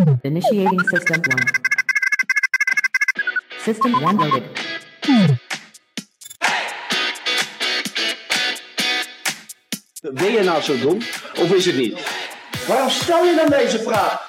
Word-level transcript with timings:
Initiating 0.00 0.80
system 0.88 1.20
1. 1.22 1.60
System 3.58 3.94
1 3.94 4.16
loaded. 4.16 4.42
Ben 10.12 10.32
je 10.32 10.42
nou 10.42 10.62
zo 10.62 10.78
dom 10.78 10.98
of 11.38 11.52
is 11.52 11.66
het 11.66 11.76
niet? 11.76 11.98
Waarom 12.66 12.90
stel 12.90 13.24
je 13.24 13.34
dan 13.34 13.58
deze 13.58 13.78
vraag? 13.78 14.28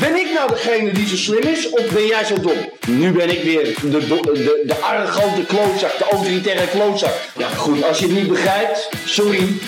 Ben 0.00 0.16
ik 0.16 0.32
nou 0.34 0.48
degene 0.48 0.92
die 0.92 1.06
zo 1.06 1.16
slim 1.16 1.42
is 1.42 1.70
of 1.70 1.92
ben 1.92 2.06
jij 2.06 2.24
zo 2.24 2.40
dom? 2.40 2.70
Nu 2.86 3.12
ben 3.12 3.30
ik 3.30 3.42
weer 3.42 3.64
de, 3.64 3.90
de, 3.90 4.62
de, 4.66 4.76
arrogante 4.76 5.44
klootzak, 5.46 5.98
de 5.98 6.04
autoritaire 6.10 6.68
klootzak. 6.68 7.14
Ja 7.38 7.48
goed, 7.48 7.84
als 7.84 7.98
je 7.98 8.06
het 8.06 8.14
niet 8.14 8.28
begrijpt, 8.28 8.88
sorry. 9.04 9.58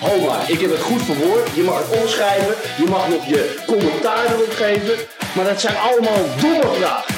Ho 0.00 0.20
maar, 0.26 0.50
ik 0.50 0.60
heb 0.60 0.70
het 0.70 0.80
goed 0.80 1.02
verwoord. 1.02 1.54
Je 1.54 1.62
mag 1.62 1.78
het 1.78 2.00
omschrijven, 2.00 2.84
je 2.84 2.90
mag 2.90 3.08
nog 3.08 3.26
je 3.26 3.62
commentaar 3.66 4.34
erop 4.34 4.50
geven. 4.50 4.94
Maar 5.36 5.44
dat 5.44 5.60
zijn 5.60 5.76
allemaal 5.76 6.24
domme 6.40 6.74
vragen. 6.78 7.14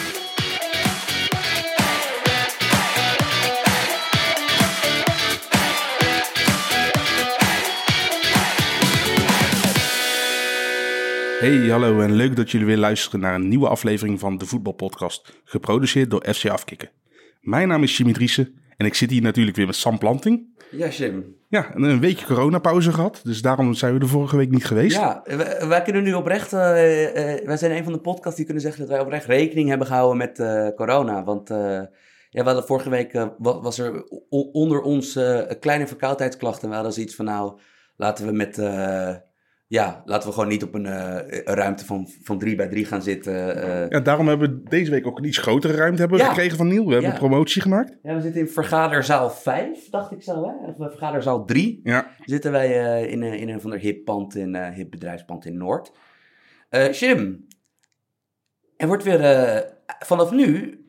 Hey, 11.40 11.68
hallo 11.70 12.00
en 12.00 12.12
leuk 12.12 12.36
dat 12.36 12.50
jullie 12.50 12.66
weer 12.66 12.76
luisteren 12.76 13.20
naar 13.20 13.34
een 13.34 13.48
nieuwe 13.48 13.68
aflevering 13.68 14.20
van 14.20 14.38
de 14.38 14.46
Voetbalpodcast, 14.46 15.40
geproduceerd 15.44 16.10
door 16.10 16.34
FC 16.34 16.48
Afkikken. 16.48 16.90
Mijn 17.40 17.68
naam 17.68 17.82
is 17.82 17.96
Jimmy 17.96 18.12
Driessen 18.12 18.61
en 18.82 18.88
ik 18.88 18.94
zit 18.94 19.10
hier 19.10 19.22
natuurlijk 19.22 19.56
weer 19.56 19.66
met 19.66 19.76
Sam 19.76 19.98
Planting. 19.98 20.50
Ja, 20.70 20.88
Jim. 20.88 21.36
Ja, 21.48 21.74
en 21.74 21.82
een 21.82 22.00
weekje 22.00 22.26
coronapauze 22.26 22.92
gehad, 22.92 23.20
dus 23.24 23.42
daarom 23.42 23.74
zijn 23.74 23.92
we 23.92 23.98
de 23.98 24.06
vorige 24.06 24.36
week 24.36 24.50
niet 24.50 24.64
geweest. 24.64 24.96
Ja, 24.96 25.22
wij, 25.24 25.66
wij 25.68 25.82
kunnen 25.82 26.02
nu 26.02 26.12
oprecht, 26.14 26.52
eh, 26.52 27.34
eh, 27.34 27.46
wij 27.46 27.56
zijn 27.56 27.76
een 27.76 27.84
van 27.84 27.92
de 27.92 27.98
podcasts 28.00 28.36
die 28.36 28.44
kunnen 28.44 28.62
zeggen 28.62 28.80
dat 28.80 28.90
wij 28.90 29.00
oprecht 29.00 29.26
rekening 29.26 29.68
hebben 29.68 29.86
gehouden 29.86 30.16
met 30.16 30.38
eh, 30.38 30.68
corona. 30.76 31.24
Want 31.24 31.48
ja, 31.48 32.40
we 32.40 32.42
hadden 32.42 32.64
vorige 32.64 32.90
week, 32.90 33.12
wa- 33.38 33.60
was 33.60 33.78
er 33.78 34.04
onder 34.52 34.80
ons 34.80 35.14
een 35.14 35.58
kleine 35.60 35.86
verkoudheidsklachten. 35.86 36.68
We 36.68 36.74
hadden 36.74 36.92
zoiets 36.92 37.14
van, 37.14 37.24
nou, 37.24 37.58
laten 37.96 38.26
we 38.26 38.32
met, 38.32 38.56
ja, 39.72 40.02
laten 40.04 40.28
we 40.28 40.34
gewoon 40.34 40.48
niet 40.48 40.62
op 40.62 40.74
een, 40.74 40.86
eh, 40.86 41.40
een 41.44 41.54
ruimte 41.54 41.84
van, 41.84 42.08
van 42.22 42.38
drie 42.38 42.54
bij 42.56 42.68
drie 42.68 42.84
gaan 42.84 43.02
zitten. 43.02 43.62
eh. 43.62 43.88
Ja, 43.90 44.00
daarom 44.00 44.28
hebben 44.28 44.50
we 44.50 44.62
deze 44.68 44.90
week 44.90 45.06
ook 45.06 45.18
een 45.18 45.24
iets 45.24 45.38
grotere 45.38 45.72
ruimte 45.72 46.00
hebben 46.00 46.18
Ja. 46.18 46.28
gekregen 46.28 46.56
van 46.56 46.68
Niel. 46.68 46.84
We 46.86 46.92
hebben 46.92 47.10
Ja. 47.10 47.12
een 47.14 47.20
promotie 47.28 47.62
gemaakt. 47.62 47.96
Ja, 48.02 48.14
we 48.14 48.20
zitten 48.20 48.40
in 48.40 48.48
vergaderzaal 48.48 49.30
5, 49.30 49.88
dacht 49.90 50.12
ik 50.12 50.22
zo, 50.22 50.32
hè? 50.32 50.66
Of 50.68 50.78
eh, 50.80 50.88
vergaderzaal 50.88 51.44
3. 51.44 51.80
Ja, 51.82 52.06
zitten 52.24 52.52
wij 52.52 52.84
eh, 52.84 53.10
in, 53.12 53.22
een, 53.22 53.38
in 53.38 53.48
een 53.48 53.60
van 53.60 53.70
de 53.70 53.78
hip 53.78 54.04
pand 54.04 54.34
in 54.36 54.56
hip 54.72 54.90
bedrijfspand 54.90 55.44
in 55.44 55.56
Noord. 55.56 55.92
Jim, 56.92 57.46
er 58.76 58.86
wordt 58.86 59.02
weer 59.04 59.64
vanaf 59.98 60.30
nu, 60.30 60.80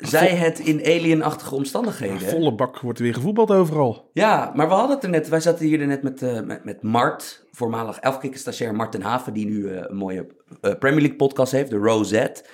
zij 0.00 0.28
het 0.28 0.58
in 0.58 0.80
alienachtige 0.84 1.54
omstandigheden. 1.54 2.28
volle 2.28 2.54
bak 2.54 2.80
wordt 2.80 2.98
er 2.98 3.04
weer 3.04 3.14
gevoetbald 3.14 3.50
overal. 3.50 4.10
Ja, 4.12 4.52
maar 4.54 4.68
we 4.68 4.74
hadden 4.74 4.94
het 4.94 5.04
er 5.04 5.10
net, 5.10 5.28
wij 5.28 5.40
zaten 5.40 5.66
hier 5.66 5.86
net 5.86 6.02
met, 6.02 6.22
eh, 6.22 6.40
met, 6.40 6.64
met 6.64 6.82
Mart, 6.82 7.44
voormalig 7.52 7.98
elfkikker 7.98 8.40
stagiair 8.40 8.74
Martin 8.74 9.02
Haven, 9.02 9.32
die 9.32 9.46
nu 9.46 9.68
eh, 9.68 9.84
een 9.88 9.96
mooie 9.96 10.26
eh, 10.60 10.74
Premier 10.78 11.00
League 11.00 11.16
podcast 11.16 11.52
heeft, 11.52 11.70
de 11.70 11.76
Rosette. 11.76 12.44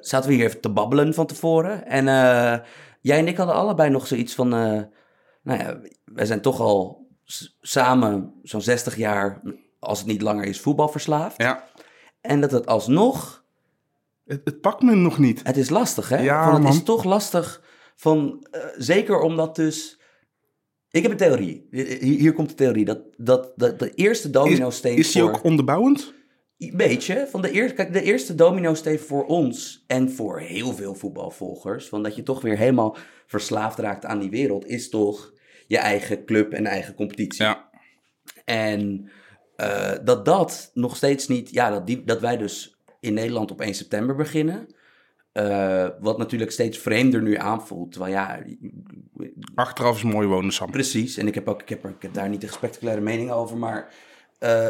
Zaten 0.00 0.28
we 0.28 0.34
hier 0.34 0.44
even 0.44 0.60
te 0.60 0.70
babbelen 0.70 1.14
van 1.14 1.26
tevoren. 1.26 1.86
En 1.86 2.04
jij 3.00 3.18
en 3.18 3.28
ik 3.28 3.36
hadden 3.36 3.54
allebei 3.54 3.90
nog 3.90 4.06
zoiets 4.06 4.34
van, 4.34 4.48
nou 4.48 4.88
ja, 5.42 5.80
wij 6.04 6.26
zijn 6.26 6.40
toch 6.40 6.60
al 6.60 7.06
samen 7.60 8.32
zo'n 8.42 8.60
60 8.60 8.96
jaar, 8.96 9.42
als 9.78 9.98
het 9.98 10.08
niet 10.08 10.22
langer 10.22 10.44
is, 10.44 10.60
voetbalverslaafd. 10.60 11.42
Ja, 11.42 11.64
En 12.20 12.40
dat 12.40 12.50
het 12.50 12.66
alsnog 12.66 13.44
het, 14.28 14.40
het 14.44 14.60
pakt 14.60 14.82
me 14.82 14.94
nog 14.94 15.18
niet. 15.18 15.40
het 15.42 15.56
is 15.56 15.70
lastig, 15.70 16.08
hè? 16.08 16.18
Ja, 16.18 16.50
Van, 16.50 16.64
het 16.64 16.74
is 16.74 16.82
toch 16.82 17.04
lastig. 17.04 17.62
Van, 17.96 18.46
eh, 18.50 18.60
zeker 18.76 19.20
omdat 19.20 19.56
dus... 19.56 20.00
Ik 20.90 21.02
heb 21.02 21.10
een 21.10 21.16
theorie. 21.16 21.66
Hier, 21.70 21.98
hier 22.00 22.32
komt 22.32 22.48
de 22.48 22.54
theorie. 22.54 22.84
Dat, 22.84 23.00
dat, 23.16 23.52
dat 23.56 23.78
de 23.78 23.94
eerste 23.94 24.30
domino-steen 24.30 24.96
Is 24.96 25.12
die 25.12 25.22
voor... 25.22 25.30
ook 25.30 25.44
onderbouwend? 25.44 26.14
Beetje. 26.56 27.26
Van 27.30 27.42
de, 27.42 27.50
eerste, 27.50 27.74
kijk, 27.74 27.92
de 27.92 28.02
eerste 28.02 28.34
domino-steen 28.34 28.98
voor 28.98 29.26
ons 29.26 29.84
en 29.86 30.10
voor 30.10 30.40
heel 30.40 30.74
veel 30.74 30.94
voetbalvolgers... 30.94 31.88
van 31.88 32.02
dat 32.02 32.16
je 32.16 32.22
toch 32.22 32.40
weer 32.40 32.56
helemaal 32.56 32.96
verslaafd 33.26 33.78
raakt 33.78 34.04
aan 34.04 34.18
die 34.18 34.30
wereld... 34.30 34.66
is 34.66 34.88
toch 34.88 35.32
je 35.66 35.78
eigen 35.78 36.24
club 36.24 36.52
en 36.52 36.66
eigen 36.66 36.94
competitie. 36.94 37.44
Ja. 37.44 37.70
En 38.44 39.10
eh, 39.56 39.92
dat 40.04 40.24
dat 40.24 40.70
nog 40.74 40.96
steeds 40.96 41.28
niet, 41.28 41.50
ja, 41.50 41.70
dat, 41.70 41.86
die, 41.86 42.04
dat 42.04 42.20
wij 42.20 42.36
dus 42.36 42.77
in 43.00 43.14
Nederland 43.14 43.50
op 43.50 43.60
1 43.60 43.74
september 43.74 44.14
beginnen. 44.16 44.66
eh, 45.32 45.88
wat 46.00 46.18
natuurlijk 46.18 46.50
steeds 46.50 46.78
vreemder 46.78 47.22
nu 47.22 47.36
aanvoelt. 47.36 47.92
Terwijl 47.92 48.12
ja, 48.12 48.42
Achteraf 49.54 49.96
is 49.96 50.02
mooi 50.02 50.26
wonen, 50.26 50.52
Sam. 50.52 50.70
precies. 50.70 51.16
En 51.16 51.26
ik 51.26 51.34
heb, 51.34 51.48
ook, 51.48 51.62
ik 51.62 51.68
heb, 51.68 51.84
ik 51.84 52.02
heb 52.02 52.14
daar 52.14 52.28
niet 52.28 52.42
een 52.42 52.48
spectaculaire 52.48 53.02
mening 53.02 53.30
over. 53.30 53.56
Maar 53.56 53.94
eh, 54.38 54.66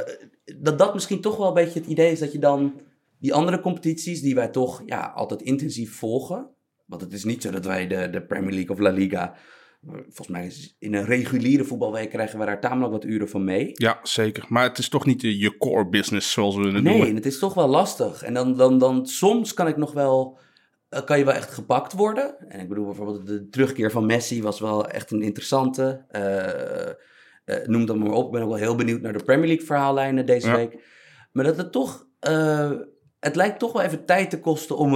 dat 0.57 0.79
dat 0.79 0.95
misschien 0.95 1.21
toch 1.21 1.37
wel 1.37 1.49
een 1.49 1.55
beetje 1.55 1.79
het 1.79 1.89
idee 1.89 2.13
is 2.13 2.19
dat 2.19 2.33
je 2.33 2.39
dan 2.39 2.81
die 3.19 3.35
andere 3.35 3.61
competities, 3.61 4.21
die 4.21 4.35
wij 4.35 4.49
toch 4.49 4.83
ja, 4.87 5.13
altijd 5.15 5.43
intensief 5.43 5.97
volgen. 5.97 6.49
Want 6.87 7.01
het 7.01 7.13
is 7.13 7.25
niet 7.25 7.43
zo 7.43 7.51
dat 7.51 7.65
wij 7.65 7.87
de, 7.87 8.11
de 8.11 8.23
Premier 8.23 8.53
League 8.55 8.71
of 8.77 8.79
La 8.79 8.91
Liga. 8.91 9.35
Volgens 9.87 10.29
mij 10.29 10.47
is 10.47 10.77
in 10.79 10.95
een 10.95 11.05
reguliere 11.05 11.65
voetbalweek 11.65 12.11
krijgen 12.11 12.39
we 12.39 12.45
daar 12.45 12.61
tamelijk 12.61 12.93
wat 12.93 13.05
uren 13.05 13.29
van 13.29 13.45
mee. 13.45 13.71
Ja, 13.75 13.99
zeker. 14.03 14.45
Maar 14.49 14.63
het 14.63 14.79
is 14.79 14.89
toch 14.89 15.07
niet 15.07 15.25
eh, 15.25 15.41
je 15.41 15.57
core 15.57 15.89
business, 15.89 16.33
zoals 16.33 16.57
we 16.57 16.63
het 16.63 16.73
Nee, 16.73 16.83
noemen. 16.83 17.09
en 17.09 17.15
het 17.15 17.27
is 17.27 17.39
toch 17.39 17.55
wel 17.55 17.69
lastig. 17.69 18.23
En 18.23 18.35
dan, 18.35 18.57
dan, 18.57 18.79
dan 18.79 19.07
soms 19.07 19.55
kan 19.55 19.67
ik 19.69 19.77
nog 19.77 19.93
wel, 19.93 20.39
eh, 20.89 21.05
kan 21.05 21.19
je 21.19 21.25
wel 21.25 21.35
echt 21.35 21.51
gepakt 21.55 21.93
worden. 21.93 22.49
En 22.49 22.61
ik 22.61 22.69
bedoel 22.69 22.85
bijvoorbeeld 22.87 23.27
de 23.27 23.49
terugkeer 23.49 23.91
van 23.91 24.07
Messi 24.07 24.43
was 24.43 24.61
wel 24.61 24.89
echt 24.89 25.11
een 25.11 25.23
interessante. 25.23 26.05
eh, 27.45 27.57
noem 27.67 27.87
dat 27.87 27.97
maar 27.97 28.11
op. 28.11 28.27
Ik 28.27 28.33
ben 28.33 28.43
ook 28.43 28.49
wel 28.49 28.59
heel 28.59 28.75
benieuwd 28.75 29.01
naar 29.01 29.13
de 29.13 29.25
Premier 29.25 29.47
League 29.47 29.67
verhaallijnen 29.67 30.27
deze 30.27 30.47
Ja. 30.49 30.57
week. 30.57 30.85
Maar 31.33 31.45
dat 31.45 31.57
het 31.57 31.73
toch, 31.73 32.07
het 33.21 33.37
lijkt 33.37 33.59
toch 33.59 33.73
wel 33.73 33.83
even 33.83 34.05
tijd 34.05 34.31
te 34.31 34.41
kosten 34.41 34.77
om 34.77 34.95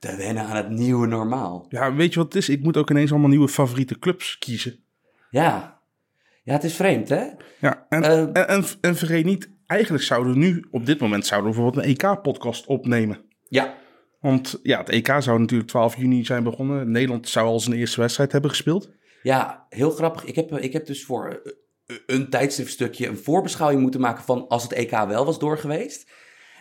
te 0.00 0.16
wennen 0.16 0.44
aan 0.44 0.56
het 0.56 0.70
nieuwe 0.70 1.06
normaal. 1.06 1.66
Ja, 1.68 1.94
weet 1.94 2.12
je 2.12 2.18
wat 2.18 2.32
het 2.32 2.42
is? 2.42 2.48
Ik 2.48 2.62
moet 2.62 2.76
ook 2.76 2.90
ineens 2.90 3.10
allemaal 3.10 3.28
nieuwe 3.28 3.48
favoriete 3.48 3.98
clubs 3.98 4.38
kiezen. 4.38 4.78
Ja, 5.30 5.80
ja 6.42 6.52
het 6.52 6.64
is 6.64 6.74
vreemd 6.74 7.08
hè? 7.08 7.24
Ja, 7.60 7.86
en, 7.88 8.02
Eh, 8.02 8.18
en, 8.18 8.48
en, 8.48 8.64
en 8.80 8.96
vergeet 8.96 9.24
niet, 9.24 9.50
eigenlijk 9.66 10.04
zouden 10.04 10.32
we 10.32 10.38
nu, 10.38 10.64
op 10.70 10.86
dit 10.86 11.00
moment, 11.00 11.26
zouden 11.26 11.50
we 11.50 11.56
bijvoorbeeld 11.56 11.86
een 11.86 11.90
EK-podcast 11.90 12.66
opnemen. 12.66 13.20
Ja, 13.48 13.74
Want 14.20 14.60
ja, 14.62 14.78
het 14.78 14.88
EK 14.88 15.14
zou 15.18 15.38
natuurlijk 15.38 15.68
12 15.68 15.96
juni 15.96 16.24
zijn 16.24 16.42
begonnen. 16.42 16.90
Nederland 16.90 17.28
zou 17.28 17.46
al 17.46 17.60
zijn 17.60 17.76
eerste 17.76 18.00
wedstrijd 18.00 18.32
hebben 18.32 18.50
gespeeld. 18.50 18.90
Ja, 19.22 19.66
heel 19.68 19.90
grappig. 19.90 20.24
Ik 20.24 20.34
heb, 20.34 20.58
ik 20.58 20.72
heb 20.72 20.86
dus 20.86 21.04
voor 21.04 21.40
eh, 21.86 21.96
een 22.06 22.30
tijdschriftstukje 22.30 23.06
een 23.06 23.18
voorbeschouwing 23.18 23.82
moeten 23.82 24.00
maken 24.00 24.24
van 24.24 24.48
als 24.48 24.62
het 24.62 24.72
EK 24.72 24.90
wel 24.90 25.24
was 25.24 25.38
doorgeweest. 25.38 26.10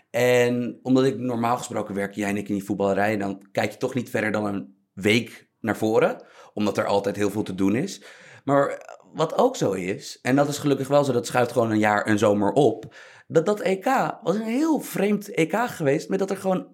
En 0.10 0.80
omdat 0.84 1.04
ik 1.04 1.18
normaal 1.18 1.58
gesproken 1.58 1.96
werk, 1.96 2.14
jij 2.14 2.30
en 2.30 2.38
ik 2.38 2.48
in 2.48 2.54
die 2.56 2.64
voetballerij, 2.64 3.18
dan 3.18 3.46
kijk 3.52 3.72
je 3.72 3.78
toch 3.78 3.94
niet 3.94 4.10
verder 4.10 4.32
dan 4.32 4.46
een 4.46 4.76
week 4.94 5.50
naar 5.60 5.78
voren. 5.78 6.24
Omdat 6.54 6.78
er 6.78 6.86
altijd 6.86 7.16
heel 7.16 7.30
veel 7.30 7.44
te 7.44 7.56
doen 7.56 7.76
is. 7.76 8.04
Maar 8.44 8.98
wat 9.14 9.38
ook 9.38 9.56
zo 9.56 9.72
is, 9.72 10.20
en 10.22 10.36
dat 10.36 10.48
is 10.48 10.58
gelukkig 10.58 10.88
wel 10.88 11.04
zo, 11.04 11.12
dat 11.12 11.28
schuift 11.28 11.52
gewoon 11.52 11.72
een 11.72 11.80
jaar, 11.80 12.08
een 12.08 12.18
zomer 12.18 12.52
op. 12.52 12.96
Dat 13.28 13.46
dat 13.46 13.60
EK 13.60 13.86
was 14.24 14.36
een 14.36 14.42
heel 14.42 14.80
vreemd 14.80 15.30
EK 15.34 15.56
geweest, 15.56 16.10
met 16.10 16.20
dat 16.20 16.30
er 16.30 16.38
gewoon 16.38 16.68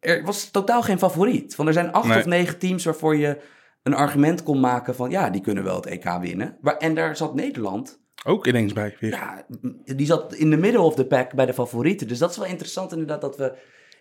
eh, 0.00 0.12
er 0.12 0.24
was 0.24 0.50
totaal 0.50 0.82
geen 0.82 0.98
favoriet. 0.98 1.54
Van 1.54 1.66
er 1.66 1.72
zijn 1.72 1.92
acht 1.92 2.08
Nee. 2.08 2.18
of 2.18 2.24
negen 2.24 2.58
teams 2.58 2.84
waarvoor 2.84 3.16
je 3.16 3.38
een 3.82 3.94
argument 3.94 4.42
kon 4.42 4.60
maken 4.60 4.94
van 4.94 5.10
ja, 5.10 5.30
die 5.30 5.40
kunnen 5.40 5.64
wel 5.64 5.76
het 5.76 5.86
EK 5.86 6.18
winnen. 6.20 6.56
Maar, 6.60 6.76
en 6.76 6.94
daar 6.94 7.16
zat 7.16 7.34
Nederland, 7.34 8.00
Ook 8.26 8.46
ineens 8.46 8.72
bij 8.72 8.96
weer. 9.00 9.10
ja, 9.10 9.46
die 9.84 10.06
zat 10.06 10.34
in 10.34 10.50
de 10.50 10.56
middle 10.56 10.80
of 10.80 10.94
the 10.94 11.06
pack 11.06 11.34
bij 11.34 11.46
de 11.46 11.54
favorieten. 11.54 12.08
Dus 12.08 12.18
dat 12.18 12.30
is 12.30 12.36
wel 12.36 12.46
interessant 12.46 12.92
inderdaad 12.92 13.20
dat 13.20 13.36
we 13.36 13.52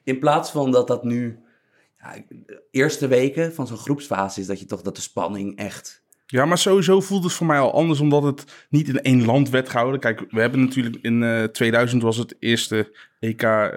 in 0.04 0.20
plaats 0.20 0.52
van 0.52 0.72
dat 0.72 0.88
dat 0.88 1.04
nu 1.04 1.40
ja, 2.00 2.14
de 2.30 2.64
eerste 2.72 3.08
weken 3.08 3.54
van 3.54 3.68
zo'n 3.68 3.78
groepsfase 3.78 4.40
is, 4.40 4.48
dat 4.48 4.60
je 4.60 4.66
toch 4.66 4.82
dat 4.82 4.96
de 4.96 5.02
spanning 5.02 5.58
echt. 5.58 6.04
Ja, 6.28 6.46
maar 6.46 6.58
sowieso 6.58 7.02
voelt 7.02 7.24
het 7.24 7.34
voor 7.34 7.48
mij 7.48 7.60
al 7.60 7.74
anders, 7.74 8.00
omdat 8.00 8.24
het 8.24 8.66
niet 8.70 8.88
in 8.88 9.02
één 9.02 9.26
land 9.26 9.50
werd 9.50 9.70
gehouden. 9.70 10.00
Kijk, 10.00 10.26
we 10.30 10.42
hebben 10.42 10.60
natuurlijk 10.60 10.98
in 11.02 11.24
eh 11.24 11.44
2000 11.44 12.02
was 12.02 12.18
het 12.18 12.36
eerste 12.40 12.96
EK 13.20 13.42
eh, 13.42 13.72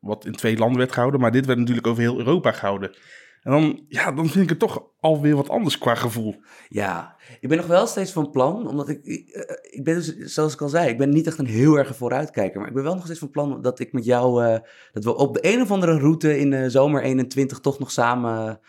wat 0.00 0.24
in 0.24 0.32
twee 0.32 0.58
landen 0.58 0.78
werd 0.78 0.92
gehouden. 0.92 1.20
Maar 1.20 1.32
dit 1.32 1.46
werd 1.46 1.58
natuurlijk 1.58 1.86
over 1.86 2.02
heel 2.02 2.18
Europa 2.18 2.52
gehouden. 2.52 2.94
En 3.42 3.50
dan, 3.50 3.84
ja, 3.88 4.12
dan 4.12 4.28
vind 4.28 4.44
ik 4.44 4.48
het 4.48 4.58
toch 4.58 4.82
alweer 5.00 5.36
wat 5.36 5.48
anders 5.48 5.78
qua 5.78 5.94
gevoel. 5.94 6.42
Ja, 6.68 7.16
ik 7.44 7.50
ben 7.50 7.58
nog 7.58 7.66
wel 7.66 7.86
steeds 7.86 8.12
van 8.12 8.30
plan, 8.30 8.68
omdat 8.68 8.88
ik, 8.88 9.04
ik, 9.04 9.28
eh, 9.28 9.56
ik 9.70 9.84
ben 9.84 9.94
dus, 9.94 10.16
zoals 10.16 10.52
ik 10.52 10.60
al 10.60 10.68
zei, 10.68 10.88
ik 10.88 10.98
ben 10.98 11.10
niet 11.10 11.26
echt 11.26 11.38
een 11.38 11.46
heel 11.46 11.78
erg 11.78 11.96
vooruitkijker, 11.96 12.58
maar 12.58 12.68
ik 12.68 12.74
ben 12.74 12.82
wel 12.82 12.94
nog 12.94 13.04
steeds 13.04 13.18
van 13.18 13.30
plan 13.30 13.62
dat 13.62 13.78
ik 13.78 13.92
met 13.92 14.04
jou, 14.04 14.44
eh, 14.44 14.58
dat 14.92 15.04
we 15.04 15.16
op 15.16 15.34
de 15.34 15.52
een 15.52 15.60
of 15.60 15.70
andere 15.70 15.98
route 15.98 16.38
in 16.38 16.50
de 16.50 16.70
zomer 16.70 17.02
21 17.02 17.60
toch 17.60 17.78
nog 17.78 17.90
samen 17.90 18.60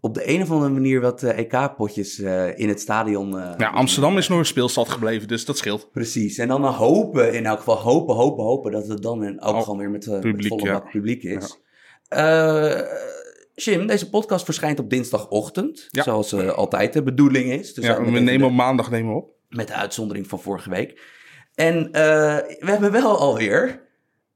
op 0.00 0.14
de 0.14 0.28
een 0.28 0.42
of 0.42 0.50
andere 0.50 0.72
manier 0.72 1.00
wat 1.00 1.22
eh, 1.22 1.38
EK-potjes 1.38 2.18
in 2.54 2.68
het 2.68 2.80
stadion. 2.80 3.30
Ja, 3.58 3.70
Amsterdam 3.70 4.18
is 4.18 4.28
nog 4.28 4.38
een 4.38 4.46
speelstad 4.46 4.88
gebleven, 4.88 5.28
dus 5.28 5.44
dat 5.44 5.58
scheelt. 5.58 5.90
Precies. 5.92 6.38
En 6.38 6.48
dan 6.48 6.64
hopen, 6.64 7.34
in 7.34 7.46
elk 7.46 7.58
geval 7.58 7.76
hopen, 7.76 8.14
hopen, 8.14 8.44
hopen 8.44 8.72
dat 8.72 8.88
het 8.88 9.02
dan 9.02 9.24
in, 9.24 9.40
ook 9.40 9.54
Al- 9.54 9.62
gewoon 9.62 9.78
weer 9.78 9.90
met, 9.90 10.06
met 10.06 10.20
publiek, 10.20 10.48
volle 10.48 10.64
ja. 10.64 10.80
publiek 10.80 11.22
is. 11.22 11.60
Eh, 12.08 12.80
Jim, 13.56 13.86
deze 13.86 14.10
podcast 14.10 14.44
verschijnt 14.44 14.78
op 14.78 14.90
dinsdagochtend, 14.90 15.86
Ja. 15.90 16.02
zoals 16.02 16.32
eh, 16.32 16.48
altijd 16.48 16.92
de 16.92 17.02
bedoeling 17.02 17.50
is. 17.52 17.74
Dus 17.74 17.84
Ja, 17.84 18.02
we 18.04 18.10
nemen 18.10 18.38
de- 18.38 18.44
op 18.44 18.52
maandag 18.52 18.90
nemen 18.90 19.10
we 19.12 19.16
op. 19.20 19.34
met 19.48 19.66
de 19.68 19.74
uitzondering 19.74 20.26
van 20.26 20.40
vorige 20.40 20.70
week. 20.70 21.00
En 21.54 21.92
eh, 21.92 22.36
we 22.36 22.66
hebben 22.70 22.92
wel 22.92 23.18
alweer, 23.18 23.82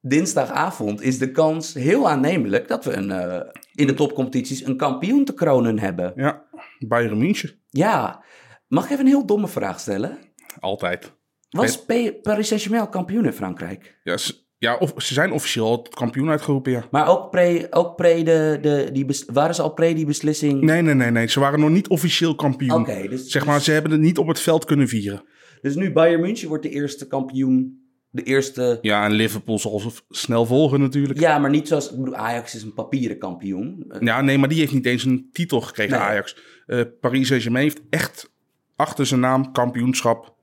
dinsdagavond 0.01 1.01
is 1.03 1.19
de 1.19 1.31
kans 1.31 1.75
heel 1.75 2.09
aannemelijk 2.09 2.69
dat 2.69 2.85
we 2.85 2.93
een, 2.93 3.11
eh, 3.11 3.41
in 3.75 3.87
de 3.87 3.95
topcompetities 3.95 4.65
een 4.65 4.77
kampioen 4.77 5.25
te 5.25 5.35
kronen 5.35 5.79
hebben. 5.79 6.13
Ja, 6.17 6.45
Bayern 6.79 7.19
München. 7.19 7.61
Ja, 7.69 8.25
mag 8.69 8.85
ik 8.85 8.91
even 8.91 9.05
een 9.05 9.11
heel 9.11 9.27
domme 9.27 9.49
vraag 9.49 9.81
stellen? 9.81 10.19
Altijd. 10.61 11.13
Was 11.51 11.85
Paris 12.23 12.49
Saint-Germain 12.49 12.89
kampioen 12.91 13.25
in 13.25 13.33
Frankrijk? 13.33 13.99
Ja, 14.03 14.17
ja 14.61 14.77
of, 14.77 14.93
ze 14.97 15.15
zijn 15.15 15.33
officieel 15.33 15.87
kampioen 15.91 16.29
uitgeroepen, 16.31 16.73
ja. 16.73 16.85
Maar 16.91 17.09
ook 17.09 17.31
pre, 17.31 17.67
ook 17.71 17.97
pre 17.97 18.23
de, 18.23 18.59
de, 18.63 18.89
die 18.93 19.05
bes- 19.05 19.25
waren 19.33 19.55
ze 19.55 19.63
al 19.63 19.73
pre 19.73 19.95
die 19.95 20.07
beslissing? 20.07 20.61
Nee, 20.61 20.83
nee, 20.83 20.95
nee, 20.95 21.11
nee. 21.11 21.27
Ze 21.29 21.41
waren 21.41 21.61
nog 21.61 21.71
niet 21.71 21.89
officieel 21.89 22.35
kampioen. 22.35 22.81
Oké, 22.81 23.09
dus, 23.09 23.27
Zeg 23.31 23.47
maar, 23.47 23.61
ze 23.61 23.73
hebben 23.73 23.91
het 23.93 24.01
niet 24.01 24.19
op 24.19 24.27
het 24.27 24.41
veld 24.41 24.65
kunnen 24.65 24.89
vieren. 24.89 25.23
dus 25.63 25.75
nu 25.75 25.93
Bayern 25.93 26.21
München 26.21 26.49
wordt 26.49 26.63
de 26.63 26.71
eerste 26.71 27.07
kampioen. 27.07 27.79
De 28.13 28.23
eerste... 28.23 28.79
Ja, 28.83 29.05
en 29.05 29.13
Liverpool 29.13 29.59
zal 29.59 29.83
snel 30.09 30.47
volgen 30.47 30.81
natuurlijk. 30.81 31.21
Ja. 31.21 31.29
Ja, 31.31 31.39
maar 31.39 31.51
niet 31.51 31.69
zoals... 31.69 31.91
Ik 31.91 31.99
bedoel, 31.99 32.15
Ajax 32.15 32.55
is 32.55 32.63
een 32.63 32.75
papieren 32.75 33.19
kampioen. 33.19 33.85
Eh, 33.89 34.21
nee, 34.21 34.39
maar 34.39 34.49
die 34.49 34.59
heeft 34.59 34.73
niet 34.73 34.87
eens 34.87 35.05
een 35.05 35.29
titel 35.33 35.61
gekregen, 35.61 35.99
Nee. 35.99 36.07
Ajax. 36.07 36.37
Eh 36.67 36.81
Paris 37.01 37.27
Saint-Germain 37.27 37.65
heeft 37.65 37.81
echt 37.91 38.31
achter 38.77 39.07
zijn 39.07 39.21
naam 39.21 39.53
kampioenschap 39.53 40.35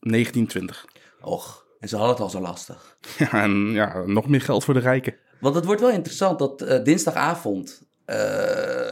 1920. 0.00 0.84
Och, 1.20 1.63
en 1.84 1.90
ze 1.90 1.96
hadden 1.96 2.14
het 2.14 2.24
al 2.24 2.30
zo 2.30 2.40
lastig. 2.40 2.96
Ja, 3.18 3.42
en 3.42 3.72
ja, 3.72 4.02
nog 4.06 4.28
meer 4.28 4.40
geld 4.40 4.64
voor 4.64 4.74
de 4.74 4.80
rijken. 4.80 5.14
Want 5.40 5.54
het 5.54 5.64
wordt 5.64 5.80
wel 5.80 5.90
interessant 5.90 6.38
dat 6.38 6.62
eh, 6.62 6.84
dinsdagavond 6.84 7.82
eh, 8.04 8.16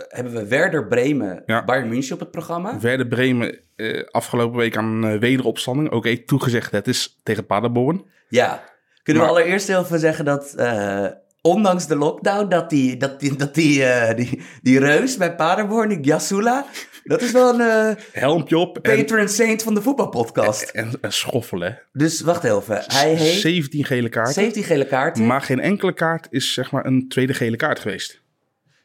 hebben 0.09 0.33
we 0.33 0.47
Werder 0.49 0.87
Bremen, 0.87 1.43
Ja. 1.47 1.65
Bayern 1.65 1.89
München 1.89 2.15
op 2.15 2.21
het 2.21 2.31
programma. 2.31 2.81
Werder 2.81 3.06
Bremen 3.06 3.59
eh, 3.77 4.05
afgelopen 4.11 4.59
week 4.59 4.77
aan 4.77 5.19
wederopstanding. 5.19 5.91
Oké, 5.91 6.17
toegezegd, 6.17 6.73
het 6.73 6.89
is 6.89 7.19
tegen 7.23 7.47
Paderborn. 7.47 8.05
Ja. 8.29 8.65
Kunnen 9.03 9.23
we 9.23 9.29
allereerst 9.29 9.69
even 9.69 9.99
zeggen 9.99 10.25
dat 10.25 10.55
ondanks 11.41 11.87
de 11.87 11.97
lockdown, 11.97 12.49
dat 12.49 12.71
die, 12.71 12.97
dat 12.97 13.21
die, 13.21 13.37
dat 13.37 13.55
die, 13.55 13.85
die, 14.15 14.43
die 14.62 14.79
reus 14.79 15.17
bij 15.17 15.35
Paderborn, 15.35 15.88
die 15.88 16.00
Yasula, 16.00 16.67
dat 17.04 17.22
is 17.22 17.32
wel 17.32 17.60
een 17.60 17.96
Helmpje 18.12 18.58
op 18.58 18.78
en, 18.78 18.96
patron 18.96 19.28
saint 19.28 19.62
van 19.62 19.75
de 19.75 19.82
voetbalpodcast. 19.82 20.69
en, 20.69 20.93
en 21.00 21.12
schoffelen. 21.12 21.82
Dus 21.93 22.20
wacht 22.20 22.44
even, 22.44 22.82
hij 22.87 23.14
heeft 23.14 23.40
17 23.40 23.84
gele 23.84 24.08
kaarten. 24.08 24.34
17 24.34 24.64
gele 24.64 24.87
kaarten. 24.87 25.26
Maar 25.26 25.40
geen 25.40 25.60
enkele 25.60 25.93
kaart 25.94 26.26
is 26.31 26.52
zeg 26.52 26.70
maar 26.70 26.87
een 26.87 27.08
tweede 27.08 27.34
gele 27.34 27.56
kaart 27.56 27.78
geweest. 27.78 28.22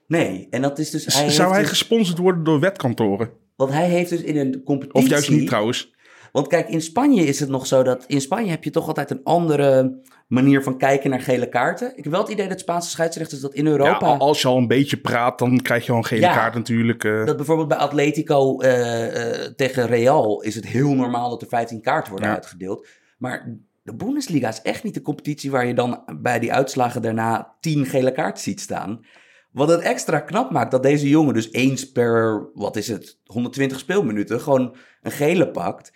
Nee, 0.08 0.48
en 0.50 0.62
dat 0.62 0.80
is 0.80 0.90
dus... 0.90 1.06
Hij 1.06 1.30
Zou 1.30 1.52
hij 1.52 1.60
dus- 1.60 1.70
gesponsord 1.70 2.18
worden 2.18 2.44
door 2.44 2.60
wetkantoren? 2.60 3.30
Want 3.56 3.72
hij 3.72 3.90
heeft 3.90 4.10
dus 4.10 4.22
in 4.22 4.38
een 4.38 4.64
competitie... 4.64 5.04
Of 5.04 5.10
juist 5.10 5.30
niet 5.30 5.48
trouwens? 5.48 5.94
Want 6.38 6.50
kijk, 6.50 6.70
in 6.70 6.82
Spanje 6.82 7.24
is 7.24 7.40
het 7.40 7.50
nog 7.50 7.68
zo 7.68 7.84
dat... 7.84 8.04
In 8.08 8.22
Spanje 8.22 8.50
heb 8.50 8.64
je 8.64 8.70
toch 8.70 8.88
altijd 8.88 9.12
een 9.12 9.24
andere 9.24 10.00
manier 10.28 10.64
van 10.64 10.78
kijken 10.78 11.10
naar 11.10 11.22
gele 11.22 11.50
kaarten. 11.50 11.98
Ik 11.98 12.04
heb 12.04 12.12
wel 12.14 12.22
het 12.22 12.32
idee 12.32 12.48
dat 12.48 12.60
Spaanse 12.60 12.90
scheidsrechters 12.90 13.42
dat 13.42 13.54
in 13.54 13.64
Ja, 13.66 13.70
Europa... 13.72 14.06
al- 14.06 14.18
als 14.18 14.42
je 14.42 14.48
al 14.48 14.58
een 14.58 14.68
beetje 14.68 14.98
praat, 14.98 15.40
dan 15.40 15.62
krijg 15.62 15.86
je 15.86 15.92
al 15.92 15.98
een 15.98 16.06
gele 16.06 16.22
Ja. 16.22 16.34
kaart 16.34 16.54
natuurlijk. 16.54 17.04
eh. 17.04 17.26
Dat 17.26 17.36
bijvoorbeeld 17.36 17.68
bij 17.68 17.78
Atletico 17.78 18.60
eh, 18.60 19.44
eh, 19.46 19.52
tegen 19.56 19.88
Real 19.88 20.42
is 20.42 20.56
het 20.56 20.66
heel 20.68 20.94
normaal 20.94 21.30
dat 21.30 21.42
er 21.42 21.48
15 21.48 21.82
kaarten 21.82 22.12
worden 22.12 22.30
Ja. 22.30 22.36
uitgedeeld. 22.36 22.88
Maar 23.18 23.58
de 23.84 23.96
Bundesliga 23.96 24.50
is 24.50 24.62
echt 24.62 24.84
niet 24.84 24.94
de 24.94 25.02
competitie 25.02 25.52
waar 25.52 25.66
je 25.68 25.74
dan 25.74 26.04
bij 26.22 26.40
die 26.40 26.54
uitslagen 26.54 27.02
daarna 27.02 27.56
10 27.60 27.86
gele 27.86 28.12
kaarten 28.12 28.44
ziet 28.44 28.60
staan. 28.62 29.06
Wat 29.52 29.70
het 29.70 29.82
extra 29.82 30.20
knap 30.20 30.52
maakt 30.52 30.72
dat 30.72 30.84
deze 30.84 31.10
jongen 31.10 31.34
dus 31.34 31.52
eens 31.52 31.92
per, 31.92 32.50
wat 32.54 32.76
is 32.76 32.88
het, 32.88 33.20
120 33.26 33.80
speelminuten 33.80 34.42
gewoon 34.42 34.76
een 35.02 35.12
gele 35.12 35.52
pakt. 35.52 35.92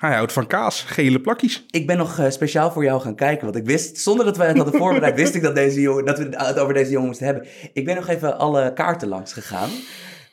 Hij 0.00 0.14
houdt 0.14 0.32
van 0.32 0.46
kaas, 0.46 0.82
gele 0.82 1.20
plakjes. 1.20 1.64
Ik 1.70 1.86
ben 1.86 1.96
nog 1.96 2.18
eh, 2.18 2.30
speciaal 2.30 2.72
voor 2.72 2.84
jou 2.84 3.00
gaan 3.00 3.14
kijken, 3.14 3.44
want 3.44 3.56
ik 3.56 3.64
wist, 3.64 3.98
zonder 3.98 4.24
dat 4.24 4.36
wij 4.36 4.48
het 4.48 4.56
hadden 4.56 4.74
voorbereid, 4.80 5.16
wist 5.16 5.34
ik 5.34 5.42
dat, 5.42 5.54
deze 5.54 5.80
jongen, 5.80 6.04
dat 6.04 6.18
we 6.18 6.28
het 6.30 6.58
over 6.58 6.74
deze 6.74 6.90
jongen 6.90 7.06
moesten 7.06 7.26
hebben. 7.26 7.46
Ik 7.72 7.84
ben 7.84 7.94
nog 7.94 8.08
even 8.08 8.38
alle 8.38 8.72
kaarten 8.72 9.08
langs 9.08 9.32
gegaan. 9.32 9.68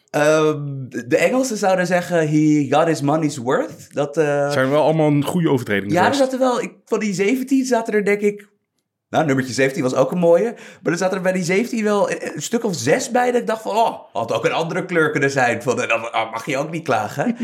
Ehm, 0.10 0.64
de 1.08 1.18
Engelsen 1.18 1.58
zouden 1.58 1.88
zeggen, 1.88 2.30
he 2.30 2.68
got 2.69 2.88
his 2.88 3.02
money's 3.02 3.38
worth. 3.38 3.94
Dat, 3.94 4.18
eh, 4.18 4.52
zijn 4.52 4.69
wel 4.69 4.84
allemaal 4.84 5.08
een 5.08 5.24
goede 5.24 5.50
overtredingen 5.50 5.94
ja, 5.94 6.08
er 6.08 6.16
zaten 6.16 6.40
wel, 6.40 6.62
ik, 6.62 6.74
van 6.86 7.00
die 7.00 7.13
17 7.13 7.66
zaten 7.66 7.94
er 7.94 8.06
denk 8.06 8.22
ik, 8.22 8.50
nou 9.10 9.25
nummertje 9.25 9.54
17 9.54 9.84
was 9.84 9.96
ook 9.96 10.12
een 10.12 10.18
mooie, 10.18 10.56
maar 10.81 10.92
er 10.92 10.98
zaten 10.98 11.18
er 11.18 11.24
bij 11.24 11.31
die 11.31 11.44
17 11.44 11.84
wel 11.84 12.12
een, 12.12 12.36
een 12.36 12.42
stuk 12.42 12.63
of 12.63 12.75
zes 12.75 13.12
bij 13.12 13.31
dat 13.31 13.42
ik 13.42 13.48
dacht 13.48 13.62
van, 13.62 13.75
oh, 13.75 14.00
had 14.13 14.34
ook 14.34 14.46
een 14.46 14.52
andere 14.52 14.86
kleur 14.86 15.12
kunnen 15.12 15.31
zijn. 15.31 15.62
Van, 15.62 15.75
dan 15.75 16.02
mag 16.12 16.46
je 16.46 16.58
ook 16.58 16.72
niet 16.72 16.84
klagen. 16.84 17.36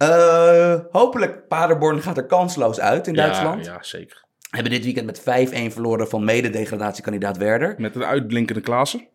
Eh, 0.00 0.80
hopelijk, 0.90 1.48
Paderborn 1.48 2.02
gaat 2.02 2.16
er 2.16 2.26
kansloos 2.26 2.80
uit 2.80 3.06
in 3.06 3.14
Duitsland. 3.14 3.64
Ja, 3.64 3.72
ja, 3.72 3.82
zeker. 3.82 4.24
Hebben 4.50 4.72
dit 4.72 4.84
weekend 4.84 5.06
met 5.06 5.20
5-1 5.20 5.72
verloren 5.72 6.08
van 6.08 6.24
mede-degradatiekandidaat 6.24 7.36
Werder. 7.36 7.74
Met 7.78 7.94
een 7.94 8.04
uitblinkende 8.04 8.60
Klaassen. 8.60 9.08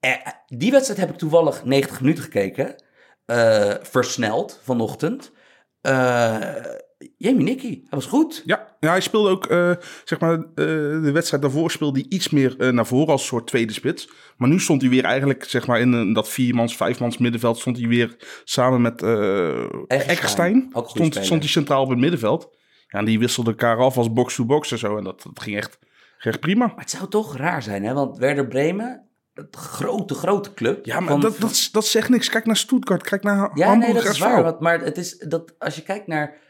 Eh, 0.00 0.12
die 0.46 0.70
wedstrijd 0.70 1.00
heb 1.00 1.10
ik 1.10 1.16
toevallig 1.16 1.64
90 1.64 2.00
minuten 2.00 2.24
gekeken. 2.24 2.74
Eh, 3.26 3.74
versneld 3.82 4.60
vanochtend. 4.62 5.32
Jamie 7.22 7.44
Nicky, 7.44 7.68
hij 7.68 7.88
was 7.90 8.06
goed. 8.06 8.42
Ja, 8.44 8.76
ja 8.80 8.90
hij 8.90 9.00
speelde 9.00 9.30
ook, 9.30 9.46
eh, 9.46 9.70
zeg 10.04 10.20
maar, 10.20 10.34
eh, 10.34 10.44
de 10.54 11.10
wedstrijd 11.12 11.42
daarvoor 11.42 11.70
speelde 11.70 11.98
hij 12.00 12.08
iets 12.08 12.28
meer 12.30 12.54
eh, 12.58 12.68
naar 12.68 12.86
voren 12.86 13.08
als 13.08 13.26
soort 13.26 13.46
tweede 13.46 13.72
spits. 13.72 14.10
Maar 14.36 14.48
nu 14.48 14.60
stond 14.60 14.80
hij 14.80 14.90
weer 14.90 15.04
eigenlijk, 15.04 15.44
zeg 15.44 15.66
maar, 15.66 15.80
in 15.80 15.92
een, 15.92 16.12
dat 16.12 16.28
viermans, 16.28 16.76
vijfmans 16.76 17.18
middenveld 17.18 17.58
stond 17.58 17.78
hij 17.78 17.88
weer 17.88 18.16
samen 18.44 18.80
met 18.80 19.02
Eckstein. 19.86 20.68
Stond, 20.84 21.14
stond 21.14 21.42
hij 21.42 21.50
centraal 21.50 21.82
op 21.82 21.88
het 21.88 21.98
middenveld. 21.98 22.56
Ja, 22.88 22.98
en 22.98 23.04
die 23.04 23.18
wisselden 23.18 23.52
elkaar 23.52 23.76
af 23.76 23.96
als 23.96 24.12
box-to-box 24.12 24.72
en 24.72 24.78
zo. 24.78 24.96
En 24.96 25.04
dat, 25.04 25.22
dat 25.22 25.42
ging 25.42 25.56
echt, 25.56 25.78
echt 26.18 26.40
prima. 26.40 26.66
Maar 26.66 26.76
het 26.76 26.90
zou 26.90 27.08
toch 27.08 27.36
raar 27.36 27.62
zijn, 27.62 27.84
hè? 27.84 27.92
Want 27.92 28.18
Werder 28.18 28.46
Bremen, 28.46 29.08
een 29.34 29.48
grote, 29.50 30.14
grote 30.14 30.54
club. 30.54 30.84
Ja, 30.84 31.00
maar 31.00 31.08
van- 31.08 31.20
dat, 31.20 31.38
dat, 31.38 31.68
dat 31.72 31.86
zegt 31.86 32.08
niks. 32.08 32.28
Kijk 32.28 32.46
naar 32.46 32.56
Stuttgart, 32.56 33.02
kijk 33.02 33.22
naar 33.22 33.50
Ja, 33.54 33.66
Hamburg 33.66 33.92
nee, 33.92 34.02
dat 34.02 34.12
is 34.12 34.18
waar. 34.18 34.42
Want, 34.42 34.60
maar 34.60 34.80
het 34.80 34.98
is 34.98 35.18
dat 35.18 35.54
als 35.58 35.74
je 35.74 35.82
kijkt 35.82 36.06
naar 36.06 36.40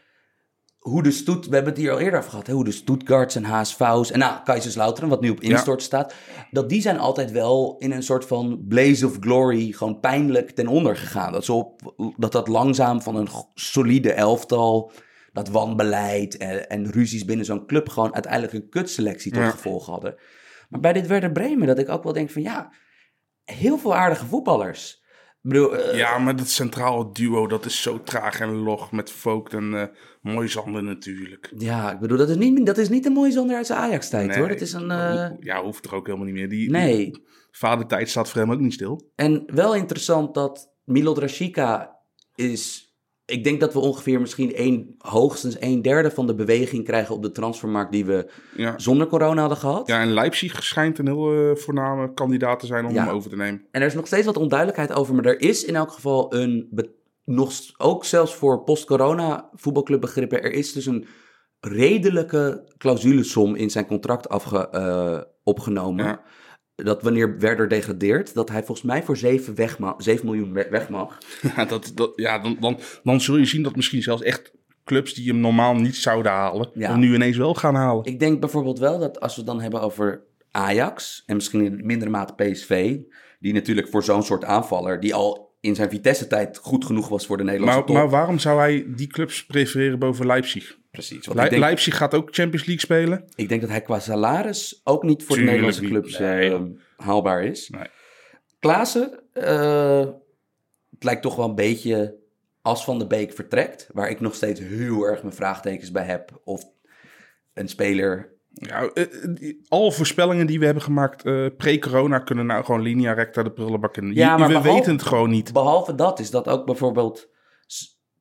hoe 0.83 1.03
de 1.03 1.11
Stoet... 1.11 1.47
We 1.47 1.55
hebben 1.55 1.73
het 1.73 1.81
hier 1.81 1.91
al 1.91 1.99
eerder 1.99 2.19
over 2.19 2.29
gehad. 2.29 2.47
Hè, 2.47 2.53
hoe 2.53 2.63
de 2.63 2.71
Stuttgarts 2.71 3.35
en 3.35 3.43
HSV's 3.43 4.11
en 4.11 4.19
nou, 4.19 4.43
Kaiserslautern, 4.43 5.09
wat 5.09 5.21
nu 5.21 5.29
op 5.29 5.41
instort 5.41 5.81
staat. 5.81 6.13
Dat 6.51 6.69
die 6.69 6.81
zijn 6.81 6.99
altijd 6.99 7.31
wel 7.31 7.75
in 7.79 7.91
een 7.91 8.03
soort 8.03 8.25
van 8.25 8.65
blaze 8.67 9.05
of 9.05 9.17
glory 9.19 9.71
gewoon 9.71 9.99
pijnlijk 9.99 10.51
ten 10.51 10.67
onder 10.67 10.95
gegaan. 10.97 11.31
Dat, 11.31 11.45
ze 11.45 11.53
op, 11.53 11.93
dat 12.17 12.31
dat 12.31 12.47
langzaam 12.47 13.01
van 13.01 13.15
een 13.15 13.27
solide 13.53 14.13
elftal... 14.13 14.91
Dat 15.33 15.49
wanbeleid 15.49 16.37
en, 16.37 16.69
en 16.69 16.91
ruzies 16.91 17.25
binnen 17.25 17.45
zo'n 17.45 17.65
club 17.65 17.89
gewoon 17.89 18.13
uiteindelijk 18.13 18.53
een 18.53 18.69
kutselectie 18.69 19.31
tot 19.31 19.41
Ja. 19.41 19.49
gevolg 19.49 19.85
hadden. 19.85 20.15
Maar 20.69 20.79
bij 20.79 20.93
dit 20.93 21.07
Werder 21.07 21.31
Bremen, 21.31 21.67
dat 21.67 21.79
ik 21.79 21.89
ook 21.89 22.03
wel 22.03 22.13
denk 22.13 22.29
van 22.29 22.41
ja, 22.41 22.71
heel 23.43 23.77
veel 23.77 23.95
aardige 23.95 24.25
voetballers. 24.25 25.02
Bedoel, 25.45 25.75
eh, 25.77 25.97
Ja, 25.97 26.17
maar 26.17 26.35
dat 26.35 26.47
centrale 26.49 27.09
duo, 27.11 27.47
dat 27.47 27.65
is 27.65 27.81
zo 27.81 28.01
traag 28.03 28.39
en 28.39 28.49
log 28.55 28.91
met 28.91 29.11
Vogt 29.11 29.53
en 29.53 29.73
eh 29.73 29.87
Moisander 30.21 30.83
natuurlijk. 30.83 31.51
Ja, 31.57 31.91
ik 31.91 31.99
bedoel, 31.99 32.17
dat 32.17 32.29
is 32.29 32.35
niet, 32.35 32.65
dat 32.65 32.77
is 32.77 32.89
niet 32.89 33.03
de 33.03 33.09
mooie 33.09 33.31
zonder 33.31 33.55
uit 33.55 33.65
zijn 33.65 33.79
Ajax-tijd 33.79 34.27
Nee, 34.27 34.37
hoor. 34.37 34.47
Dat 34.47 34.61
is 34.61 34.73
een. 34.73 34.91
eh, 34.91 35.29
Ja, 35.39 35.63
hoeft 35.63 35.85
er 35.85 35.95
ook 35.95 36.05
helemaal 36.05 36.25
niet 36.25 36.35
meer. 36.35 36.49
Die, 36.49 36.69
nee. 36.69 36.95
die 37.11 37.23
vadertijd 37.51 38.09
staat 38.09 38.29
voor 38.29 38.41
hem 38.41 38.51
ook 38.51 38.59
niet 38.59 38.73
stil. 38.73 39.11
En 39.15 39.43
wel 39.45 39.75
interessant 39.75 40.33
dat 40.33 40.71
Milot 40.83 41.17
Rashica 41.17 41.99
is. 42.35 42.82
Ik 43.33 43.43
denk 43.43 43.59
dat 43.59 43.73
we 43.73 43.79
ongeveer 43.79 44.21
misschien 44.21 44.51
een, 44.61 44.95
hoogstens 44.97 45.55
een 45.59 45.81
derde 45.81 46.11
van 46.11 46.27
de 46.27 46.35
beweging 46.35 46.83
krijgen 46.85 47.15
op 47.15 47.21
de 47.21 47.31
transfermarkt 47.31 47.91
die 47.91 48.05
we 48.05 48.29
Ja, 48.55 48.73
zonder 48.79 49.07
corona 49.07 49.39
hadden 49.39 49.57
gehad. 49.57 49.87
ja 49.87 50.01
en 50.01 50.13
Leipzig 50.13 50.63
schijnt 50.63 50.97
een 50.99 51.07
heel 51.07 51.49
eh, 51.49 51.55
voorname 51.55 52.13
kandidaat 52.13 52.59
te 52.59 52.65
zijn 52.65 52.85
om 52.85 52.93
Ja. 52.93 53.05
hem 53.05 53.15
over 53.15 53.29
te 53.29 53.35
nemen. 53.35 53.65
En 53.71 53.81
er 53.81 53.87
is 53.87 53.93
nog 53.93 54.07
steeds 54.07 54.25
wat 54.25 54.37
onduidelijkheid 54.37 54.93
over, 54.93 55.15
maar 55.15 55.25
er 55.25 55.41
is 55.41 55.65
in 55.65 55.75
elk 55.75 55.91
geval 55.91 56.35
een. 56.35 56.69
nog, 57.25 57.51
ook 57.77 58.05
zelfs 58.05 58.35
voor 58.35 58.63
post-corona 58.63 59.49
voetbalclubbegrippen, 59.53 60.43
er 60.43 60.51
is 60.53 60.73
dus 60.73 60.85
een 60.85 61.05
redelijke 61.59 62.63
clausulesom 62.77 63.55
in 63.55 63.69
zijn 63.69 63.85
contract 63.85 64.29
afge, 64.29 64.69
eh, 64.69 65.21
opgenomen. 65.43 66.05
Ja. 66.05 66.21
Dat 66.75 67.01
wanneer 67.03 67.39
Werder 67.39 67.67
degradeert, 67.67 68.33
dat 68.33 68.49
hij 68.49 68.63
volgens 68.63 68.87
mij 68.87 69.03
voor 69.03 69.17
7, 69.17 69.55
weg 69.55 69.79
ma- 69.79 69.95
7 69.97 70.25
miljoen 70.25 70.53
we- 70.53 70.67
weg 70.69 70.89
mag. 70.89 71.17
Ja, 71.55 71.65
dat, 71.65 71.91
dat, 71.95 72.11
ja 72.15 72.39
dan, 72.39 72.57
dan, 72.59 72.79
dan 73.03 73.21
zul 73.21 73.37
je 73.37 73.45
zien 73.45 73.63
dat 73.63 73.75
misschien 73.75 74.01
zelfs 74.01 74.21
echt 74.21 74.51
clubs 74.83 75.13
die 75.13 75.27
hem 75.27 75.39
normaal 75.39 75.75
niet 75.75 75.95
zouden 75.95 76.31
halen, 76.31 76.69
Ja. 76.73 76.89
hem 76.91 76.99
nu 76.99 77.13
ineens 77.13 77.37
wel 77.37 77.53
gaan 77.53 77.75
halen. 77.75 78.05
Ik 78.05 78.19
denk 78.19 78.39
bijvoorbeeld 78.39 78.79
wel 78.79 78.99
dat 78.99 79.19
als 79.19 79.33
we 79.35 79.41
het 79.41 79.49
dan 79.49 79.61
hebben 79.61 79.81
over 79.81 80.21
Ajax 80.51 81.23
en 81.25 81.35
misschien 81.35 81.61
in 81.65 81.85
mindere 81.85 82.11
mate 82.11 82.33
PSV, 82.33 82.97
die 83.39 83.53
natuurlijk 83.53 83.87
voor 83.89 84.03
zo'n 84.03 84.23
soort 84.23 84.43
aanvaller, 84.45 84.99
die 84.99 85.13
al 85.13 85.51
in 85.61 85.75
zijn 85.75 85.89
Vitesse-tijd 85.89 86.57
goed 86.57 86.85
genoeg 86.85 87.07
was 87.09 87.25
voor 87.25 87.37
de 87.37 87.43
Nederlandse 87.43 87.77
Maar, 87.77 87.87
top. 87.87 87.95
maar 87.95 88.09
waarom 88.09 88.39
zou 88.39 88.59
hij 88.59 88.85
die 88.95 89.07
clubs 89.07 89.45
prefereren 89.45 89.99
boven 89.99 90.25
Leipzig? 90.25 90.77
Precies. 90.93 91.25
Want 91.25 91.39
Le- 91.39 91.49
denk, 91.49 91.61
Leipzig 91.61 91.97
gaat 91.97 92.13
ook 92.13 92.27
Champions 92.31 92.65
League 92.65 92.79
spelen. 92.79 93.25
ik 93.35 93.49
denk 93.49 93.61
dat 93.61 93.69
hij 93.69 93.81
qua 93.81 93.99
salaris 93.99 94.81
ook 94.83 95.03
niet 95.03 95.23
voor 95.23 95.35
Tuurlijk 95.35 95.57
de 95.57 95.63
Nederlandse 95.63 95.93
clubs 95.93 96.19
Nee, 96.19 96.53
eh, 96.53 96.61
haalbaar 97.05 97.43
is. 97.43 97.69
Nee. 97.69 97.87
Klaassen, 98.59 99.19
eh, 99.33 99.99
het 100.89 101.03
lijkt 101.03 101.21
toch 101.21 101.35
wel 101.35 101.49
een 101.49 101.55
beetje 101.55 102.15
als 102.61 102.83
Van 102.83 102.99
de 102.99 103.07
Beek 103.07 103.33
vertrekt, 103.33 103.89
waar 103.93 104.09
ik 104.09 104.19
nog 104.19 104.35
steeds 104.35 104.59
heel 104.59 105.03
erg 105.03 105.21
mijn 105.23 105.35
vraagtekens 105.35 105.91
bij 105.91 106.03
heb. 106.05 106.41
Of 106.43 106.63
een 107.53 107.67
speler 107.67 108.31
Ja, 108.53 108.81
eh, 108.93 109.03
alle 109.67 109.91
voorspellingen 109.91 110.47
die 110.47 110.59
we 110.59 110.65
hebben 110.65 110.83
gemaakt 110.83 111.23
pre-corona 111.57 112.19
kunnen 112.19 112.45
nou 112.45 112.65
gewoon 112.65 112.81
linea 112.81 113.13
recta 113.13 113.43
de 113.43 113.51
prullenbak 113.51 113.97
in. 113.97 114.13
Ja, 114.13 114.37
maar 114.37 114.47
we 114.47 114.53
behalve- 114.53 114.73
weten 114.77 114.91
het 114.93 115.03
gewoon 115.03 115.29
niet. 115.29 115.53
Behalve 115.53 115.95
dat 115.95 116.19
is 116.19 116.29
dat 116.31 116.47
ook 116.47 116.65
bijvoorbeeld... 116.65 117.31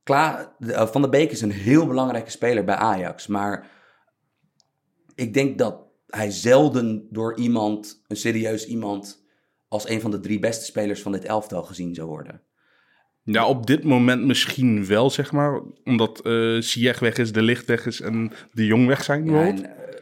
S- 0.03 0.09
Kla 0.09 0.55
de- 0.59 0.73
eh, 0.73 0.87
Van 0.87 1.01
der 1.03 1.11
Beek 1.11 1.31
is 1.31 1.41
een 1.41 1.51
heel 1.51 1.87
belangrijke 1.87 2.31
speler 2.31 2.65
bij 2.65 2.75
Ajax. 2.75 3.27
Maar 3.27 3.71
ik 5.15 5.35
denk 5.35 5.59
dat 5.59 5.77
hij 6.07 6.31
zelden 6.31 7.07
door 7.11 7.37
iemand, 7.39 8.03
een 8.07 8.17
serieus 8.17 8.67
iemand... 8.67 9.25
als 9.69 9.89
een 9.89 10.01
van 10.01 10.11
de 10.11 10.21
drie 10.21 10.39
beste 10.39 10.65
spelers 10.65 11.03
van 11.03 11.13
dit 11.13 11.25
elftal 11.25 11.63
gezien 11.63 11.95
zou 11.95 12.09
worden. 12.09 12.41
Ja, 13.25 13.47
op 13.47 13.67
dit 13.67 13.85
moment 13.85 14.25
misschien 14.25 14.87
wel, 14.87 15.11
zeg 15.11 15.33
maar. 15.33 15.63
Omdat 15.85 16.21
Ziyech 16.65 16.99
weg 16.99 17.17
is, 17.17 17.33
De 17.33 17.43
Licht 17.43 17.67
weg 17.67 17.87
is 17.87 18.01
en 18.01 18.33
De 18.53 18.67
Jong 18.67 18.87
weg 18.87 19.05
zijn. 19.05 19.25
Ja, 19.25 19.47
en, 19.47 19.65
eh, 19.79 19.95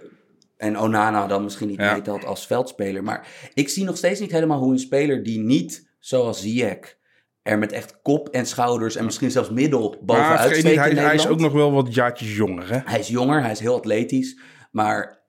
en 0.56 0.78
Onana 0.78 1.26
dan 1.26 1.42
misschien 1.42 1.68
niet 1.68 1.78
Ja. 1.80 1.92
meetelt 1.94 2.24
als 2.24 2.46
veldspeler. 2.46 3.02
Maar 3.04 3.50
ik 3.54 3.68
zie 3.68 3.84
nog 3.84 3.96
steeds 3.96 4.20
niet 4.20 4.30
helemaal 4.30 4.58
hoe 4.58 4.72
een 4.72 4.78
speler 4.78 5.22
die 5.22 5.38
niet, 5.38 5.90
zoals 5.98 6.40
Ziyech... 6.40 6.98
er 7.42 7.58
met 7.58 7.72
echt 7.72 8.02
kop 8.02 8.28
en 8.28 8.46
schouders 8.46 8.96
en 8.96 9.04
misschien 9.04 9.30
zelfs 9.30 9.50
middel 9.50 9.96
bovenuit 10.02 10.56
steekt 10.56 10.96
hij, 10.96 11.14
is 11.14 11.28
ook 11.28 11.40
nog 11.40 11.52
wel 11.52 11.72
wat 11.72 11.94
jaartjes 11.94 12.36
jonger, 12.36 12.70
hè? 12.72 12.78
Hij 12.84 12.98
is 12.98 13.08
jonger, 13.08 13.42
hij 13.42 13.50
is 13.50 13.60
heel 13.60 13.76
atletisch. 13.76 14.38
Maar 14.70 15.22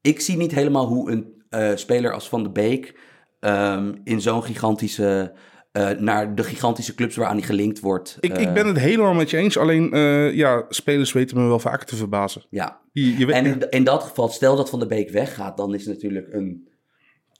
ik 0.00 0.20
zie 0.20 0.36
niet 0.36 0.52
helemaal 0.52 0.86
hoe 0.86 1.10
een 1.10 1.44
eh, 1.48 1.70
speler 1.74 2.12
als 2.12 2.28
Van 2.28 2.42
de 2.42 2.50
Beek 2.50 2.98
ehm, 3.40 3.94
in 4.04 4.20
zo'n 4.20 4.42
gigantische. 4.42 5.34
eh, 5.72 5.90
naar 5.90 6.34
de 6.34 6.42
gigantische 6.42 6.94
clubs 6.94 7.16
waaraan 7.16 7.36
hij 7.36 7.46
gelinkt 7.46 7.80
wordt. 7.80 8.16
Ik, 8.20 8.32
eh, 8.32 8.42
ik 8.42 8.52
ben 8.54 8.66
het 8.66 8.78
helemaal 8.78 9.14
met 9.14 9.30
je 9.30 9.36
eens. 9.36 9.58
Alleen, 9.58 9.92
eh, 9.92 10.32
ja, 10.34 10.64
spelers 10.68 11.12
weten 11.12 11.36
me 11.36 11.46
wel 11.48 11.58
vaker 11.58 11.86
te 11.86 11.96
verbazen. 11.96 12.42
Ja, 12.50 12.80
Je, 12.92 13.18
je 13.18 13.26
weet, 13.26 13.34
en 13.34 13.44
in, 13.46 13.70
in 13.70 13.84
dat 13.84 14.02
geval, 14.02 14.28
stel 14.28 14.56
dat 14.56 14.70
Van 14.70 14.78
de 14.78 14.86
Beek 14.86 15.10
weggaat, 15.10 15.56
dan 15.56 15.74
is 15.74 15.86
natuurlijk 15.86 16.32
een 16.32 16.68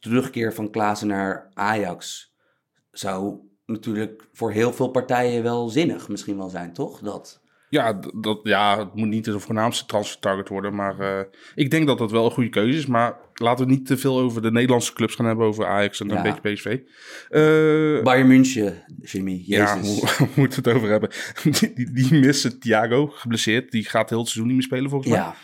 terugkeer 0.01 0.53
van 0.55 0.71
Klaassen 0.71 1.09
naar 1.09 1.51
Ajax. 1.55 2.33
Zou 2.91 3.39
natuurlijk 3.67 4.27
voor 4.33 4.53
heel 4.53 4.73
veel 4.73 4.89
partijen 4.89 5.43
wel 5.43 5.69
zinnig 5.69 6.09
misschien 6.09 6.37
wel 6.37 6.49
zijn, 6.49 6.73
toch? 6.73 7.01
Dat, 7.01 7.41
ja, 7.69 8.01
dat, 8.21 8.41
ja, 8.43 8.79
het 8.79 8.95
moet 8.95 9.09
niet 9.09 9.25
de 9.25 9.39
voornaamste 9.41 9.87
transfer 9.87 10.21
target 10.21 10.49
worden. 10.49 10.75
Maar 10.75 10.99
eh, 11.01 11.25
ik 11.55 11.71
denk 11.71 11.87
dat 11.87 11.99
dat 11.99 12.11
wel 12.11 12.25
een 12.25 12.31
goede 12.31 12.49
keuze 12.51 12.79
is. 12.79 12.87
Maar 12.87 13.17
laten 13.35 13.67
we 13.67 13.73
niet 13.73 13.87
te 13.87 13.97
veel 13.97 14.19
over 14.19 14.43
de 14.43 14.51
Nederlandse 14.53 14.93
clubs 14.93 15.15
gaan 15.15 15.27
hebben. 15.27 15.47
Over 15.47 15.67
Ajax 15.67 16.01
en 16.01 16.09
Ja. 16.09 16.17
een 16.17 16.23
beetje 16.23 16.53
PSV. 16.55 16.79
Eh, 17.29 18.03
Bayern 18.05 18.27
München, 18.27 18.85
Jimmy, 19.03 19.43
ja, 19.47 19.77
Jezus. 19.77 20.19
we 20.19 20.27
moeten 20.35 20.63
het 20.63 20.75
over 20.75 20.89
hebben. 20.89 21.11
Die, 21.43 21.73
die, 21.75 21.93
die 21.93 22.19
missen 22.21 22.59
Thiago, 22.61 23.07
geblesseerd. 23.07 23.71
Die 23.71 23.85
gaat 23.89 24.09
heel 24.11 24.19
het 24.19 24.29
seizoen 24.29 24.47
niet 24.47 24.57
meer 24.57 24.67
spelen 24.67 24.91
volgens 24.91 25.13
Ja, 25.15 25.35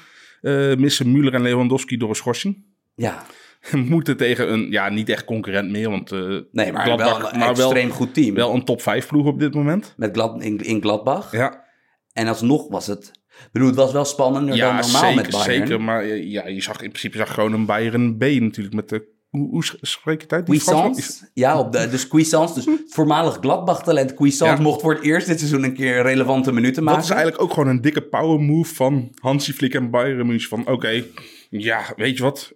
mij. 0.41 0.71
Eh, 0.71 0.77
missen 0.79 1.07
Müller 1.17 1.33
en 1.35 1.43
Lewandowski 1.43 1.97
door 1.97 2.09
een 2.09 2.15
schorsing. 2.15 2.65
ja. 2.95 3.27
moeten 3.89 4.17
tegen 4.17 4.53
een, 4.53 4.71
ja, 4.71 4.89
niet 4.89 5.09
echt 5.09 5.25
concurrent 5.25 5.71
meer. 5.71 5.91
Want, 5.91 6.13
eh, 6.13 6.19
Nee, 6.53 6.73
maar 6.73 6.85
Gladbach- 6.85 7.19
wel 7.21 7.33
een 7.33 7.39
maar 7.39 7.55
wel- 7.55 7.71
extreem 7.71 7.91
goed 7.91 8.15
team. 8.15 8.35
wel 8.35 8.55
een 8.55 8.65
top 8.65 8.83
5 8.83 9.07
ploeg 9.07 9.27
op 9.27 9.39
dit 9.39 9.55
moment. 9.55 9.95
Met 9.97 10.11
Glad, 10.13 10.43
in, 10.43 10.59
in 10.59 10.81
Gladbach. 10.81 11.33
Ja, 11.33 11.65
En 12.13 12.27
alsnog 12.29 12.69
was 12.69 12.87
het... 12.87 13.11
Ik 13.33 13.49
bedoel, 13.53 13.69
het 13.69 13.77
was 13.77 13.93
wel 13.93 14.05
spannender 14.05 14.49
dan 14.49 14.59
ja 14.59 14.65
normaal 14.81 15.01
zeker, 15.01 15.15
met 15.17 15.31
Bayern. 15.31 15.45
zeker. 15.67 15.81
Maar 15.81 16.03
eh, 16.03 16.31
ja, 16.31 16.47
je 16.49 16.63
zag 16.63 16.83
in 16.83 16.89
principe 16.89 17.17
zag 17.17 17.35
gewoon 17.35 17.53
een 17.53 17.67
Bayern 17.67 18.17
B 18.17 18.21
natuurlijk. 18.21 18.75
Met 18.75 18.89
de, 18.89 19.09
hoe, 19.29 19.49
hoe 19.49 19.65
spreek 19.81 20.17
je 20.17 20.23
het 20.23 20.33
uit? 20.33 20.47
Die. 20.47 21.05
Ja, 21.35 21.59
op 21.59 21.73
de, 21.73 21.89
dus 21.89 22.09
Cuisance, 22.09 22.55
dus 22.55 22.67
voormalig 22.95 23.37
Gladbach-talent 23.41 24.15
Cuisance 24.15 24.57
Ja. 24.57 24.63
mocht 24.63 24.81
voor 24.81 24.95
het 24.95 25.03
eerst 25.03 25.27
dit 25.27 25.39
seizoen 25.39 25.63
een 25.65 25.75
keer 25.75 26.03
relevante 26.03 26.53
minuten 26.53 26.83
maken. 26.83 26.99
Dat 27.01 27.09
is 27.09 27.15
eigenlijk 27.15 27.43
ook 27.45 27.53
gewoon 27.53 27.69
een 27.69 27.81
dikke 27.81 28.03
power 28.03 28.41
move 28.41 28.75
van 28.75 29.13
Hansi 29.21 29.53
Flick 29.53 29.75
en 29.75 29.91
Bayern 29.91 30.27
München. 30.27 30.49
Van 30.49 30.67
oké, 30.67 31.05
ja, 31.51 31.83
weet 31.97 32.17
je 32.17 32.23
wat? 32.23 32.53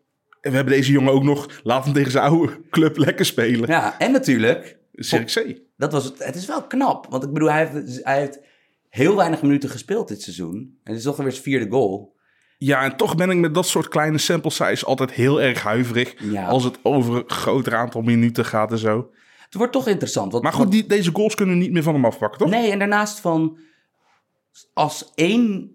We 0.50 0.57
hebben 0.57 0.75
deze 0.75 0.93
jongen 0.93 1.12
ook 1.12 1.23
nog. 1.23 1.61
Laat 1.62 1.85
hem 1.85 1.93
tegen 1.93 2.11
zijn 2.11 2.25
oude 2.25 2.61
club 2.71 2.97
lekker 2.97 3.25
spelen. 3.25 3.69
Ja, 3.69 3.99
en 3.99 4.12
natuurlijk, 4.12 4.79
Cirque 4.93 5.43
C. 5.43 5.61
dat 5.76 5.93
was 5.93 6.05
het, 6.05 6.25
het 6.25 6.35
is 6.35 6.47
wel 6.47 6.62
knap. 6.62 7.07
Want 7.11 7.25
ik 7.25 7.33
bedoel, 7.33 7.50
hij 7.50 7.67
heeft, 7.67 8.05
hij 8.05 8.19
heeft 8.19 8.41
heel 8.88 9.17
weinig 9.17 9.43
minuten 9.43 9.69
gespeeld 9.69 10.09
dit 10.09 10.23
seizoen. 10.23 10.55
En 10.57 10.93
het 10.93 10.97
is 10.97 11.03
toch 11.03 11.17
alweer 11.17 11.33
zijn 11.33 11.45
vierde 11.45 11.71
goal. 11.71 12.15
Ja, 12.59 12.83
en 12.83 12.97
toch 12.97 13.15
ben 13.15 13.31
ik 13.31 13.37
met 13.37 13.55
dat 13.55 13.67
soort 13.67 13.88
kleine 13.88 14.19
sample 14.19 14.50
size 14.50 14.87
altijd 14.87 15.12
heel 15.12 15.41
erg 15.41 15.62
huiverig. 15.62 16.15
Ja. 16.19 16.47
Als 16.47 16.65
het 16.65 16.79
over 16.83 17.17
een 17.17 17.31
groter 17.31 17.75
aantal 17.75 18.00
minuten 18.00 18.45
gaat 18.45 18.71
en 18.71 18.79
zo. 18.79 19.11
Het 19.45 19.55
wordt 19.55 19.73
toch 19.73 19.88
interessant. 19.88 20.33
Want, 20.33 20.45
Maar 20.45 20.53
goed, 20.53 20.71
die, 20.71 20.87
deze 20.87 21.11
goals 21.12 21.35
kunnen 21.35 21.59
niet 21.59 21.73
meer 21.73 21.83
van 21.83 21.95
hem 21.95 22.05
afpakken, 22.05 22.38
toch? 22.38 22.50
Nee, 22.50 22.71
en 22.71 22.79
daarnaast 22.79 23.21
van... 23.21 23.59
Als 24.73 25.12
één 25.15 25.75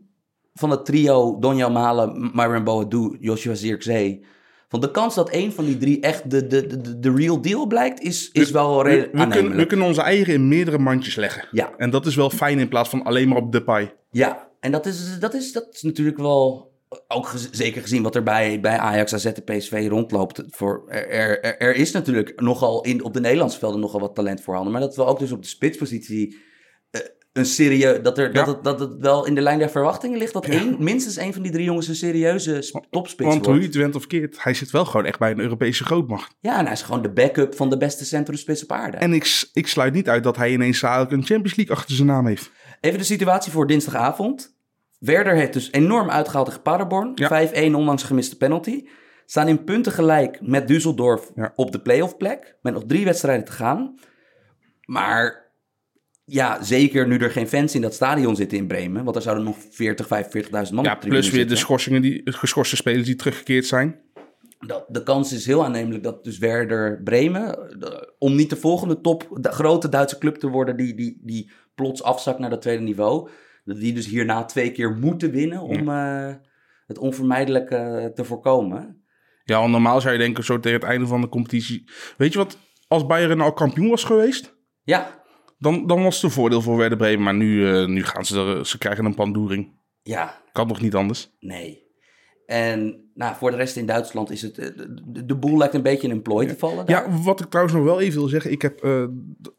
van 0.53 0.69
het 0.69 0.85
trio, 0.85 1.39
Donja 1.39 1.69
Malen, 1.69 2.31
Myron 2.33 2.63
Boadu, 2.63 3.17
Joshua 3.19 3.53
Zirkzee... 3.53 4.25
Van 4.71 4.79
de 4.79 4.91
kans 4.91 5.15
dat 5.15 5.29
één 5.29 5.51
van 5.53 5.65
die 5.65 5.77
drie 5.77 5.99
echt 5.99 6.29
de, 6.31 6.47
de, 6.47 6.67
de, 6.67 6.99
de 6.99 7.11
real 7.13 7.41
deal 7.41 7.65
blijkt, 7.67 8.01
is, 8.01 8.29
is 8.31 8.51
wel 8.51 8.77
We, 8.77 8.83
redelijk 8.83 9.11
we, 9.11 9.17
kunnen, 9.17 9.29
we 9.33 9.37
aannemelijk. 9.37 9.67
kunnen 9.69 9.87
onze 9.87 10.01
eigen 10.01 10.33
in 10.33 10.47
meerdere 10.47 10.77
mandjes 10.77 11.15
leggen. 11.15 11.47
Ja. 11.51 11.73
En 11.77 11.89
dat 11.89 12.05
is 12.05 12.15
wel 12.15 12.29
fijn 12.29 12.59
in 12.59 12.67
plaats 12.67 12.89
van 12.89 13.03
alleen 13.03 13.27
maar 13.27 13.37
op 13.37 13.51
de 13.51 13.63
pie. 13.63 13.91
Ja, 14.11 14.47
en 14.59 14.71
dat 14.71 14.85
is, 14.85 15.19
dat 15.19 15.33
is, 15.33 15.51
dat 15.51 15.67
is 15.71 15.81
natuurlijk 15.81 16.17
wel... 16.17 16.69
Ook 17.07 17.27
gez- 17.27 17.49
zeker 17.51 17.81
gezien 17.81 18.03
wat 18.03 18.15
er 18.15 18.23
bij, 18.23 18.59
bij 18.59 18.77
Ajax, 18.77 19.13
AZ 19.13 19.25
en 19.25 19.43
PSV 19.43 19.85
rondloopt. 19.89 20.43
Voor, 20.49 20.83
er, 20.87 21.41
er, 21.41 21.57
er 21.57 21.75
is 21.75 21.91
natuurlijk 21.91 22.41
nogal 22.41 22.81
in, 22.83 23.03
op 23.03 23.13
de 23.13 23.19
Nederlandse 23.19 23.59
velden 23.59 23.79
nogal 23.79 23.99
wat 23.99 24.15
talent 24.15 24.41
voorhanden. 24.41 24.71
Maar 24.71 24.81
dat 24.81 24.95
we 24.95 25.05
ook 25.05 25.19
dus 25.19 25.31
op 25.31 25.41
de 25.41 25.47
spitspositie 25.47 26.37
een 27.33 27.45
serieus... 27.45 28.01
Dat, 28.01 28.17
er, 28.17 28.33
dat, 28.33 28.47
het, 28.47 28.63
dat 28.63 28.79
het 28.79 28.97
wel 28.99 29.25
in 29.25 29.35
de 29.35 29.41
lijn 29.41 29.59
der 29.59 29.69
verwachtingen 29.69 30.17
ligt. 30.17 30.33
Dat 30.33 30.45
één, 30.45 30.75
minstens 30.79 31.17
één 31.17 31.33
van 31.33 31.41
die 31.41 31.51
drie 31.51 31.65
jongens 31.65 31.87
een 31.87 31.95
serieuze 31.95 32.61
sp- 32.61 32.85
topspits 32.89 33.29
Want 33.29 33.45
hoe 33.45 33.59
je 33.59 33.65
het 33.65 33.75
went 33.75 33.95
of 33.95 34.07
keert, 34.07 34.43
hij 34.43 34.53
zit 34.53 34.71
wel 34.71 34.85
gewoon 34.85 35.05
echt 35.05 35.19
bij 35.19 35.31
een 35.31 35.39
Europese 35.39 35.83
grootmacht. 35.83 36.35
Ja, 36.39 36.57
en 36.57 36.63
hij 36.63 36.73
is 36.73 36.81
gewoon 36.81 37.01
de 37.01 37.11
backup 37.11 37.55
van 37.55 37.69
de 37.69 37.77
beste 37.77 38.05
centrumspits 38.05 38.63
op 38.63 38.71
aarde. 38.71 38.97
En 38.97 39.13
ik, 39.13 39.49
ik 39.53 39.67
sluit 39.67 39.93
niet 39.93 40.09
uit 40.09 40.23
dat 40.23 40.37
hij 40.37 40.51
ineens 40.51 40.81
eigenlijk 40.81 41.13
een 41.13 41.25
Champions 41.25 41.55
League 41.55 41.75
achter 41.75 41.95
zijn 41.95 42.07
naam 42.07 42.25
heeft. 42.25 42.51
Even 42.81 42.99
de 42.99 43.05
situatie 43.05 43.51
voor 43.51 43.67
dinsdagavond. 43.67 44.59
Werder 44.99 45.35
heeft 45.35 45.53
dus 45.53 45.71
enorm 45.71 46.09
uitgehaald 46.09 46.45
tegen 46.45 46.61
Paderborn. 46.61 47.11
Ja. 47.15 47.47
5-1 47.47 47.53
ondanks 47.75 48.03
gemiste 48.03 48.37
penalty. 48.37 48.85
Staan 49.25 49.47
in 49.47 49.63
punten 49.63 49.91
gelijk 49.91 50.41
met 50.41 50.71
Düsseldorf 50.71 51.51
op 51.55 51.71
de 51.71 51.81
playoff 51.81 52.17
plek. 52.17 52.57
Met 52.61 52.73
nog 52.73 52.83
drie 52.87 53.05
wedstrijden 53.05 53.45
te 53.45 53.51
gaan. 53.51 53.95
Maar 54.85 55.50
ja, 56.33 56.63
zeker 56.63 57.07
nu 57.07 57.17
er 57.17 57.31
geen 57.31 57.47
fans 57.47 57.75
in 57.75 57.81
dat 57.81 57.93
stadion 57.93 58.35
zitten 58.35 58.57
in 58.57 58.67
Bremen. 58.67 59.03
Want 59.03 59.15
er 59.15 59.21
zouden 59.21 59.43
nog 59.45 59.57
40, 59.69 60.05
45.000 60.05 60.09
man 60.51 60.59
Ja, 60.61 60.63
op 60.63 60.71
de 60.73 60.81
tribune 60.83 61.09
plus 61.09 61.29
weer 61.29 61.47
de 61.47 61.55
schorsingen 61.55 62.01
die, 62.01 62.21
geschorste 62.23 62.75
spelers 62.75 63.05
die 63.05 63.15
teruggekeerd 63.15 63.65
zijn. 63.65 63.99
Dat, 64.67 64.85
de 64.87 65.03
kans 65.03 65.33
is 65.33 65.45
heel 65.45 65.63
aannemelijk 65.65 66.03
dat 66.03 66.23
dus 66.23 66.37
Werder 66.37 67.01
Bremen, 67.03 67.45
de- 67.79 68.13
om 68.17 68.35
niet 68.35 68.49
de 68.49 68.55
volgende 68.55 69.01
top, 69.01 69.27
de 69.41 69.51
grote 69.51 69.89
Duitse 69.89 70.17
club 70.17 70.35
te 70.35 70.47
worden 70.47 70.77
die, 70.77 70.93
die, 70.95 71.19
die 71.23 71.51
plots 71.75 72.03
afzakt 72.03 72.39
naar 72.39 72.49
dat 72.49 72.61
tweede 72.61 72.83
niveau, 72.83 73.29
dat 73.65 73.79
die 73.79 73.93
dus 73.93 74.05
hierna 74.07 74.45
twee 74.45 74.71
keer 74.71 74.91
moeten 74.91 75.31
winnen 75.31 75.61
om 75.61 75.89
eh, 75.89 76.33
het 76.87 76.97
onvermijdelijke 76.97 78.11
te 78.15 78.23
voorkomen. 78.23 79.03
Ja, 79.43 79.67
normaal 79.67 80.01
zou 80.01 80.13
je 80.13 80.19
denken, 80.19 80.43
zo 80.43 80.59
tegen 80.59 80.79
het 80.79 80.87
einde 80.89 81.07
van 81.07 81.21
de 81.21 81.29
competitie. 81.29 81.89
Weet 82.17 82.31
je 82.33 82.37
wat, 82.37 82.57
als 82.87 83.05
Bayern 83.05 83.41
al 83.41 83.53
kampioen 83.53 83.89
was 83.89 84.03
geweest, 84.03 84.55
Ja, 84.83 85.20
dan, 85.61 85.87
dan 85.87 86.03
was 86.03 86.15
het 86.15 86.23
een 86.23 86.31
voordeel 86.31 86.61
voor 86.61 86.77
Werder 86.77 86.97
Bremen. 86.97 87.23
Maar 87.23 87.33
nu, 87.33 87.67
eh, 87.67 87.87
nu 87.87 88.03
gaan 88.03 88.25
ze 88.25 88.39
er, 88.39 88.65
ze 88.65 88.77
krijgen 88.77 89.05
een 89.05 89.15
pandoering. 89.15 89.71
ja, 90.01 90.41
Kan 90.51 90.67
nog 90.67 90.81
niet 90.81 90.95
anders. 90.95 91.31
nee. 91.39 91.89
En 92.45 93.09
nou, 93.13 93.35
voor 93.35 93.51
de 93.51 93.57
rest 93.57 93.75
in 93.77 93.85
Duitsland 93.85 94.31
is 94.31 94.41
het, 94.41 94.57
eh, 94.57 94.67
de, 95.05 95.25
de 95.25 95.35
boel 95.35 95.57
lijkt 95.57 95.73
een 95.73 95.81
beetje 95.81 96.07
in 96.07 96.13
een 96.13 96.21
plooi 96.21 96.47
te 96.47 96.57
vallen. 96.57 96.85
daar. 96.85 97.09
Ja, 97.09 97.21
wat 97.23 97.39
ik 97.39 97.49
trouwens 97.49 97.75
nog 97.75 97.85
wel 97.85 97.99
even 98.01 98.19
wil 98.19 98.29
zeggen. 98.29 98.51
Ik 98.51 98.61
heb, 98.61 98.83
eh, 98.83 99.05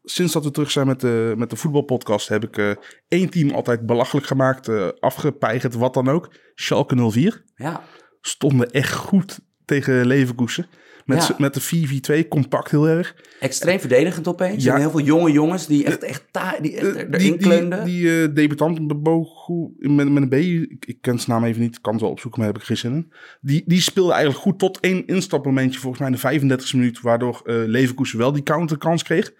sinds 0.03 0.33
dat 0.33 0.45
we 0.45 0.51
terug 0.51 0.71
zijn 0.71 0.87
met 0.87 1.01
de, 1.01 1.35
met 1.37 1.51
de 1.51 1.57
voetbalpodcast, 1.57 2.29
heb 2.29 2.45
ik 2.45 2.77
één 3.09 3.31
team 3.31 3.51
altijd 3.51 3.87
belachelijk 3.87 4.27
gemaakt, 4.27 4.69
eh 4.69 4.89
afgepeigerd, 5.01 5.75
wat 5.75 5.95
dan 5.95 6.09
ook. 6.09 6.35
Schalke 6.55 7.11
04 7.11 7.45
ja. 7.55 7.83
stonden 8.21 8.71
echt 8.71 8.93
goed 8.93 9.41
tegen 9.65 10.07
Leverkusen. 10.07 10.67
Met, 11.15 11.27
Ja. 11.27 11.35
met 11.39 11.55
de 11.55 11.61
4-4-2, 11.61 12.29
compact 12.29 12.71
heel 12.71 12.89
erg. 12.89 13.17
extreem 13.41 13.81
verdedigend 13.81 14.29
opeens. 14.29 14.65
Ja. 14.65 14.75
En 14.75 14.81
heel 14.81 14.91
veel 14.91 15.01
jonge 15.01 15.33
jongens 15.33 15.67
die 15.67 15.85
echt, 15.85 16.03
echt, 16.03 16.25
ta- 16.31 16.59
die 16.61 16.77
echt 16.77 16.97
Eh, 16.97 17.19
die 17.19 17.85
die, 17.85 18.23
eh, 18.23 18.35
debutant, 18.35 19.03
Bogu, 19.03 19.69
met, 19.79 20.09
met 20.11 20.23
een 20.23 20.29
B, 20.29 20.35
ik, 20.71 20.85
ik 20.87 20.99
ken 21.01 21.19
zijn 21.21 21.39
naam 21.41 21.49
even 21.49 21.61
niet, 21.63 21.81
kan 21.81 21.93
het 21.93 22.03
wel 22.03 22.11
opzoeken, 22.11 22.41
maar 22.41 22.49
heb 22.53 22.59
ik 22.61 22.67
geen 22.67 22.77
zin 22.77 22.93
in. 22.95 23.13
Die, 23.41 23.63
die 23.67 23.81
speelde 23.81 24.13
eigenlijk 24.13 24.43
goed 24.43 24.59
tot 24.59 24.81
één 24.81 25.07
instapmomentje, 25.07 25.81
volgens 25.81 26.01
mij 26.21 26.33
in 26.33 26.47
de 26.49 26.57
35e 26.57 26.77
minuut, 26.77 27.01
waardoor 27.01 27.41
eh 27.45 27.55
Leverkusen 27.67 28.19
wel 28.19 28.33
die 28.33 28.43
counterkans 28.43 29.03
kreeg. 29.03 29.33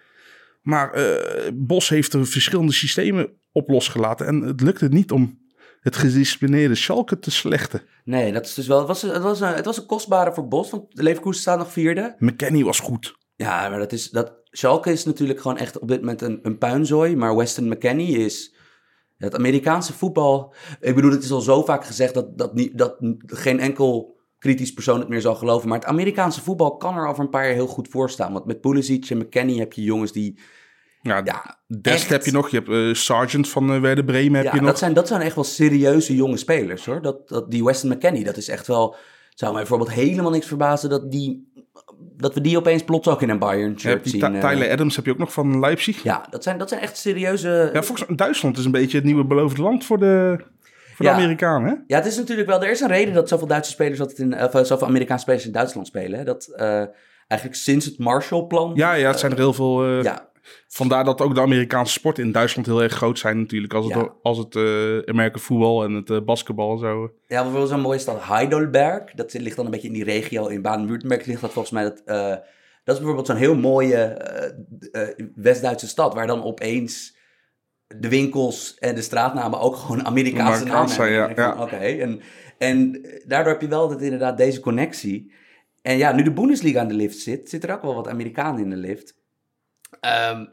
Maar 0.61 0.91
eh, 0.93 1.51
Bos 1.53 1.89
heeft 1.89 2.13
er 2.13 2.27
verschillende 2.27 2.71
systemen 2.73 3.29
op 3.51 3.69
losgelaten. 3.69 4.25
En 4.27 4.41
het 4.41 4.61
lukte 4.61 4.87
niet 4.87 5.11
om 5.11 5.39
het 5.83 5.95
gedisciplineerde 5.95 6.75
Schalke 6.75 7.19
te 7.19 7.31
slechten. 7.31 7.81
Nee, 8.03 8.33
dat 8.33 8.45
is 8.45 8.53
dus 8.53 8.67
wel. 8.67 8.77
Het 8.77 8.87
was, 8.87 9.01
het 9.01 9.21
was, 9.21 9.39
een, 9.39 9.53
het 9.53 9.65
was 9.65 9.77
een 9.77 9.85
kostbare 9.85 10.33
voor 10.33 10.47
Bos, 10.47 10.69
want 10.69 10.95
de 10.95 11.03
Leverkusen 11.03 11.41
staat 11.41 11.57
nog 11.57 11.71
vierde. 11.71 12.15
McKenny 12.17 12.63
was 12.63 12.79
goed. 12.79 13.15
Ja, 13.35 13.69
maar 13.69 13.79
dat 13.79 13.91
is. 13.91 14.09
Dat, 14.09 14.33
Schalke 14.43 14.91
is 14.91 15.05
natuurlijk 15.05 15.41
gewoon 15.41 15.57
echt 15.57 15.79
op 15.79 15.87
dit 15.87 15.99
moment 15.99 16.21
een, 16.21 16.39
een 16.41 16.57
puinzooi. 16.57 17.15
Maar 17.15 17.35
Weston 17.35 17.67
McKenney 17.67 18.05
is. 18.05 18.55
Het 19.17 19.35
Amerikaanse 19.35 19.93
voetbal. 19.93 20.53
Ik 20.79 20.95
bedoel, 20.95 21.11
het 21.11 21.23
is 21.23 21.31
al 21.31 21.41
zo 21.41 21.63
vaak 21.63 21.85
gezegd 21.85 22.13
dat, 22.13 22.37
dat, 22.37 22.53
niet, 22.53 22.77
dat 22.77 22.95
geen 23.25 23.59
enkel 23.59 24.19
kritisch 24.37 24.73
persoon 24.73 24.99
het 24.99 25.09
meer 25.09 25.21
zal 25.21 25.35
geloven. 25.35 25.69
Maar 25.69 25.79
het 25.79 25.87
Amerikaanse 25.87 26.41
voetbal 26.41 26.77
kan 26.77 26.97
er 26.97 27.07
over 27.07 27.23
een 27.23 27.29
paar 27.29 27.45
jaar 27.45 27.53
heel 27.53 27.67
goed 27.67 27.87
voor 27.87 28.09
staan. 28.09 28.33
Want 28.33 28.45
met 28.45 28.61
Pulisic 28.61 29.09
en 29.09 29.17
McKenney 29.17 29.55
heb 29.55 29.73
je 29.73 29.83
jongens 29.83 30.11
die. 30.11 30.39
Ja, 31.03 31.21
Ja, 31.23 31.57
Dest 31.81 32.09
heb 32.09 32.25
je 32.25 32.31
nog. 32.31 32.49
Je 32.49 32.61
hebt 32.65 32.97
Sargent 32.97 33.49
van 33.49 33.73
eh 33.73 33.79
Werder 33.81 34.03
Bremen 34.03 34.35
heb 34.35 34.43
Ja, 34.45 34.53
je 34.53 34.59
nog. 34.59 34.69
dat 34.69 34.79
zijn, 34.79 34.93
dat 34.93 35.07
zijn 35.07 35.21
echt 35.21 35.35
wel 35.35 35.43
serieuze 35.43 36.15
jonge 36.15 36.37
spelers 36.37 36.85
hoor. 36.85 37.01
Dat, 37.01 37.27
dat, 37.29 37.51
die 37.51 37.63
Weston 37.63 37.89
McKenney, 37.91 38.23
dat 38.23 38.37
is 38.37 38.49
echt 38.49 38.67
wel. 38.67 38.95
Zou 39.29 39.51
mij 39.51 39.61
bijvoorbeeld 39.61 39.91
helemaal 39.91 40.31
niks 40.31 40.47
verbazen 40.47 40.89
dat, 40.89 41.11
die, 41.11 41.51
dat 42.17 42.33
we 42.33 42.41
die 42.41 42.57
opeens 42.57 42.83
plots 42.83 43.07
ook 43.07 43.21
in 43.21 43.29
een 43.29 43.39
Bayern 43.39 43.79
shirt 43.79 44.09
zien. 44.09 44.35
Eh. 44.35 44.49
Tyler 44.49 44.71
Adams 44.71 44.95
heb 44.95 45.05
je 45.05 45.11
ook 45.11 45.17
nog 45.17 45.33
van 45.33 45.59
Leipzig. 45.59 46.03
Ja, 46.03 46.11
Ja, 46.13 46.27
dat 46.29 46.43
zijn, 46.43 46.57
dat 46.57 46.69
zijn 46.69 46.81
echt 46.81 46.97
serieuze. 46.97 47.69
volgens 47.73 48.05
mij 48.07 48.15
Duitsland 48.17 48.57
is 48.57 48.65
een 48.65 48.71
beetje 48.71 48.97
het 48.97 49.05
nieuwe 49.05 49.25
beloofde 49.25 49.61
land 49.61 49.85
voor 49.85 49.97
de, 49.99 50.35
voor 50.95 51.05
de 51.05 51.11
Ja. 51.11 51.13
Amerikanen. 51.13 51.69
Hè? 51.69 51.75
Ja, 51.87 51.97
het 51.97 52.05
is 52.05 52.17
natuurlijk 52.17 52.47
wel. 52.47 52.63
Er 52.63 52.69
is 52.71 52.79
een 52.79 52.87
reden 52.87 53.13
dat 53.13 53.29
zoveel 53.29 53.47
Duitse 53.47 53.71
spelers 53.71 53.99
altijd 53.99 54.19
in. 54.19 54.43
Of 54.43 54.67
zoveel 54.67 54.87
Amerikaanse 54.87 55.23
spelers 55.23 55.45
in 55.45 55.51
Duitsland 55.51 55.87
spelen. 55.87 56.19
hè. 56.19 56.25
Dat 56.25 56.53
eigenlijk 57.27 57.61
sinds 57.61 57.85
het 57.85 57.97
Marshallplan. 57.99 58.71
Ja, 58.75 58.93
ja, 58.93 59.07
het 59.09 59.19
zijn 59.19 59.31
er 59.31 59.37
heel 59.37 59.53
veel. 59.53 60.01
ja, 60.01 60.29
Vandaar 60.67 61.03
dat 61.03 61.21
ook 61.21 61.35
de 61.35 61.41
Amerikaanse 61.41 61.93
sporten 61.93 62.23
in 62.23 62.31
Duitsland 62.31 62.67
heel 62.67 62.83
erg 62.83 62.93
groot 62.93 63.19
zijn 63.19 63.37
natuurlijk. 63.39 63.73
Als 63.73 63.85
het, 63.85 63.93
Ja. 63.95 64.13
als 64.21 64.37
het 64.37 64.55
eh 64.55 64.97
Amerika 65.05 65.39
voetbal 65.39 65.83
en 65.83 65.91
het 65.93 66.09
eh, 66.09 66.21
basketbal 66.25 66.71
en 66.71 66.79
zo. 66.79 67.01
Ja, 67.27 67.41
bijvoorbeeld 67.41 67.69
zo'n 67.69 67.81
mooie 67.81 67.99
stad 67.99 68.25
Heidelberg. 68.25 69.11
Dat 69.13 69.33
ligt 69.33 69.55
dan 69.55 69.65
een 69.65 69.71
beetje 69.71 69.87
in 69.87 69.93
die 69.93 70.03
regio. 70.03 70.47
In 70.47 70.61
Baden-Württemberg 70.61 71.25
ligt 71.25 71.41
dat 71.41 71.51
volgens 71.51 71.73
mij. 71.73 71.83
Dat, 71.83 72.01
eh, 72.05 72.29
dat 72.83 72.95
is 72.95 73.01
bijvoorbeeld 73.01 73.27
zo'n 73.27 73.35
heel 73.35 73.55
mooie 73.55 74.17
West-Duitse 75.35 75.87
stad. 75.87 76.13
Waar 76.13 76.27
dan 76.27 76.43
opeens 76.43 77.15
de 77.87 78.09
winkels 78.09 78.75
en 78.79 78.95
de 78.95 79.01
straatnamen 79.01 79.59
ook 79.59 79.75
gewoon 79.75 80.05
Amerikaanse 80.05 80.65
namen 80.65 80.89
zijn, 80.89 81.11
ja, 81.13 81.55
van, 81.55 81.61
Oké, 81.63 81.75
en, 81.75 82.21
en 82.57 83.05
daardoor 83.25 83.51
heb 83.51 83.61
je 83.61 83.67
wel 83.67 83.87
dat 83.89 84.01
inderdaad 84.01 84.37
deze 84.37 84.59
connectie. 84.59 85.33
En 85.81 85.97
ja, 85.97 86.11
nu 86.11 86.23
de 86.23 86.31
Bundesliga 86.33 86.79
aan 86.79 86.87
de 86.87 86.93
lift 86.93 87.17
zit, 87.17 87.49
zit 87.49 87.63
er 87.63 87.73
ook 87.73 87.81
wel 87.81 87.95
wat 87.95 88.07
Amerikanen 88.07 88.61
in 88.63 88.69
de 88.69 88.75
lift. 88.75 89.21
Ehm, 89.99 90.45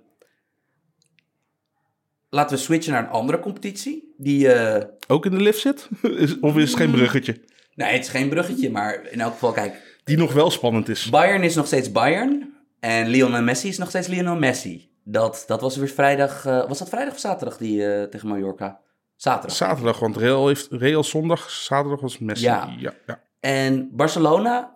laten 2.31 2.57
we 2.57 2.63
switchen 2.63 2.93
naar 2.93 3.03
een 3.03 3.09
andere 3.11 3.41
competitie. 3.41 4.15
Die... 4.17 4.53
eh, 4.53 4.87
Ook 5.09 5.25
in 5.27 5.31
de 5.31 5.43
lift 5.43 5.59
zit? 5.61 5.89
Of 6.41 6.57
is 6.57 6.69
het 6.71 6.79
geen 6.81 6.91
bruggetje? 6.91 7.41
Nee, 7.75 7.93
het 7.93 8.03
is 8.05 8.09
geen 8.09 8.29
bruggetje, 8.29 8.71
maar 8.71 9.07
in 9.11 9.21
elk 9.21 9.33
geval, 9.33 9.53
kijk, 9.53 9.99
Die 10.05 10.17
nog 10.17 10.33
wel 10.33 10.51
spannend 10.51 10.89
is. 10.89 11.09
Bayern 11.11 11.43
is 11.43 11.55
nog 11.55 11.67
steeds 11.67 11.93
Bayern 11.93 12.55
en 12.81 13.09
Lionel 13.09 13.43
Messi 13.43 13.69
is 13.69 13.79
nog 13.79 13.89
steeds 13.89 14.07
Lionel 14.07 14.37
Messi. 14.37 14.89
Dat, 15.05 15.45
dat 15.47 15.61
was 15.61 15.77
weer 15.77 15.89
vrijdag, 15.89 16.47
eh, 16.47 16.69
was 16.69 16.79
dat 16.79 16.89
vrijdag 16.89 17.13
of 17.15 17.19
zaterdag 17.21 17.57
die 17.59 17.87
eh, 17.95 18.03
tegen 18.09 18.29
Mallorca? 18.29 18.81
Zaterdag. 19.17 19.57
Zaterdag, 19.57 19.99
want 19.99 20.17
Real, 20.17 20.47
heeft, 20.47 20.69
Real 20.71 21.05
zondag, 21.05 21.51
zaterdag 21.51 22.01
was 22.01 22.19
Messi. 22.19 22.45
Ja. 22.45 22.75
Ja. 22.79 22.93
Ja, 23.07 23.23
En 23.41 23.89
Barcelona, 23.93 24.73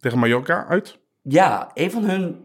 Tegen 0.00 0.18
Mallorca 0.18 0.66
uit. 0.68 0.98
ja, 1.22 1.70
een 1.74 1.90
van 1.90 2.04
hun 2.04 2.44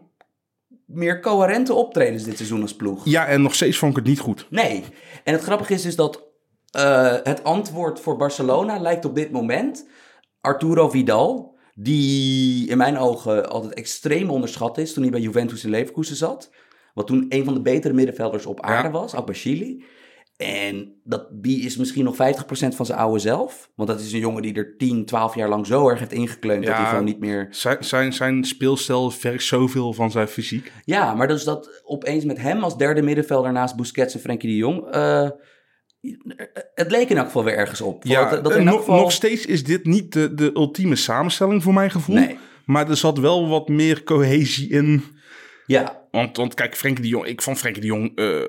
meer 0.93 1.21
coherente 1.21 1.73
optredens 1.73 2.23
dit 2.23 2.35
seizoen 2.35 2.61
als 2.61 2.75
ploeg. 2.75 3.05
Ja, 3.05 3.25
en 3.25 3.41
nog 3.41 3.55
steeds 3.55 3.77
vond 3.77 3.91
ik 3.91 3.97
het 3.97 4.07
niet 4.07 4.19
goed. 4.19 4.47
Nee. 4.49 4.83
En 5.23 5.33
het 5.33 5.43
grappige 5.43 5.73
is 5.73 5.81
dus 5.81 5.95
dat 5.95 6.23
eh, 6.71 7.15
het 7.23 7.43
antwoord 7.43 7.99
voor 7.99 8.17
Barcelona 8.17 8.79
lijkt 8.79 9.05
op 9.05 9.15
dit 9.15 9.31
moment 9.31 9.87
Arturo 10.41 10.89
Vidal, 10.89 11.55
die 11.75 12.67
in 12.69 12.77
mijn 12.77 12.97
ogen 12.97 13.49
altijd 13.49 13.73
extreem 13.73 14.29
onderschat 14.29 14.77
is 14.77 14.93
toen 14.93 15.03
hij 15.03 15.11
bij 15.11 15.21
Juventus 15.21 15.63
in 15.63 15.69
Leverkusen 15.69 16.15
zat. 16.15 16.49
Wat 16.93 17.07
toen 17.07 17.25
een 17.29 17.45
van 17.45 17.53
de 17.53 17.61
betere 17.61 17.93
middenvelders 17.93 18.45
op 18.45 18.61
aarde 18.61 18.87
Ja. 18.87 18.93
was, 18.93 19.15
ook 19.15 19.25
bij 19.25 19.35
Chili. 19.35 19.83
En 20.37 21.01
dat, 21.03 21.27
die 21.31 21.65
is 21.65 21.77
misschien 21.77 22.03
nog 22.03 22.15
50% 22.15 22.17
van 22.75 22.85
zijn 22.85 22.97
oude 22.99 23.19
zelf. 23.19 23.71
Want 23.75 23.89
dat 23.89 23.99
is 23.99 24.13
een 24.13 24.19
jongen 24.19 24.41
die 24.41 24.53
er 24.53 24.77
10, 24.77 25.05
12 25.05 25.35
jaar 25.35 25.49
lang 25.49 25.67
zo 25.67 25.89
erg 25.89 25.99
heeft 25.99 26.13
ingekleund 26.13 26.63
dat 26.63 26.73
Ja. 26.73 26.79
hij 26.79 26.89
gewoon 26.89 27.03
niet 27.05 27.19
meer... 27.19 27.47
Zijn, 27.51 27.77
zijn, 27.83 28.13
zijn 28.13 28.43
speelstijl 28.43 29.11
vergt 29.11 29.43
zoveel 29.43 29.93
van 29.93 30.11
zijn 30.11 30.27
fysiek. 30.27 30.71
Ja, 30.85 31.13
maar 31.13 31.27
dus 31.27 31.43
dat 31.43 31.81
opeens 31.83 32.23
met 32.23 32.37
hem 32.37 32.63
als 32.63 32.77
derde 32.77 33.01
middenvelder 33.01 33.51
naast 33.51 33.75
Busquets 33.75 34.13
en 34.13 34.19
Frenkie 34.19 34.49
de 34.49 34.55
Jong... 34.55 34.87
eh, 34.91 35.29
het 36.75 36.91
leek 36.91 37.09
in 37.09 37.17
elk 37.17 37.25
geval 37.25 37.43
weer 37.43 37.57
ergens 37.57 37.81
op. 37.81 38.03
Ja, 38.03 38.29
dat, 38.29 38.43
dat 38.43 38.53
elk 38.53 38.63
nog, 38.63 38.75
geval... 38.79 38.99
nog 38.99 39.11
steeds 39.11 39.45
is 39.45 39.63
dit 39.63 39.85
niet 39.85 40.13
de, 40.13 40.33
de 40.33 40.51
ultieme 40.53 40.95
samenstelling 40.95 41.63
voor 41.63 41.73
mijn 41.73 41.91
gevoel. 41.91 42.15
Nee. 42.15 42.37
Maar 42.65 42.89
er 42.89 42.97
zat 42.97 43.17
wel 43.19 43.47
wat 43.47 43.67
meer 43.69 44.03
cohesie 44.03 44.69
in. 44.69 45.03
Ja, 45.65 46.01
Want, 46.11 46.37
want 46.37 46.53
kijk, 46.53 46.75
Frenkie 46.75 47.03
de 47.03 47.09
Jong, 47.09 47.25
ik 47.25 47.41
vond 47.41 47.57
Frenkie 47.57 47.81
de 47.81 47.87
Jong 47.87 48.17
eh, 48.17 48.41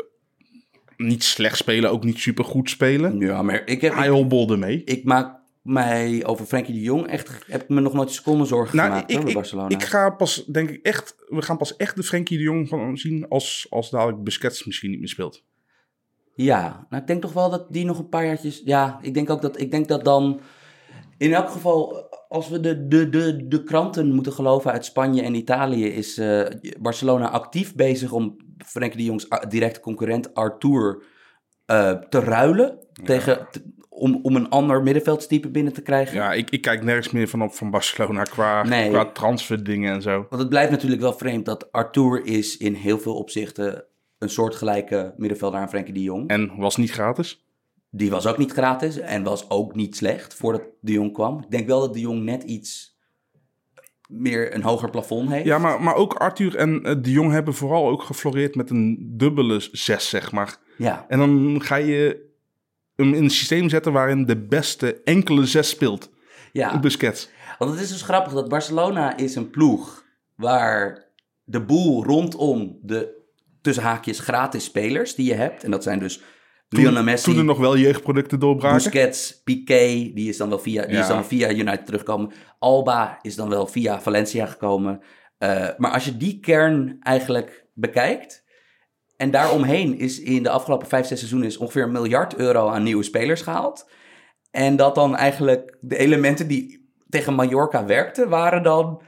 niet 0.96 1.24
slecht 1.24 1.57
spelen, 1.57 1.90
ook 1.90 2.04
niet 2.04 2.18
super 2.18 2.44
goed 2.44 2.70
spelen. 2.70 3.18
ja, 3.18 3.42
maar 3.42 3.62
ik, 3.64 3.80
heb, 3.80 3.94
Hij 3.94 4.09
hobbelde 4.09 4.57
mee. 4.57 4.85
ik 4.85 5.04
maak 5.04 5.42
mij 5.62 6.24
over 6.26 6.46
Frenkie 6.46 6.74
de 6.74 6.80
Jong 6.80 7.07
echt... 7.07 7.44
heb 7.46 7.62
ik 7.62 7.68
me 7.68 7.80
nog 7.80 7.92
nooit 7.92 8.11
seconde 8.11 8.44
zorgen 8.44 8.76
Nou, 8.76 8.88
gemaakt 8.88 9.11
ik, 9.11 9.14
hoor, 9.14 9.24
bij 9.24 9.33
ik, 9.33 9.38
Barcelona. 9.38 9.68
ik 9.68 9.83
ga 9.83 10.11
pas, 10.11 10.44
denk 10.44 10.70
ik 10.70 10.87
echt, 10.87 11.14
we 11.28 11.42
gaan 11.42 11.57
pas 11.57 11.76
echt 11.76 11.96
de 11.96 12.02
Frenkie 12.02 12.37
de 12.38 12.44
Jong 12.44 12.68
van 12.68 12.96
zien 12.96 13.28
als, 13.28 13.66
als 13.70 13.90
dadelijk 13.90 14.22
Busquets 14.24 14.64
misschien 14.64 14.90
niet 14.90 14.98
meer 14.98 15.09
speelt. 15.09 15.44
Ja, 16.35 16.87
nou 16.90 17.02
ik 17.02 17.09
denk 17.09 17.22
toch 17.22 17.33
wel 17.33 17.50
dat 17.50 17.66
die 17.72 17.85
nog 17.85 17.98
een 17.98 18.09
paar 18.09 18.24
jaartjes... 18.24 18.62
Ja, 18.64 18.98
ik 19.02 19.14
denk 19.14 19.30
ook 19.30 19.42
dat, 19.42 19.61
ik 19.61 19.70
denk 19.70 19.88
dat 19.88 20.04
dan... 20.04 20.40
In 21.18 21.35
elk 21.35 21.50
geval, 21.50 22.07
als 22.35 22.49
we 22.49 22.61
de, 22.61 22.88
de, 22.88 23.09
de, 23.09 23.49
de 23.49 23.62
kranten 23.62 24.12
moeten 24.14 24.33
geloven 24.33 24.73
uit 24.73 24.85
Spanje 24.85 25.23
en 25.23 25.35
Italië... 25.35 25.87
is 25.87 26.18
eh, 26.18 26.40
Barcelona 26.81 27.31
actief 27.31 27.75
bezig 27.75 28.12
om 28.12 28.37
Frenkie 28.66 28.99
de 28.99 29.05
Jongs 29.05 29.33
a- 29.33 29.47
directe 29.49 29.81
concurrent 29.81 30.35
Arthur 30.35 31.03
eh, 31.66 31.90
te 31.92 32.18
ruilen. 32.20 32.79
Tegen, 33.05 33.47
om, 33.88 34.18
om 34.23 34.37
een 34.37 34.49
ander 34.49 34.83
middenveldstype 34.83 35.51
binnen 35.51 35.73
te 35.73 35.83
krijgen. 35.83 36.14
Ja, 36.16 36.33
ik, 36.33 36.51
ik 36.51 36.61
kijk 36.62 36.83
nergens 36.85 37.11
meer 37.11 37.29
van 37.29 37.42
op 37.42 37.53
van 37.55 37.70
Barcelona 37.70 38.23
qua, 38.23 38.62
Nee. 38.62 38.90
qua 38.90 39.05
transferdingen 39.12 39.94
en 39.94 40.03
zo. 40.03 40.27
Want 40.29 40.40
het 40.42 40.49
blijft 40.49 40.70
natuurlijk 40.70 41.01
wel 41.03 41.12
vreemd 41.12 41.44
dat 41.44 41.73
Arthur 41.73 42.27
is 42.27 42.57
in 42.57 42.75
heel 42.75 42.99
veel 42.99 43.14
opzichten... 43.16 43.85
een 44.18 44.29
soortgelijke 44.29 45.14
middenvelder 45.16 45.61
aan 45.61 45.68
Frenkie 45.68 45.94
de 45.94 46.03
Jong. 46.03 46.29
En 46.29 46.53
was 46.57 46.77
niet 46.77 46.90
gratis. 46.92 47.43
Die 47.96 48.11
was 48.11 48.26
ook 48.26 48.38
niet 48.38 48.52
gratis 48.52 48.98
en 48.98 49.22
was 49.22 49.50
ook 49.50 49.74
niet 49.74 49.96
slecht 49.96 50.35
voordat 50.35 50.62
de 50.80 50.92
Jong 50.92 51.12
kwam. 51.12 51.38
Ik 51.38 51.50
denk 51.50 51.66
wel 51.66 51.80
dat 51.80 51.94
de 51.94 52.00
Jong 52.00 52.22
net 52.22 52.42
iets 52.42 52.98
meer 54.09 54.54
een 54.54 54.62
hoger 54.62 54.90
plafond 54.90 55.30
heeft. 55.30 55.44
Ja, 55.44 55.59
maar, 55.59 55.83
maar 55.83 55.94
ook 55.94 56.14
Arthur 56.14 56.57
en 56.57 56.83
eh, 56.83 56.94
de 57.02 57.11
Jong 57.11 57.30
hebben 57.30 57.54
vooral 57.54 57.88
ook 57.88 58.02
gefloreerd 58.02 58.54
met 58.54 58.70
een 58.70 59.12
dubbele 59.16 59.68
zes, 59.72 60.09
zeg 60.09 60.33
maar. 60.33 60.57
Ja, 60.76 61.04
En 61.09 61.18
dan 61.18 61.62
ga 61.62 61.76
je 61.76 62.33
hem 62.96 63.14
in 63.14 63.22
een 63.22 63.30
systeem 63.30 63.68
zetten 63.68 63.92
waarin 63.92 64.24
de 64.24 64.37
beste 64.37 65.00
enkele 65.04 65.46
zes 65.46 65.68
speelt. 65.68 66.11
ja. 66.52 66.80
Busquets. 66.80 67.30
want 67.59 67.70
het 67.70 67.80
is 67.80 67.88
dus 67.88 68.02
grappig 68.02 68.33
dat 68.33 68.48
Barcelona 68.48 69.16
is 69.16 69.35
een 69.35 69.50
ploeg 69.50 70.04
waar 70.37 71.04
de 71.44 71.61
boel 71.61 72.04
rondom 72.04 72.78
de 72.83 73.22
tussen 73.61 73.85
haakjes 73.85 74.18
gratis 74.18 74.64
spelers 74.64 75.14
die 75.14 75.26
je 75.26 75.35
hebt. 75.35 75.64
En 75.64 75.70
dat 75.70 75.83
zijn 75.83 75.98
dus 75.98 76.20
Lionel 76.68 77.03
Messi, 77.03 77.24
Toen 77.31 77.38
er 77.38 77.44
nog 77.44 77.59
wel 77.59 77.77
jeugdproducten 77.77 78.38
doorbraken. 78.40 78.77
Busquets, 78.83 79.42
Piqué, 79.44 80.11
die 80.14 80.29
is 80.29 80.37
dan 80.37 80.48
wel 80.48 80.59
via, 80.59 80.83
die 80.83 80.94
Ja. 80.94 81.00
is 81.00 81.09
dan 81.09 81.24
via 81.24 81.50
United 81.50 81.85
teruggekomen. 81.87 82.33
Alba 82.59 83.18
is 83.22 83.35
dan 83.37 83.48
wel 83.48 83.66
via 83.66 84.00
Valencia 84.00 84.46
gekomen. 84.46 85.00
Eh, 85.38 85.68
maar 85.77 85.90
als 85.90 86.05
je 86.05 86.16
die 86.16 86.40
kern 86.40 86.96
eigenlijk 87.00 87.66
bekijkt. 87.74 88.44
En 89.16 89.31
daaromheen 89.31 89.98
is 89.98 90.20
in 90.20 90.42
de 90.42 90.50
afgelopen 90.50 90.88
vijf, 90.88 91.07
zes 91.07 91.18
seizoenen 91.18 91.48
is 91.48 91.57
ongeveer 91.57 91.83
een 91.83 91.92
miljard 91.92 92.35
euro 92.37 92.68
aan 92.68 92.83
nieuwe 92.83 93.03
spelers 93.03 93.40
gehaald. 93.40 93.90
En 94.50 94.77
dat 94.77 94.94
dan 94.94 95.16
eigenlijk 95.16 95.77
de 95.81 95.96
elementen 95.96 96.48
die 96.48 96.92
tegen 97.09 97.35
Mallorca 97.35 97.85
werkten, 97.85 98.29
waren 98.29 98.62
dan 98.62 99.03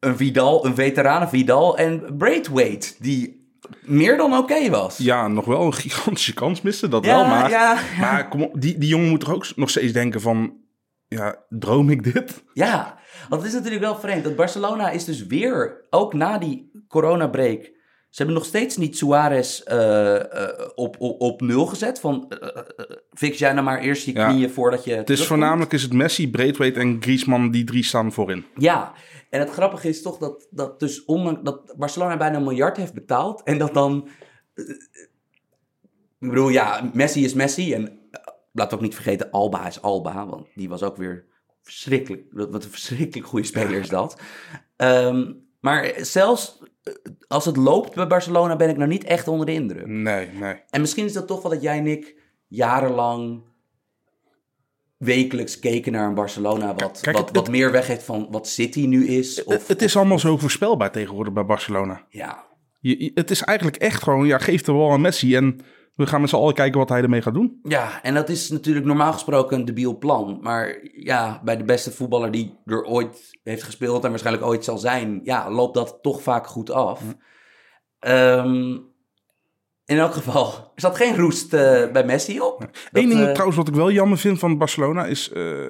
een 0.00 0.16
Vidal, 0.16 0.66
een 0.66 0.74
veteranen 0.74 1.28
Vidal 1.28 1.78
en 1.78 2.16
Braithwaite, 2.18 2.94
die 2.98 3.45
meer 3.80 4.16
dan 4.16 4.36
oké 4.36 4.70
was. 4.70 4.96
Ja, 4.98 5.28
nog 5.28 5.44
wel 5.44 5.62
een 5.62 5.74
gigantische 5.74 6.34
kans 6.34 6.62
missen, 6.62 6.90
dat 6.90 7.04
wel. 7.04 7.24
Maar, 7.26 7.50
ja, 7.50 7.78
maar 8.00 8.28
kom 8.28 8.42
op, 8.42 8.60
die, 8.60 8.78
die 8.78 8.88
jongen 8.88 9.08
moet 9.08 9.20
toch 9.20 9.34
ook 9.34 9.56
nog 9.56 9.70
steeds 9.70 9.92
denken 9.92 10.20
van... 10.20 10.64
Ja, 11.08 11.44
droom 11.48 11.90
ik 11.90 12.12
dit? 12.12 12.44
Ja, 12.52 12.98
want 13.28 13.42
het 13.42 13.50
is 13.50 13.56
natuurlijk 13.56 13.84
wel 13.84 13.98
vreemd. 13.98 14.24
Dat 14.24 14.36
Barcelona 14.36 14.90
is 14.90 15.04
dus 15.04 15.26
weer, 15.26 15.86
ook 15.90 16.14
na 16.14 16.38
die 16.38 16.70
coronabreak... 16.88 17.74
Ze 18.16 18.22
hebben 18.22 18.40
nog 18.40 18.50
steeds 18.50 18.76
niet 18.76 18.96
Suarez 18.96 19.60
eh, 19.60 20.14
eh, 20.16 20.48
op, 20.74 20.96
op, 20.98 21.20
op 21.20 21.40
nul 21.40 21.66
gezet 21.66 22.00
van, 22.00 22.28
eh, 22.28 22.62
fix 23.12 23.38
jij 23.38 23.52
nou 23.52 23.64
maar 23.64 23.80
eerst 23.80 24.06
je 24.06 24.12
knieën 24.12 24.50
voordat 24.50 24.84
je... 24.84 24.94
Het 24.94 25.10
is 25.10 25.26
voornamelijk 25.26 25.72
is 25.72 25.82
het 25.82 25.92
Messi, 25.92 26.30
Braithwaite 26.30 26.80
en 26.80 26.96
Griezmann, 27.00 27.50
die 27.50 27.64
drie 27.64 27.84
staan 27.84 28.12
voorin. 28.12 28.44
Ja, 28.54 28.92
en 29.36 29.42
het 29.42 29.50
grappige 29.50 29.88
is 29.88 30.02
toch 30.02 30.18
dat, 30.18 30.48
dat, 30.50 30.80
dus 30.80 31.04
ondanks 31.04 31.40
dat 31.42 31.74
Barcelona 31.76 32.16
bijna 32.16 32.36
een 32.36 32.44
miljard 32.44 32.76
heeft 32.76 32.94
betaald 32.94 33.42
en 33.42 33.58
dat 33.58 33.74
dan... 33.74 34.08
eh, 34.54 34.64
ik 36.18 36.28
bedoel, 36.28 36.48
ja, 36.48 36.90
Messi 36.92 37.24
is 37.24 37.34
Messi 37.34 37.74
en 37.74 37.98
eh, 38.10 38.20
we 38.52 38.70
ook 38.70 38.80
niet 38.80 38.94
vergeten, 38.94 39.30
Alba 39.30 39.66
is 39.66 39.82
Alba, 39.82 40.26
want 40.26 40.46
die 40.54 40.68
was 40.68 40.82
ook 40.82 40.96
weer 40.96 41.26
verschrikkelijk, 41.62 42.22
wat 42.30 42.64
een 42.64 42.70
verschrikkelijk 42.70 43.28
goede 43.28 43.46
speler 43.46 43.80
is 43.80 43.88
dat. 43.88 44.20
Ehm, 44.76 45.32
maar 45.60 45.92
zelfs 45.96 46.62
eh, 46.82 46.92
als 47.28 47.44
het 47.44 47.56
loopt 47.56 47.94
bij 47.94 48.06
Barcelona 48.06 48.56
ben 48.56 48.68
ik 48.68 48.76
nog 48.76 48.88
niet 48.88 49.04
echt 49.04 49.28
onder 49.28 49.46
de 49.46 49.52
indruk. 49.52 49.86
Nee, 49.86 50.28
nee. 50.28 50.62
En 50.70 50.80
misschien 50.80 51.04
is 51.04 51.12
dat 51.12 51.26
toch 51.26 51.42
wel 51.42 51.50
dat 51.50 51.62
jij 51.62 51.78
en 51.78 51.86
ik 51.86 52.22
jarenlang 52.46 53.42
wekelijks 54.96 55.58
keken 55.58 55.92
naar 55.92 56.08
een 56.08 56.14
Barcelona 56.14 56.74
wat, 56.74 56.98
Kijk, 57.02 57.16
wat, 57.16 57.26
het- 57.28 57.36
wat 57.36 57.48
meer 57.48 57.72
weg 57.72 57.86
heeft 57.86 58.02
van 58.04 58.26
wat 58.30 58.48
City 58.48 58.86
nu 58.86 59.06
is. 59.06 59.44
Of, 59.44 59.52
Het, 59.52 59.68
het 59.68 59.82
is 59.82 59.96
allemaal 59.96 60.18
zo 60.18 60.36
voorspelbaar 60.36 60.92
tegenwoordig 60.92 61.32
bij 61.32 61.44
Barcelona. 61.46 62.06
ja, 62.08 62.44
Je, 62.80 63.10
het 63.14 63.30
is 63.30 63.42
eigenlijk 63.42 63.76
echt 63.78 64.02
gewoon, 64.02 64.26
ja, 64.26 64.38
geef 64.38 64.62
de 64.62 64.72
bal 64.72 64.90
aan 64.92 65.00
Messi 65.00 65.36
en 65.36 65.60
we 65.94 66.06
gaan 66.06 66.20
met 66.20 66.30
z'n 66.30 66.36
allen 66.36 66.54
kijken 66.54 66.78
wat 66.78 66.88
hij 66.88 67.02
ermee 67.02 67.22
gaat 67.22 67.34
doen. 67.34 67.58
ja, 67.62 68.02
en 68.02 68.14
dat 68.14 68.28
is 68.28 68.50
natuurlijk 68.50 68.86
normaal 68.86 69.12
gesproken 69.12 69.58
een 69.58 69.64
debiel 69.64 69.98
plan. 69.98 70.38
Maar 70.42 70.78
ja, 70.92 71.40
bij 71.44 71.56
de 71.56 71.64
beste 71.64 71.90
voetballer 71.92 72.30
die 72.30 72.54
er 72.64 72.84
ooit 72.84 73.30
heeft 73.42 73.62
gespeeld 73.62 74.04
en 74.04 74.10
waarschijnlijk 74.10 74.46
ooit 74.46 74.64
zal 74.64 74.78
zijn, 74.78 75.20
ja, 75.22 75.50
loopt 75.50 75.74
dat 75.74 75.98
toch 76.02 76.22
vaak 76.22 76.46
goed 76.46 76.70
af. 76.70 77.00
Ehm, 77.98 78.76
in 79.86 79.98
elk 79.98 80.12
geval, 80.12 80.72
er 80.74 80.80
zat 80.80 80.96
geen 80.96 81.16
roest 81.16 81.54
eh, 81.54 81.90
bij 81.92 82.04
Messi 82.04 82.40
op. 82.40 82.58
Dat, 82.60 82.70
Eén 82.92 83.08
ding 83.08 83.20
eh, 83.20 83.30
trouwens 83.30 83.56
wat 83.56 83.68
ik 83.68 83.74
wel 83.74 83.90
jammer 83.90 84.18
vind 84.18 84.38
van 84.38 84.58
Barcelona 84.58 85.06
is... 85.06 85.32
eh 85.32 85.66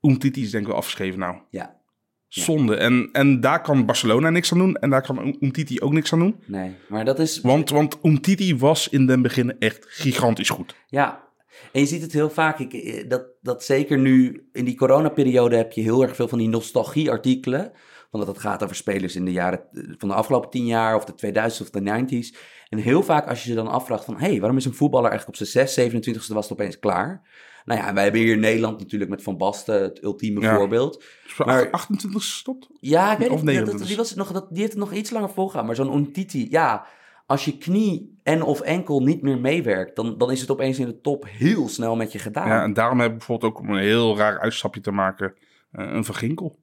Umtiti 0.00 0.42
is 0.42 0.50
denk 0.50 0.62
ik 0.62 0.68
wel 0.68 0.78
afgeschreven 0.78 1.18
nou. 1.18 1.36
ja, 1.50 1.80
Zonde. 2.28 2.76
En, 2.76 3.08
en 3.12 3.40
daar 3.40 3.62
kan 3.62 3.86
Barcelona 3.86 4.30
niks 4.30 4.52
aan 4.52 4.58
doen. 4.58 4.76
En 4.76 4.90
daar 4.90 5.02
kan 5.02 5.36
Umtiti 5.40 5.80
ook 5.80 5.92
niks 5.92 6.12
aan 6.12 6.18
doen. 6.18 6.36
nee, 6.46 6.74
maar 6.88 7.04
dat 7.04 7.18
is 7.18 7.40
Want, 7.40 7.70
want 7.70 7.98
Umtiti 8.02 8.56
was 8.56 8.88
in 8.88 9.06
den 9.06 9.22
begin 9.22 9.58
echt 9.58 9.86
gigantisch 9.88 10.48
goed. 10.48 10.74
Ja, 10.86 11.28
en 11.72 11.80
je 11.80 11.86
ziet 11.86 12.02
het 12.02 12.12
heel 12.12 12.30
vaak. 12.30 12.58
Ik, 12.58 13.04
dat, 13.10 13.26
dat 13.40 13.64
zeker 13.64 13.98
nu 13.98 14.48
in 14.52 14.64
die 14.64 14.76
coronaperiode 14.76 15.56
heb 15.56 15.72
je 15.72 15.80
heel 15.80 16.02
erg 16.02 16.16
veel 16.16 16.28
van 16.28 16.38
die 16.38 16.48
nostalgie-artikelen. 16.48 17.72
Want 18.10 18.26
dat 18.26 18.34
het 18.34 18.44
gaat 18.44 18.62
over 18.62 18.76
spelers 18.76 19.16
in 19.16 19.24
de 19.24 19.32
jaren 19.32 19.60
van 19.98 20.08
de 20.08 20.14
afgelopen 20.14 20.50
tien 20.50 20.66
jaar 20.66 20.96
of 20.96 21.04
de 21.04 21.14
2000 21.14 21.62
of 21.62 21.82
de 21.82 22.06
90s. 22.06 22.38
En 22.76 22.82
heel 22.82 23.02
vaak 23.02 23.28
als 23.28 23.42
je 23.42 23.48
je 23.48 23.54
dan 23.54 23.68
afvraagt 23.68 24.04
van... 24.04 24.16
hé, 24.18 24.26
hey, 24.30 24.38
waarom 24.40 24.56
is 24.58 24.64
een 24.64 24.74
voetballer 24.74 25.10
eigenlijk 25.10 25.40
op 25.40 25.46
zijn 25.46 25.68
6, 25.68 25.92
27ste 25.92 26.32
was 26.34 26.48
het 26.48 26.52
opeens 26.58 26.78
klaar? 26.78 27.22
Nou 27.64 27.80
ja, 27.80 27.94
wij 27.94 28.02
hebben 28.02 28.20
hier 28.20 28.32
in 28.32 28.40
Nederland 28.40 28.78
natuurlijk 28.78 29.10
met 29.10 29.22
Van 29.22 29.36
Basten 29.36 29.82
het 29.82 30.02
ultieme 30.02 30.40
Ja. 30.40 30.56
voorbeeld. 30.56 31.04
Voor 31.26 31.46
Maar- 31.46 31.70
28 31.70 32.22
gestopt? 32.22 32.68
Ja, 32.80 33.12
ik 33.12 33.18
weet 33.18 33.28
Of 33.28 33.34
niet. 33.42 33.44
dat- 33.44 33.54
29. 33.54 33.78
dat- 33.78 33.88
die, 33.88 33.96
was 33.96 34.08
het 34.08 34.18
nog, 34.18 34.32
dat, 34.32 34.46
die 34.50 34.58
heeft 34.60 34.72
het 34.72 34.80
nog 34.80 34.92
iets 34.92 35.10
langer 35.10 35.30
volgehouden. 35.30 35.76
Maar 35.76 35.86
zo'n 35.86 35.96
Untiti, 35.96 36.46
ja, 36.50 36.86
als 37.26 37.44
je 37.44 37.58
knie 37.58 38.18
en 38.22 38.42
of 38.42 38.60
enkel 38.60 39.00
niet 39.02 39.22
meer 39.22 39.38
meewerkt, 39.38 39.96
dan, 39.96 40.18
dan 40.18 40.30
is 40.30 40.40
het 40.40 40.50
opeens 40.50 40.78
in 40.78 40.86
de 40.86 41.00
top 41.00 41.24
heel 41.28 41.68
snel 41.68 41.96
met 41.96 42.12
je 42.12 42.18
gedaan. 42.18 42.48
Ja, 42.48 42.62
en 42.62 42.72
daarom 42.72 43.00
heb 43.00 43.10
ik 43.10 43.16
bijvoorbeeld 43.18 43.52
ook 43.52 43.60
om 43.60 43.70
een 43.70 43.82
heel 43.82 44.16
raar 44.16 44.40
uitstapje 44.40 44.80
te 44.80 44.90
maken... 44.90 45.34
eh, 45.72 45.90
een 45.92 46.04
Van 46.04 46.14
Ginkel. 46.14 46.58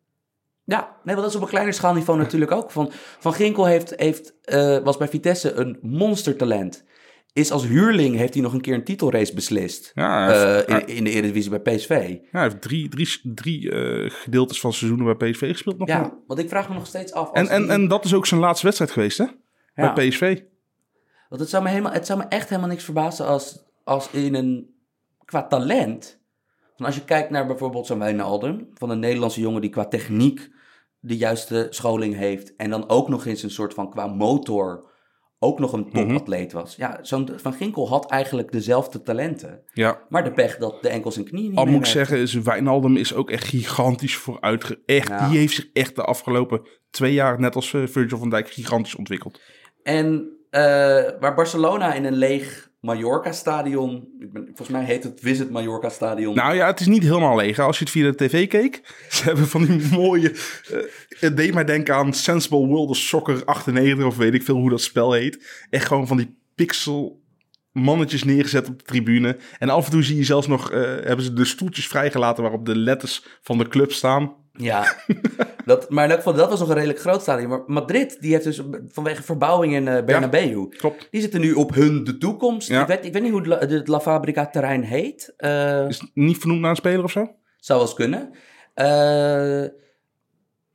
Ja, 0.72 0.96
nee, 1.04 1.16
want 1.16 1.18
dat 1.18 1.30
is 1.30 1.36
op 1.36 1.42
een 1.42 1.48
kleiner 1.48 1.74
schaalniveau 1.74 2.20
natuurlijk 2.20 2.52
ook. 2.52 2.72
Van, 2.72 2.90
van 3.20 3.34
Ginkel 3.34 3.66
heeft, 3.66 3.94
heeft, 3.96 4.34
eh, 4.44 4.78
was 4.78 4.98
bij 4.98 5.08
Vitesse 5.08 5.54
een 5.54 5.78
monstertalent. 5.82 6.84
Is 7.34 7.52
als 7.52 7.66
huurling 7.68 8.16
heeft 8.16 8.34
hij 8.34 8.44
nog 8.44 8.54
een 8.54 8.62
keer 8.62 8.74
een 8.74 8.84
titelrace 8.84 9.34
beslist. 9.34 9.92
Ja, 9.94 10.26
hij 10.26 10.54
heeft, 10.56 10.66
eh, 10.68 10.78
in, 10.78 10.88
in 10.96 11.04
de 11.04 11.10
Eredivisie 11.10 11.60
bij 11.60 11.76
PSV. 11.76 11.90
ja, 11.90 12.28
hij 12.32 12.42
heeft 12.42 12.62
drie, 12.62 12.90
drie, 12.90 13.22
drie 13.24 13.72
eh, 13.72 14.10
gedeeltes 14.10 14.60
van 14.60 14.74
seizoenen 14.74 15.18
bij 15.18 15.32
PSV 15.32 15.52
gespeeld 15.52 15.78
nog. 15.78 15.88
Ja, 15.88 16.14
want 16.28 16.40
ik 16.40 16.50
vraag 16.50 16.70
me 16.70 16.74
nog 16.76 16.88
steeds 16.88 17.14
af. 17.14 17.32
En, 17.32 17.48
en, 17.48 17.62
die- 17.62 17.72
en 17.72 17.88
dat 17.88 18.06
is 18.06 18.14
ook 18.14 18.26
zijn 18.26 18.40
laatste 18.42 18.66
wedstrijd 18.66 18.92
geweest, 18.92 19.18
hè? 19.18 19.26
Ja. 19.76 19.94
Bij 19.94 20.08
PSV. 20.10 20.42
Want 21.30 21.42
het 21.42 21.50
zou 21.50 21.64
me, 21.64 21.70
helemaal, 21.70 21.92
het 21.92 22.06
zou 22.06 22.20
me 22.20 22.26
echt 22.26 22.50
helemaal 22.50 22.70
niks 22.70 22.84
verbazen 22.84 23.26
als, 23.28 23.64
als 23.84 24.10
in 24.12 24.36
een... 24.36 24.70
Qua 25.26 25.48
talent... 25.48 26.20
Van 26.76 26.86
als 26.86 26.96
je 26.96 27.06
kijkt 27.06 27.30
naar 27.30 27.48
bijvoorbeeld 27.48 27.86
zo'n 27.86 28.00
Wijnaldum... 28.00 28.68
van 28.74 28.90
een 28.90 29.00
Nederlandse 29.00 29.40
jongen 29.42 29.62
die 29.62 29.70
qua 29.70 29.86
techniek... 29.86 30.50
de 31.02 31.18
juiste 31.18 31.68
scholing 31.70 32.16
heeft... 32.16 32.56
en 32.56 32.70
dan 32.70 32.90
ook 32.90 33.08
nog 33.10 33.26
eens 33.26 33.44
een 33.44 33.52
soort 33.52 33.74
van 33.74 33.90
qua 33.90 34.08
motor... 34.08 34.90
ook 35.40 35.60
nog 35.60 35.74
een 35.74 35.92
topatleet 35.92 36.52
was. 36.52 36.76
Ja, 36.76 37.00
zo'n 37.02 37.30
Van 37.36 37.54
Ginkel 37.54 37.90
had 37.90 38.10
eigenlijk 38.10 38.52
dezelfde 38.52 39.02
talenten... 39.02 39.64
Ja. 39.74 40.02
maar 40.10 40.24
de 40.24 40.32
pech 40.32 40.58
dat 40.58 40.82
de 40.82 40.90
enkels 40.90 41.18
en 41.18 41.24
knieën 41.24 41.50
niet 41.50 41.58
Al 41.58 41.66
moet 41.66 41.80
ik 41.80 41.86
zeggen, 41.86 42.18
is 42.18 42.34
Wijnaldum 42.34 42.96
is 42.96 43.14
ook 43.14 43.30
echt 43.30 43.48
gigantisch 43.48 44.16
vooruit. 44.16 44.78
Echt, 44.86 45.08
Ja. 45.08 45.30
Die 45.30 45.38
heeft 45.38 45.56
zich 45.56 45.70
echt 45.74 45.96
de 45.96 46.04
afgelopen 46.04 46.62
twee 46.90 47.14
jaar, 47.14 47.40
net 47.40 47.56
als 47.56 47.74
eh, 47.74 47.88
Virgil 47.88 48.18
van 48.18 48.30
Dijk, 48.30 48.50
gigantisch 48.50 48.96
ontwikkeld. 48.96 49.42
En 49.84 50.40
waar 51.20 51.34
Barcelona 51.36 51.94
in 51.94 52.06
een 52.06 52.16
leeg 52.16 52.72
Mallorca-stadion... 52.82 54.08
Volgens 54.34 54.70
mij 54.70 54.84
heet 54.84 55.04
het 55.04 55.20
Visit 55.22 55.50
Mallorca-stadion... 55.50 56.36
Nou 56.36 56.56
ja, 56.56 56.68
het 56.68 56.80
is 56.80 56.88
niet 56.88 57.04
helemaal 57.04 57.36
leeg. 57.36 57.60
Als 57.60 57.78
je 57.78 57.84
het 57.84 57.94
via 57.94 58.12
de 58.12 58.16
tv 58.16 58.48
keek, 58.48 58.82
ze 59.10 59.24
hebben 59.24 59.48
van 59.48 59.66
die 59.66 59.88
mooie... 59.92 60.32
eh, 60.32 60.78
het 61.20 61.38
deed 61.38 61.54
mij 61.54 61.66
denken 61.66 61.96
aan 61.96 62.14
Sensible 62.14 62.68
World 62.68 62.90
of 62.90 62.98
Soccer 62.98 63.46
98 63.46 64.06
of 64.06 64.18
weet 64.18 64.34
ik 64.34 64.44
veel 64.44 64.56
hoe 64.56 64.70
dat 64.70 64.82
spel 64.82 65.12
heet. 65.12 65.66
Echt 65.70 65.88
gewoon 65.88 66.08
van 66.08 66.18
die 66.18 66.38
pixel 66.56 67.22
mannetjes 67.72 68.24
neergezet 68.24 68.68
op 68.68 68.80
de 68.80 68.86
tribune. 68.86 69.38
En 69.60 69.70
af 69.70 69.86
en 69.86 69.92
toe 69.92 70.04
zie 70.04 70.18
je 70.18 70.24
zelfs 70.24 70.48
nog, 70.48 70.72
eh, 70.72 70.82
hebben 70.82 71.22
ze 71.26 71.34
de 71.34 71.46
stoeltjes 71.46 71.88
vrijgelaten 71.88 72.44
waarop 72.44 72.66
de 72.66 72.76
letters 72.76 73.26
van 73.42 73.58
de 73.58 73.68
club 73.68 73.92
staan. 73.92 74.36
Ja, 74.54 74.96
dat, 75.66 75.90
maar 75.90 76.04
in 76.04 76.10
elk 76.10 76.20
geval, 76.20 76.34
dat 76.34 76.50
was 76.50 76.60
nog 76.60 76.70
een 76.70 76.76
redelijk 76.76 77.00
groot 77.00 77.22
stadion. 77.22 77.50
Maar 77.50 77.64
Madrid, 77.66 78.18
die 78.20 78.32
heeft 78.32 78.44
dus 78.44 78.62
vanwege 78.88 79.24
verbouwing 79.24 79.74
in 79.74 79.88
eh 79.88 80.04
Bernabeu... 80.04 80.68
Klopt. 80.68 81.08
Die 81.12 81.22
zitten 81.22 81.42
nu 81.42 81.54
op 81.54 81.74
hun 81.74 82.04
de 82.04 82.18
toekomst. 82.18 82.68
Ja. 82.68 82.82
Ik, 82.82 82.88
weet, 82.88 83.06
ik 83.06 83.14
weet 83.14 83.22
niet 83.22 83.32
hoe 83.32 83.54
het 83.54 83.88
La, 83.88 84.00
Fabrica 84.00 84.48
terrein 84.48 84.84
heet. 84.84 85.34
Eh 85.38 85.88
Is 85.88 86.00
het 86.00 86.12
niet 86.14 86.38
vernoemd 86.38 86.62
naar 86.62 86.70
een 86.70 86.76
speler 86.76 87.04
of 87.04 87.12
zo? 87.12 87.36
zou 87.58 87.80
wel 87.80 87.88
eens 87.88 87.98
kunnen. 87.98 88.30
Eh 88.74 89.80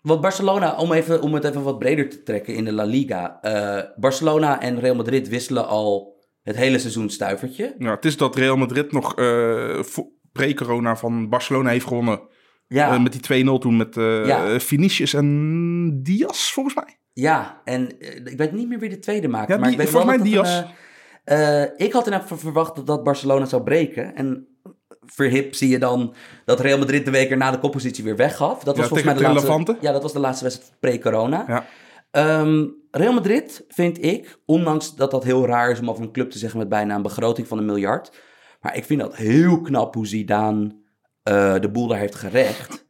want 0.02 0.20
Barcelona, 0.20 0.76
om, 0.76 0.92
even, 0.92 1.22
om 1.22 1.34
het 1.34 1.44
even 1.44 1.62
wat 1.62 1.78
breder 1.78 2.08
te 2.08 2.22
trekken 2.22 2.54
in 2.54 2.64
de 2.64 2.72
La 2.72 2.84
Liga. 2.84 3.40
Barcelona 3.96 4.60
en 4.60 4.80
Real 4.80 4.94
Madrid 4.94 5.28
wisselen 5.28 5.66
al 5.66 6.20
het 6.42 6.56
hele 6.56 6.78
seizoen 6.78 7.10
stuivertje. 7.10 7.74
Ja, 7.78 7.90
het 7.94 8.04
is 8.04 8.16
dat 8.16 8.36
Real 8.36 8.56
Madrid 8.56 8.92
nog 8.92 9.14
pre-corona 10.32 10.96
van 10.96 11.28
Barcelona 11.28 11.70
heeft 11.70 11.86
gewonnen. 11.86 12.20
Ja, 12.68 12.94
Eh, 12.94 13.02
met 13.02 13.12
die 13.12 13.20
2-0 13.20 13.58
toen 13.58 13.76
met 13.76 13.94
Ja. 13.94 14.60
Vinicius 14.60 15.14
en 15.14 16.00
Diaz, 16.02 16.50
volgens 16.52 16.74
mij. 16.74 16.98
Ja, 17.12 17.60
en 17.64 17.88
ik 18.24 18.36
weet 18.36 18.52
niet 18.52 18.68
meer 18.68 18.78
wie 18.78 18.88
de 18.88 18.98
tweede 18.98 19.28
maakte. 19.28 19.52
Ja, 19.52 19.58
maar 19.58 19.68
die- 19.68 19.76
ik 19.78 19.82
weet 19.82 19.92
volgens 19.92 20.16
mij 20.16 20.24
Diaz. 20.30 20.62
een, 21.24 21.70
ik 21.76 21.92
had 21.92 22.08
elk 22.08 22.22
geval 22.22 22.38
verwacht 22.38 22.76
dat, 22.76 22.86
dat 22.86 23.04
Barcelona 23.04 23.44
zou 23.44 23.62
breken. 23.62 24.14
En 24.14 24.46
verhip 25.06 25.54
zie 25.54 25.68
je 25.68 25.78
dan 25.78 26.14
dat 26.44 26.60
Real 26.60 26.78
Madrid 26.78 27.04
de 27.04 27.10
week 27.10 27.30
erna 27.30 27.50
de 27.50 27.58
koppositie 27.58 28.04
weer 28.04 28.16
weggaf. 28.16 28.54
Dat 28.64 28.76
was 28.76 28.76
Ja, 28.76 28.82
volgens 28.82 29.02
mij 29.04 29.14
de 29.14 29.20
laatste, 29.22 29.46
Levante. 29.46 29.76
ja, 29.80 29.92
dat 29.92 30.02
was 30.02 30.12
de 30.12 30.18
laatste 30.18 30.44
wedstrijd 30.44 30.80
pre-corona. 30.80 31.44
Ja. 31.48 31.66
Ehm, 32.10 32.66
Real 32.90 33.12
Madrid 33.12 33.64
vind 33.68 34.04
ik, 34.04 34.40
ondanks 34.46 34.94
dat 34.94 35.10
dat 35.10 35.24
heel 35.24 35.46
raar 35.46 35.70
is 35.70 35.80
om 35.80 35.90
over 35.90 36.02
een 36.02 36.12
club 36.12 36.30
te 36.30 36.38
zeggen 36.38 36.58
met 36.58 36.68
bijna 36.68 36.94
een 36.94 37.02
begroting 37.02 37.48
van 37.48 37.58
een 37.58 37.64
miljard. 37.66 38.12
Maar 38.60 38.76
ik 38.76 38.84
vind 38.84 39.00
dat 39.00 39.16
heel 39.16 39.60
knap 39.60 39.94
hoe 39.94 40.06
Zidane 40.06 40.84
eh, 41.26 41.60
de 41.60 41.70
boel 41.70 41.86
daar 41.86 41.98
heeft 41.98 42.14
gerecht. 42.14 42.86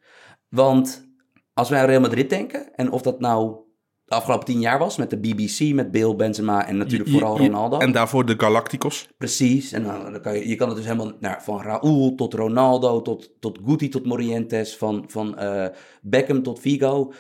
Want 0.49 1.09
als 1.55 1.69
wij 1.69 1.81
aan 1.81 1.87
Real 1.87 2.01
Madrid 2.01 2.31
denken, 2.31 2.75
en 2.75 2.91
of 2.91 3.03
dat 3.03 3.21
nou 3.21 3.57
de 4.05 4.15
afgelopen 4.15 4.45
tien 4.47 4.61
jaar 4.61 4.79
was 4.79 4.97
met 4.97 5.11
de 5.11 5.19
BBC, 5.19 5.75
met 5.75 5.91
Bale, 5.91 6.17
Benzema 6.17 6.67
en 6.67 6.77
natuurlijk 6.77 7.11
Je- 7.11 7.17
vooral 7.19 7.41
je- 7.41 7.47
Ronaldo. 7.47 7.79
En 7.79 7.93
daarvoor 7.93 8.27
de 8.27 8.35
Galacticos. 8.37 9.09
Precies, 9.19 9.73
en 9.73 9.83
dan, 9.83 10.13
dan 10.13 10.21
kan 10.21 10.35
je, 10.35 10.49
je 10.49 10.55
kan 10.55 10.69
het 10.69 10.77
dus 10.77 10.87
helemaal 10.87 11.13
nou, 11.21 11.37
van 11.43 11.63
Raúl 11.63 12.15
tot 12.15 12.35
Ronaldo, 12.35 13.03
tot, 13.03 13.31
tot 13.41 13.59
Guti, 13.67 13.89
tot 13.89 14.07
Morientes, 14.07 14.77
van, 14.77 15.05
van 15.07 15.39
eh, 15.39 15.67
Beckham 16.03 16.43
tot 16.43 16.59
Figo. 16.61 17.13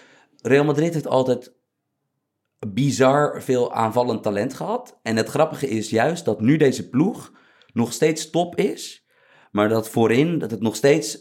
Real 0.42 0.64
Madrid 0.64 0.92
heeft 0.94 1.06
altijd 1.06 1.54
bizar 2.68 3.42
veel 3.42 3.72
aanvallend 3.72 4.22
talent 4.22 4.54
gehad. 4.54 4.98
En 5.02 5.16
het 5.16 5.28
grappige 5.28 5.68
is 5.68 5.90
juist 5.90 6.24
dat 6.24 6.40
nu 6.40 6.56
deze 6.56 6.88
ploeg 6.88 7.32
nog 7.72 7.92
steeds 7.92 8.30
top 8.30 8.56
is, 8.56 9.05
maar 9.50 9.68
dat 9.68 9.88
voorin, 9.90 10.38
dat 10.38 10.50
het 10.50 10.60
nog 10.60 10.76
steeds 10.76 11.18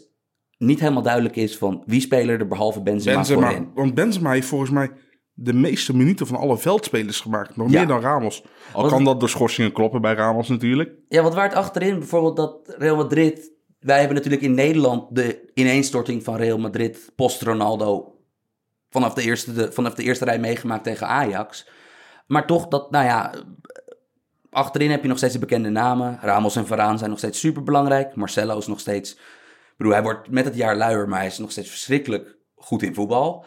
niet 0.58 0.80
helemaal 0.80 1.02
duidelijk 1.02 1.36
is 1.36 1.56
van 1.58 1.82
wie 1.86 2.00
spelen 2.00 2.38
er 2.38 2.46
behalve 2.46 2.82
Benzema, 2.82 3.16
Benzema. 3.16 3.46
voorin. 3.46 3.70
Want 3.74 3.94
Benzema 3.94 4.30
heeft 4.32 4.46
volgens 4.46 4.70
mij 4.70 4.90
de 5.32 5.52
meeste 5.52 5.96
minuten 5.96 6.26
van 6.26 6.36
alle 6.36 6.58
veldspelers 6.58 7.20
gemaakt. 7.20 7.56
Nog 7.56 7.70
Ja. 7.70 7.78
meer 7.78 7.86
dan 7.88 8.00
Ramos. 8.00 8.42
Al 8.72 8.80
Want- 8.80 8.92
kan 8.94 9.04
dat 9.04 9.20
door 9.20 9.28
schorsingen 9.28 9.72
kloppen 9.72 10.00
bij 10.00 10.14
Ramos 10.14 10.48
natuurlijk. 10.48 10.90
Ja, 11.08 11.22
want 11.22 11.34
waar 11.34 11.48
het 11.48 11.54
achterin 11.58 11.98
bijvoorbeeld 11.98 12.36
dat 12.36 12.74
Real 12.78 12.96
Madrid... 12.96 13.54
Wij 13.78 13.98
hebben 13.98 14.16
natuurlijk 14.16 14.42
in 14.42 14.54
Nederland 14.54 15.14
de 15.14 15.50
ineenstorting 15.54 16.24
van 16.24 16.36
Real 16.36 16.58
Madrid 16.58 17.12
post-Ronaldo... 17.16 18.14
Vanaf 18.90 19.14
de, 19.14 19.22
eerste, 19.22 19.52
de, 19.52 19.72
vanaf 19.72 19.94
de 19.94 20.02
eerste 20.02 20.24
rij 20.24 20.38
meegemaakt 20.38 20.84
tegen 20.84 21.06
Ajax. 21.06 21.68
Maar 22.26 22.46
toch 22.46 22.68
dat, 22.68 22.90
nou 22.90 23.04
ja... 23.04 23.34
achterin 24.56 24.90
heb 24.90 25.02
je 25.02 25.08
nog 25.08 25.16
steeds 25.16 25.32
de 25.32 25.38
bekende 25.38 25.68
namen. 25.68 26.18
Ramos 26.22 26.56
en 26.56 26.66
Varaan 26.66 26.98
zijn 26.98 27.10
nog 27.10 27.18
steeds 27.18 27.40
super 27.40 27.62
belangrijk. 27.62 28.14
Marcelo 28.14 28.58
is 28.58 28.66
nog 28.66 28.80
steeds. 28.80 29.12
Ik 29.12 29.74
bedoel, 29.76 29.92
hij 29.92 30.02
wordt 30.02 30.30
met 30.30 30.44
het 30.44 30.56
jaar 30.56 30.76
luier, 30.76 31.08
maar 31.08 31.18
hij 31.18 31.26
is 31.28 31.38
nog 31.38 31.50
steeds 31.50 31.68
verschrikkelijk 31.68 32.36
goed 32.54 32.82
in 32.82 32.94
voetbal. 32.94 33.44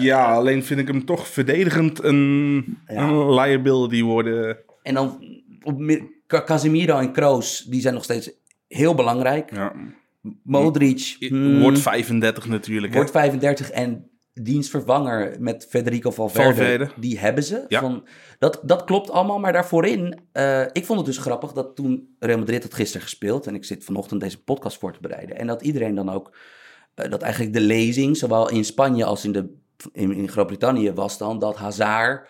Ja, 0.00 0.24
alleen 0.34 0.64
vind 0.64 0.80
ik 0.80 0.86
hem 0.88 1.04
toch 1.04 1.28
verdedigend 1.28 2.02
een, 2.04 2.78
Ja. 2.86 3.08
een 3.08 3.34
liability 3.34 4.02
worden. 4.02 4.58
En 4.82 4.94
dan 4.94 5.18
op 5.62 5.78
mi- 5.78 6.16
Ca- 6.26 6.42
Casemiro 6.44 6.98
en 6.98 7.12
Kroos, 7.12 7.64
die 7.68 7.80
zijn 7.80 7.94
nog 7.94 8.04
steeds 8.04 8.30
heel 8.68 8.94
belangrijk. 8.94 9.54
Ja. 9.54 9.72
Modric 10.42 11.16
hmm, 11.18 11.60
Wordt 11.60 11.78
35 11.78 12.46
natuurlijk. 12.46 12.92
hè. 12.92 12.98
wordt 12.98 13.12
35 13.14 13.70
en 13.70 14.10
dienstvervanger 14.42 15.36
met 15.40 15.66
Federico 15.68 16.10
Valverde, 16.10 16.54
Valverde. 16.54 16.90
die 16.96 17.18
hebben 17.18 17.44
ze. 17.44 17.64
Ja. 17.68 17.80
Van, 17.80 18.06
dat, 18.38 18.60
dat 18.64 18.84
klopt 18.84 19.10
allemaal, 19.10 19.38
maar 19.38 19.52
daarvoorin... 19.52 20.20
eh, 20.32 20.62
ik 20.72 20.84
vond 20.84 20.98
het 20.98 21.06
dus 21.06 21.18
grappig 21.18 21.52
dat 21.52 21.76
toen 21.76 22.16
Real 22.18 22.38
Madrid 22.38 22.62
had 22.62 22.74
gisteren 22.74 23.02
gespeeld... 23.02 23.46
en 23.46 23.54
ik 23.54 23.64
zit 23.64 23.84
vanochtend 23.84 24.20
deze 24.20 24.42
podcast 24.42 24.78
voor 24.78 24.92
te 24.92 25.00
bereiden... 25.00 25.38
en 25.38 25.46
dat 25.46 25.62
iedereen 25.62 25.94
dan 25.94 26.10
ook... 26.10 26.36
eh, 26.94 27.10
dat 27.10 27.22
eigenlijk 27.22 27.52
de 27.52 27.60
lezing, 27.60 28.16
zowel 28.16 28.50
in 28.50 28.64
Spanje 28.64 29.04
als 29.04 29.24
in, 29.24 29.32
de, 29.32 29.54
in, 29.92 30.12
in 30.12 30.28
Groot-Brittannië... 30.28 30.92
was 30.92 31.18
dan 31.18 31.38
dat 31.38 31.56
Hazard 31.56 32.28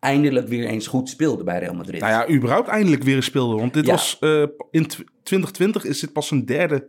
eindelijk 0.00 0.48
weer 0.48 0.66
eens 0.66 0.86
goed 0.86 1.08
speelde 1.08 1.44
bij 1.44 1.58
Real 1.58 1.74
Madrid. 1.74 2.00
Nou 2.00 2.12
ja, 2.12 2.34
überhaupt 2.36 2.68
eindelijk 2.68 3.02
weer 3.02 3.16
een 3.16 3.22
speelde. 3.22 3.56
Want 3.56 3.74
dit 3.74 3.86
Ja. 3.86 3.92
was 3.92 4.16
eh, 4.20 4.42
in 4.70 4.86
tw- 4.86 5.00
2020 5.22 5.84
is 5.84 6.00
dit 6.00 6.12
pas 6.12 6.30
een 6.30 6.44
derde 6.46 6.88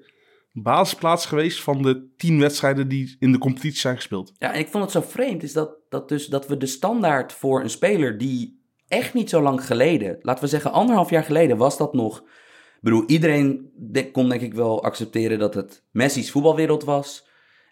basisplaats 0.52 1.26
geweest 1.26 1.62
van 1.62 1.82
de 1.82 2.08
tien 2.18 2.40
wedstrijden 2.40 2.88
die 2.88 3.16
in 3.20 3.32
de 3.32 3.38
competitie 3.38 3.80
zijn 3.80 3.96
gespeeld. 3.96 4.34
Ja, 4.38 4.54
en 4.54 4.60
ik 4.60 4.68
vond 4.68 4.84
het 4.84 4.94
zo 4.94 5.02
vreemd, 5.02 5.44
is 5.44 5.54
dat, 5.54 5.72
dat, 5.90 6.10
dus, 6.10 6.28
dat 6.28 6.48
we 6.48 6.58
de 6.58 6.66
standaard 6.66 7.34
voor 7.34 7.62
een 7.62 7.70
speler 7.70 8.18
die 8.18 8.62
echt 8.88 9.14
niet 9.14 9.30
zo 9.30 9.42
lang 9.42 9.66
geleden, 9.66 10.18
laten 10.22 10.44
we 10.44 10.50
zeggen 10.50 10.72
anderhalf 10.72 11.10
jaar 11.10 11.24
geleden, 11.24 11.58
was 11.58 11.78
dat 11.78 11.94
nog. 11.94 12.18
Ik 12.20 12.86
bedoel, 12.86 13.04
iedereen 13.08 13.72
de- 13.76 14.12
kon 14.12 14.30
denk 14.30 14.42
ik 14.42 14.54
wel 14.54 14.84
accepteren 14.84 15.40
dat 15.40 15.54
het 15.54 15.84
Messi's 15.92 16.32
voetbalwereld 16.32 16.84
was. 16.84 17.28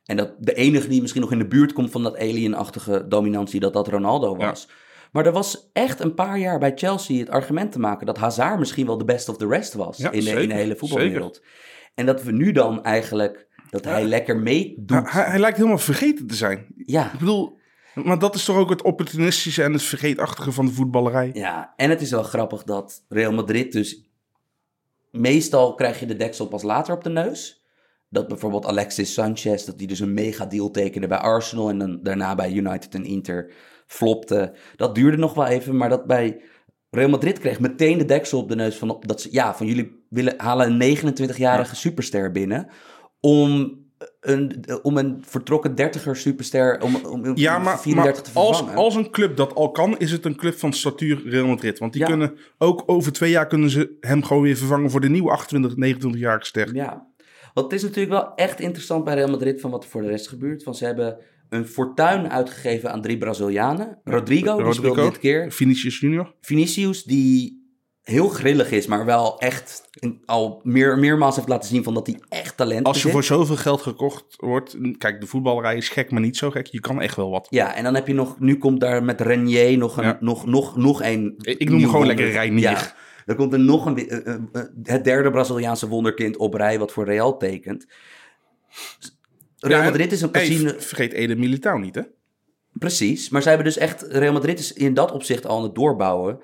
En 0.05 0.17
dat 0.17 0.33
de 0.39 0.53
enige 0.53 0.87
die 0.87 1.01
misschien 1.01 1.21
nog 1.21 1.31
in 1.31 1.37
de 1.37 1.47
buurt 1.47 1.73
komt 1.73 1.91
van 1.91 2.03
dat 2.03 2.17
alienachtige 2.17 3.05
dominantie, 3.07 3.59
dat 3.59 3.73
dat 3.73 3.87
Ronaldo 3.87 4.35
was. 4.35 4.69
Maar 5.11 5.25
er 5.25 5.31
was 5.31 5.69
echt 5.73 5.99
een 5.99 6.13
paar 6.13 6.39
jaar 6.39 6.59
bij 6.59 6.71
Chelsea 6.75 7.19
het 7.19 7.29
argument 7.29 7.71
te 7.71 7.79
maken 7.79 8.05
dat 8.05 8.17
Hazard 8.17 8.59
misschien 8.59 8.85
wel 8.85 8.97
de 8.97 9.05
best 9.05 9.29
of 9.29 9.37
the 9.37 9.47
rest 9.47 9.73
was 9.73 9.97
Ja, 9.97 10.11
in, 10.11 10.23
de, 10.23 10.41
in 10.41 10.47
de 10.49 10.53
hele 10.55 10.75
voetbalwereld. 10.75 11.41
En 11.97 12.05
dat 12.05 12.23
we 12.23 12.31
nu 12.31 12.51
dan 12.51 12.83
eigenlijk, 12.83 13.47
dat 13.69 13.85
hij 13.85 14.03
lekker 14.03 14.37
meedoet. 14.37 15.11
Hij, 15.11 15.23
hij 15.23 15.39
lijkt 15.39 15.57
helemaal 15.57 15.77
vergeten 15.77 16.27
te 16.27 16.35
zijn. 16.35 16.65
ja. 16.75 17.13
Ik 17.13 17.19
bedoel, 17.19 17.57
maar 17.93 18.19
dat 18.19 18.35
is 18.35 18.45
toch 18.45 18.57
ook 18.57 18.69
het 18.69 18.81
opportunistische 18.81 19.63
en 19.63 19.73
het 19.73 19.83
vergeetachtige 19.83 20.51
van 20.51 20.65
de 20.65 20.71
voetballerij. 20.71 21.29
Ja, 21.33 21.73
en 21.75 21.89
het 21.89 22.01
is 22.01 22.11
wel 22.11 22.23
grappig 22.23 22.63
dat 22.63 23.05
Real 23.09 23.33
Madrid 23.33 23.71
dus... 23.71 24.05
Meestal 25.11 25.73
krijg 25.73 25.99
je 25.99 26.05
de 26.05 26.15
deksel 26.15 26.47
pas 26.47 26.63
later 26.63 26.93
op 26.93 27.03
de 27.03 27.09
neus. 27.09 27.65
Dat 28.09 28.27
bijvoorbeeld 28.27 28.65
Alexis 28.65 29.13
Sanchez, 29.13 29.65
dat 29.65 29.77
die 29.77 29.87
dus 29.87 29.99
een 29.99 30.13
mega 30.13 30.45
deal 30.45 30.71
tekende 30.71 31.07
bij 31.07 31.17
Arsenal... 31.17 31.69
en 31.69 31.77
dan 31.77 31.99
daarna 32.03 32.35
bij 32.35 32.51
United 32.51 32.93
en 32.93 33.05
Inter 33.05 33.51
flopte. 33.87 34.53
Dat 34.75 34.95
duurde 34.95 35.17
nog 35.17 35.33
wel 35.33 35.45
even, 35.45 35.77
maar 35.77 35.89
dat 35.89 36.05
bij 36.05 36.41
Real 36.89 37.09
Madrid 37.09 37.39
kreeg 37.39 37.59
meteen 37.59 37.97
de 37.97 38.05
deksel 38.05 38.39
op 38.39 38.49
de 38.49 38.55
neus... 38.55 38.75
van, 38.75 38.97
dat 38.99 39.21
ze, 39.21 39.27
ja, 39.31 39.55
van 39.55 39.67
jullie 39.67 40.05
willen, 40.09 40.33
halen 40.37 40.81
een 40.81 40.97
29-jarige 40.97 41.75
superster 41.75 42.31
binnen... 42.31 42.67
om 43.19 43.79
een, 44.19 44.65
om 44.81 44.97
een 44.97 45.17
vertrokken 45.25 45.71
30er 45.71 46.11
superster, 46.11 46.81
om, 46.81 46.95
om, 46.95 47.31
Ja, 47.35 47.57
maar, 47.57 47.79
34 47.79 48.23
maar 48.23 48.33
te 48.33 48.39
als, 48.39 48.57
vervangen. 48.57 48.83
als 48.83 48.95
een 48.95 49.11
club 49.11 49.35
dat 49.37 49.53
al 49.55 49.71
kan, 49.71 49.97
is 49.97 50.11
het 50.11 50.25
een 50.25 50.35
club 50.35 50.53
van 50.59 50.73
statuur 50.73 51.21
Real 51.29 51.47
Madrid. 51.47 51.79
Want 51.79 51.93
die 51.93 52.01
Ja. 52.01 52.07
kunnen 52.07 52.37
ook 52.57 52.83
over 52.85 53.11
twee 53.11 53.29
jaar 53.29 53.47
kunnen 53.47 53.69
ze 53.69 53.97
hem 53.99 54.23
gewoon 54.23 54.43
weer 54.43 54.57
vervangen 54.57 54.89
voor 54.91 55.01
de 55.01 55.09
nieuwe 55.09 55.29
28, 55.29 55.95
29-jarige 55.95 56.45
ster. 56.45 56.75
Ja, 56.75 57.07
want 57.53 57.71
het 57.71 57.75
is 57.81 57.87
natuurlijk 57.87 58.21
wel 58.21 58.35
echt 58.35 58.59
interessant 58.59 59.03
bij 59.03 59.13
Real 59.15 59.29
Madrid 59.29 59.61
van 59.61 59.71
wat 59.71 59.83
er 59.83 59.89
voor 59.89 60.01
de 60.01 60.07
rest 60.07 60.27
gebeurt. 60.27 60.63
Want 60.63 60.77
ze 60.77 60.85
hebben 60.85 61.17
een 61.49 61.65
fortuin 61.67 62.31
uitgegeven 62.31 62.91
aan 62.91 63.01
drie 63.01 63.17
Brazilianen. 63.17 63.99
Rodrigo, 64.03 64.63
die 64.63 64.73
speelde 64.73 65.01
dit 65.01 65.19
keer. 65.19 65.51
Vinicius 65.51 65.99
Junior. 65.99 66.33
Vinicius, 66.41 67.03
die 67.03 67.65
heel 68.01 68.27
grillig 68.29 68.71
is, 68.71 68.87
maar 68.87 69.05
wel 69.05 69.39
echt 69.39 69.89
al 70.25 70.61
meer, 70.63 70.97
meermaals 70.99 71.35
heeft 71.35 71.47
laten 71.47 71.69
zien 71.69 71.83
van 71.83 71.93
dat 71.93 72.07
hij 72.07 72.19
echt 72.29 72.57
talent 72.57 72.85
Als 72.85 72.97
je 72.97 73.03
bezit. 73.03 73.11
voor 73.11 73.37
zoveel 73.37 73.55
geld 73.55 73.81
gekocht 73.81 74.35
wordt, 74.37 74.77
kijk, 74.97 75.21
de 75.21 75.27
voetballerij 75.27 75.77
is 75.77 75.89
gek, 75.89 76.11
maar 76.11 76.21
niet 76.21 76.37
zo 76.37 76.51
gek. 76.51 76.65
Je 76.67 76.79
kan 76.79 77.01
echt 77.01 77.15
wel 77.15 77.29
wat. 77.29 77.47
Ja, 77.49 77.75
en 77.75 77.83
dan 77.83 77.95
heb 77.95 78.07
je 78.07 78.13
nog, 78.13 78.39
nu 78.39 78.57
komt 78.57 78.79
daar 78.79 79.03
met 79.03 79.21
Renier 79.21 79.77
nog 79.77 79.97
een, 79.97 80.03
Ja. 80.03 80.17
nog, 80.19 80.45
nog, 80.45 80.75
nog 80.75 81.03
een. 81.03 81.33
Ik 81.37 81.69
noem 81.69 81.79
hem 81.79 81.89
gewoon 81.89 81.91
wonder. 81.91 82.07
lekker 82.15 82.31
Reinier. 82.31 82.61
Ja, 82.69 82.93
er 83.25 83.35
komt 83.35 83.53
er 83.53 83.59
nog 83.59 83.85
een, 83.85 83.97
eh, 84.09 84.27
eh, 84.27 84.33
eh, 84.51 84.61
het 84.83 85.03
derde 85.03 85.31
Braziliaanse 85.31 85.87
wonderkind 85.87 86.37
op 86.37 86.53
rij 86.53 86.79
wat 86.79 86.91
voor 86.91 87.05
Real 87.05 87.37
tekent. 87.37 87.87
Real 89.59 89.83
Madrid 89.83 90.11
is 90.11 90.21
een 90.21 90.29
Hey, 90.31 90.47
casino. 90.47 90.73
vergeet 90.77 91.11
Eden 91.13 91.39
Militao 91.39 91.77
niet, 91.77 91.95
hè? 91.95 92.01
Precies, 92.73 93.29
maar 93.29 93.41
zij 93.41 93.53
hebben 93.53 93.73
dus 93.73 93.81
echt, 93.81 94.01
Real 94.01 94.33
Madrid 94.33 94.59
is 94.59 94.73
in 94.73 94.93
dat 94.93 95.11
opzicht 95.11 95.45
al 95.45 95.57
aan 95.57 95.63
het 95.63 95.75
doorbouwen. 95.75 96.39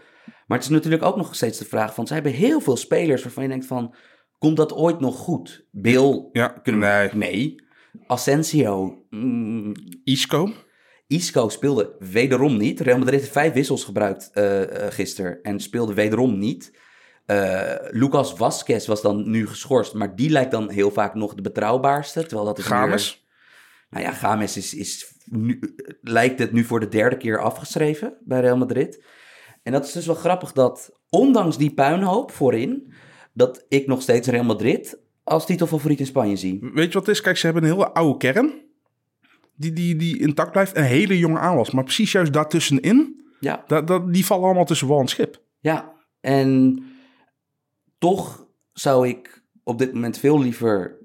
Maar 0.47 0.57
het 0.57 0.67
is 0.67 0.73
natuurlijk 0.73 1.03
ook 1.03 1.15
nog 1.15 1.35
steeds 1.35 1.57
de 1.57 1.65
vraag 1.65 1.93
van, 1.93 2.07
zij 2.07 2.15
hebben 2.15 2.33
heel 2.33 2.61
veel 2.61 2.77
spelers 2.77 3.23
waarvan 3.23 3.43
je 3.43 3.49
denkt 3.49 3.65
van, 3.65 3.95
komt 4.37 4.57
dat 4.57 4.73
ooit 4.73 4.99
nog 4.99 5.15
goed? 5.17 5.65
Bill, 5.71 6.29
Ja, 6.31 6.47
kunnen 6.47 6.81
we- 6.81 7.09
nee. 7.17 7.55
Asensio, 8.07 9.05
mm, 9.09 9.73
Isco. 10.03 10.51
Isco 11.07 11.49
speelde 11.49 11.95
wederom 11.99 12.57
niet. 12.57 12.79
Real 12.79 12.97
Madrid 12.97 13.19
heeft 13.19 13.31
vijf 13.31 13.53
wissels 13.53 13.83
gebruikt 13.83 14.29
eh, 14.33 14.61
gisteren 14.89 15.41
en 15.41 15.59
speelde 15.59 15.93
wederom 15.93 16.37
niet. 16.39 16.71
Eh, 17.25 17.73
Lucas 17.89 18.33
Vasquez 18.33 18.85
was 18.87 19.01
dan 19.01 19.29
nu 19.29 19.47
geschorst, 19.47 19.93
maar 19.93 20.15
die 20.15 20.29
lijkt 20.29 20.51
dan 20.51 20.69
heel 20.69 20.91
vaak 20.91 21.13
nog 21.13 21.33
de 21.33 21.41
betrouwbaarste. 21.41 22.21
Terwijl 22.21 22.45
dat 22.45 22.57
is 22.57 22.67
meer- 22.69 22.77
Games. 22.79 23.25
nou 23.89 24.03
ja, 24.05 24.11
Games 24.11 24.57
is, 24.57 24.73
is 24.73 25.13
nu, 25.25 25.59
lijkt 26.01 26.39
het 26.39 26.51
nu 26.51 26.63
voor 26.63 26.79
de 26.79 26.87
derde 26.87 27.17
keer 27.17 27.39
afgeschreven 27.39 28.13
bij 28.23 28.39
Real 28.39 28.57
Madrid. 28.57 29.03
En 29.63 29.71
dat 29.71 29.85
is 29.85 29.91
dus 29.91 30.05
wel 30.05 30.15
grappig 30.15 30.51
dat, 30.51 30.99
ondanks 31.09 31.57
die 31.57 31.73
puinhoop 31.73 32.31
voorin, 32.31 32.93
dat 33.33 33.65
ik 33.69 33.87
nog 33.87 34.01
steeds 34.01 34.27
Real 34.27 34.43
Madrid 34.43 34.99
als 35.23 35.45
titelfavoriet 35.45 35.99
in 35.99 36.05
Spanje 36.05 36.35
zie. 36.35 36.59
Weet 36.73 36.87
je 36.87 36.93
wat 36.97 37.05
het 37.07 37.15
is? 37.15 37.21
Kijk, 37.21 37.37
ze 37.37 37.45
hebben 37.45 37.63
een 37.63 37.71
hele 37.71 37.91
oude 37.93 38.17
kern. 38.17 38.61
Die, 39.55 39.73
die, 39.73 39.95
die 39.95 40.19
intact 40.19 40.51
blijft. 40.51 40.77
Een 40.77 40.83
hele 40.83 41.17
jonge 41.17 41.39
aanwas. 41.39 41.71
Maar 41.71 41.83
precies 41.83 42.11
juist 42.11 42.33
daartussenin, 42.33 43.21
Ja, 43.39 43.63
dat, 43.67 43.87
dat, 43.87 44.13
die 44.13 44.25
vallen 44.25 44.45
allemaal 44.45 44.65
tussen 44.65 44.87
wal 44.87 44.99
en 44.99 45.07
schip. 45.07 45.41
ja. 45.59 45.91
En 46.21 46.83
toch 48.03 48.45
zou 48.73 49.07
ik 49.07 49.41
op 49.63 49.77
dit 49.77 49.93
moment 49.93 50.17
veel 50.17 50.39
liever 50.41 50.97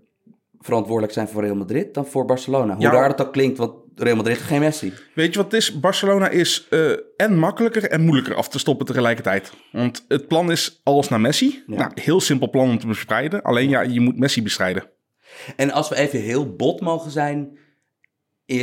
verantwoordelijk 0.61 1.13
zijn 1.13 1.29
voor 1.29 1.43
Real 1.43 1.55
Madrid 1.57 1.95
dan 1.95 2.07
voor 2.07 2.25
Barcelona. 2.25 2.75
Hoe 2.75 2.83
Ja. 2.83 2.91
raar 2.93 3.09
het 3.09 3.21
ook 3.21 3.33
klinkt, 3.33 3.59
want 3.59 3.73
Real 3.95 4.17
Madrid 4.17 4.37
heeft 4.37 4.49
geen 4.49 4.61
Messi. 4.61 4.93
Weet 5.15 5.33
je 5.33 5.43
wat 5.43 5.53
het 5.53 5.61
is? 5.61 5.81
Barcelona 5.81 6.29
is 6.29 6.67
eh, 6.71 6.91
en 7.17 7.39
makkelijker 7.39 7.91
en 7.91 8.01
moeilijker 8.01 8.35
af 8.35 8.49
te 8.49 8.59
stoppen 8.59 8.87
tegelijkertijd. 8.87 9.53
Want 9.73 10.05
het 10.09 10.29
plan 10.29 10.51
is 10.51 10.81
alles 10.83 11.09
naar 11.09 11.21
Messi. 11.21 11.63
Ja. 11.67 11.77
Nou, 11.77 11.91
heel 11.95 12.21
simpel 12.21 12.51
plan 12.51 12.69
om 12.69 12.79
te 12.79 12.87
bestrijden. 12.87 13.43
Alleen 13.43 13.69
ja, 13.69 13.81
je 13.81 14.01
moet 14.01 14.19
Messi 14.19 14.43
bestrijden. 14.43 14.91
En 15.57 15.71
als 15.71 15.89
we 15.89 15.97
even 15.97 16.21
heel 16.21 16.57
bot 16.57 16.81
mogen 16.81 17.11
zijn, 17.11 17.59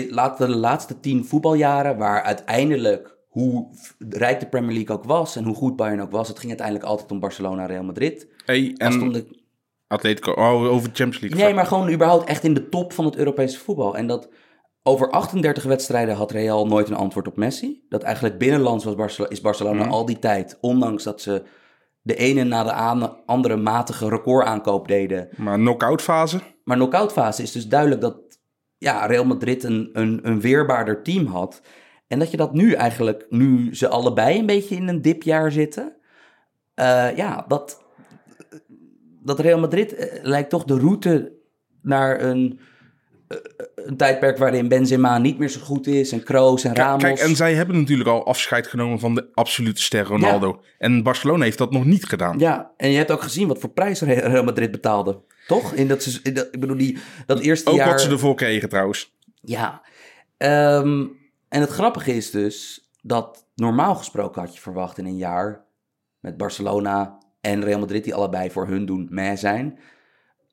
laten 0.10 0.48
de 0.48 0.56
laatste 0.56 1.00
tien 1.00 1.26
voetbaljaren, 1.26 1.98
waar 1.98 2.22
uiteindelijk 2.24 3.15
hoe 3.36 3.68
rijk 4.10 4.40
de 4.40 4.46
Premier 4.48 4.74
League 4.76 4.96
ook 4.96 5.04
was 5.04 5.36
en 5.36 5.44
hoe 5.44 5.56
goed 5.56 5.76
Bayern 5.76 6.02
ook 6.02 6.12
was, 6.12 6.28
het 6.28 6.38
ging 6.40 6.50
uiteindelijk 6.50 6.88
altijd 6.90 7.12
om 7.12 7.20
Barcelona 7.20 7.62
en 7.62 7.68
Real 7.68 7.84
Madrid. 7.84 8.28
Hey, 8.46 8.76
Als 8.78 8.96
en 8.96 9.12
de- 9.12 9.44
Atletico, 9.88 10.32
oh, 10.32 10.64
over 10.64 10.90
de 10.90 10.96
Champions 10.96 11.20
League. 11.20 11.40
nee, 11.44 11.54
maar 11.54 11.66
gewoon 11.66 11.92
überhaupt 11.92 12.30
echt 12.30 12.44
in 12.44 12.54
de 12.54 12.70
top 12.70 12.94
van 12.94 13.06
het 13.06 13.16
Europese 13.16 13.60
voetbal. 13.60 13.98
En 13.98 14.08
dat 14.08 14.30
over 14.84 15.10
38 15.12 15.64
wedstrijden 15.64 16.16
had 16.16 16.32
Real 16.32 16.68
nooit 16.68 16.90
een 16.90 16.96
antwoord 16.96 17.28
op 17.28 17.38
Messi. 17.38 17.86
Dat 17.90 18.04
eigenlijk 18.04 18.38
binnenlands 18.38 18.84
was 18.86 18.96
Barcelona, 18.96 19.32
is 19.34 19.42
Barcelona 19.42 19.84
Mhm. 19.84 19.92
al 19.92 20.06
die 20.06 20.20
tijd, 20.20 20.58
ondanks 20.62 21.04
dat 21.04 21.22
ze 21.22 21.44
de 22.02 22.16
ene 22.16 22.44
na 22.44 22.64
de 22.64 22.72
aan- 22.72 23.26
andere 23.26 23.56
matige 23.56 24.10
recordaankoop 24.10 24.88
deden, 24.88 25.30
Maar 25.38 25.58
knock-out 25.58 26.02
fase. 26.02 26.40
Maar 26.64 26.78
knock-out 26.78 27.12
fase 27.12 27.42
is 27.42 27.52
dus 27.52 27.68
duidelijk 27.68 28.02
dat 28.02 28.16
ja, 28.78 29.06
Real 29.06 29.26
Madrid 29.26 29.64
een, 29.64 29.90
een, 29.94 30.20
een 30.24 30.42
weerbaarder 30.42 31.04
team 31.04 31.26
had. 31.26 31.62
En 32.08 32.20
dat 32.20 32.32
je 32.32 32.38
dat 32.38 32.54
nu 32.54 32.74
eigenlijk, 32.74 33.26
nu 33.30 33.76
ze 33.76 33.88
allebei 33.88 34.40
een 34.40 34.46
beetje 34.46 34.76
in 34.76 34.88
een 34.88 35.02
dipjaar 35.02 35.52
zitten. 35.52 35.96
eh, 36.74 37.16
ja, 37.16 37.46
dat, 37.48 37.84
dat 39.24 39.40
Real 39.40 39.60
Madrid 39.60 39.96
eh, 39.96 40.24
lijkt 40.24 40.50
toch 40.50 40.64
de 40.64 40.80
route 40.80 41.34
naar 41.82 42.22
een, 42.22 42.60
eh, 43.28 43.38
een 43.76 43.98
tijdperk 43.98 44.38
waarin 44.38 44.68
Benzema 44.68 45.18
niet 45.18 45.38
meer 45.38 45.50
zo 45.50 45.60
goed 45.60 45.88
is. 45.88 46.12
En 46.12 46.24
Kroos 46.24 46.64
en 46.64 46.76
Ramos. 46.76 47.04
Kijk, 47.04 47.20
en 47.20 47.36
zij 47.36 47.54
hebben 47.54 47.78
natuurlijk 47.78 48.10
al 48.10 48.26
afscheid 48.26 48.68
genomen 48.68 49.00
van 49.00 49.16
de 49.16 49.30
absolute 49.34 49.82
ster 49.82 50.06
Ronaldo. 50.06 50.62
En 50.78 51.04
Barcelona 51.04 51.44
heeft 51.44 51.58
dat 51.58 51.72
nog 51.72 51.86
niet 51.86 52.06
gedaan. 52.06 52.40
Ja, 52.40 52.72
en 52.78 52.90
je 52.90 52.98
hebt 52.98 53.12
ook 53.12 53.22
gezien 53.22 53.48
wat 53.48 53.60
voor 53.60 53.70
prijs 53.70 54.02
Real 54.02 54.44
Madrid 54.44 54.72
betaalde. 54.72 55.22
Toch? 55.48 55.74
In 55.74 55.88
dat, 55.88 56.20
in 56.24 56.34
dat, 56.34 56.48
ik 56.52 56.60
bedoel, 56.60 56.78
die, 56.78 56.98
dat 57.26 57.40
eerste 57.40 57.70
Ook 57.70 57.76
jaar... 57.76 57.90
wat 57.90 58.02
ze 58.02 58.10
ervoor 58.10 58.36
kregen 58.36 58.70
trouwens. 58.70 59.14
Ja, 59.42 59.82
Ehm, 60.38 61.06
en 61.56 61.62
het 61.62 61.70
grappige 61.70 62.16
is 62.16 62.32
dus 62.32 62.90
dat 63.02 63.48
normaal 63.56 63.96
gesproken 63.96 64.42
had 64.42 64.56
je 64.56 64.62
verwacht 64.62 64.98
in 64.98 65.06
een 65.06 65.18
jaar 65.18 65.66
met 66.20 66.38
Barcelona 66.38 67.18
en 67.42 67.64
Real 67.64 67.80
Madrid, 67.80 68.04
die 68.04 68.16
allebei 68.16 68.52
voor 68.52 68.68
hun 68.68 68.86
doen 68.86 69.08
mee 69.12 69.36
zijn, 69.36 69.80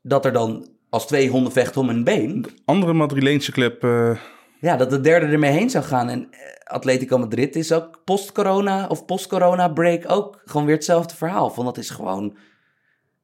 dat 0.03 0.25
er 0.25 0.33
dan 0.33 0.69
als 0.91 1.07
twee 1.07 1.29
honden 1.29 1.53
vechten 1.53 1.81
om 1.81 1.89
een 1.89 2.05
been, 2.05 2.47
Andere 2.65 2.93
Madrileense 2.93 3.53
club, 3.53 3.85
eh, 3.85 4.19
ja, 4.61 4.77
dat 4.77 4.91
de 4.91 5.01
derde 5.01 5.27
ermee 5.27 5.51
heen 5.51 5.71
zou 5.71 5.85
gaan. 5.85 6.09
En 6.09 6.31
eh, 6.31 6.39
Atletico 6.65 7.19
Madrid 7.19 7.57
is 7.57 7.73
ook 7.73 8.01
post-corona 8.05 8.87
of 8.87 9.05
post-corona 9.05 9.69
break 9.69 10.11
ook 10.11 10.41
gewoon 10.45 10.67
weer 10.67 10.75
hetzelfde 10.75 11.17
verhaal. 11.17 11.51
Van 11.51 11.65
dat 11.65 11.79
is 11.79 11.91
gewoon, 11.91 12.37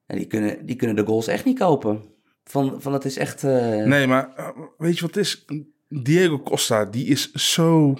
ja, 0.07 0.15
die, 0.15 0.27
kunnen, 0.27 0.67
die 0.67 0.77
kunnen 0.77 0.97
de 0.97 1.07
goals 1.07 1.27
echt 1.27 1.45
niet 1.45 1.59
kopen. 1.59 2.03
Van, 2.45 2.83
van 2.83 2.93
dat 2.93 3.05
is 3.05 3.17
echt, 3.17 3.45
eh, 3.45 3.85
nee, 3.85 4.07
maar 4.07 4.55
weet 4.79 4.95
je 4.95 5.01
wat 5.01 5.15
het 5.15 5.25
is? 5.25 5.45
Diego 5.89 6.39
Costa, 6.43 6.85
die 6.85 7.07
is 7.07 7.33
zo 7.33 7.95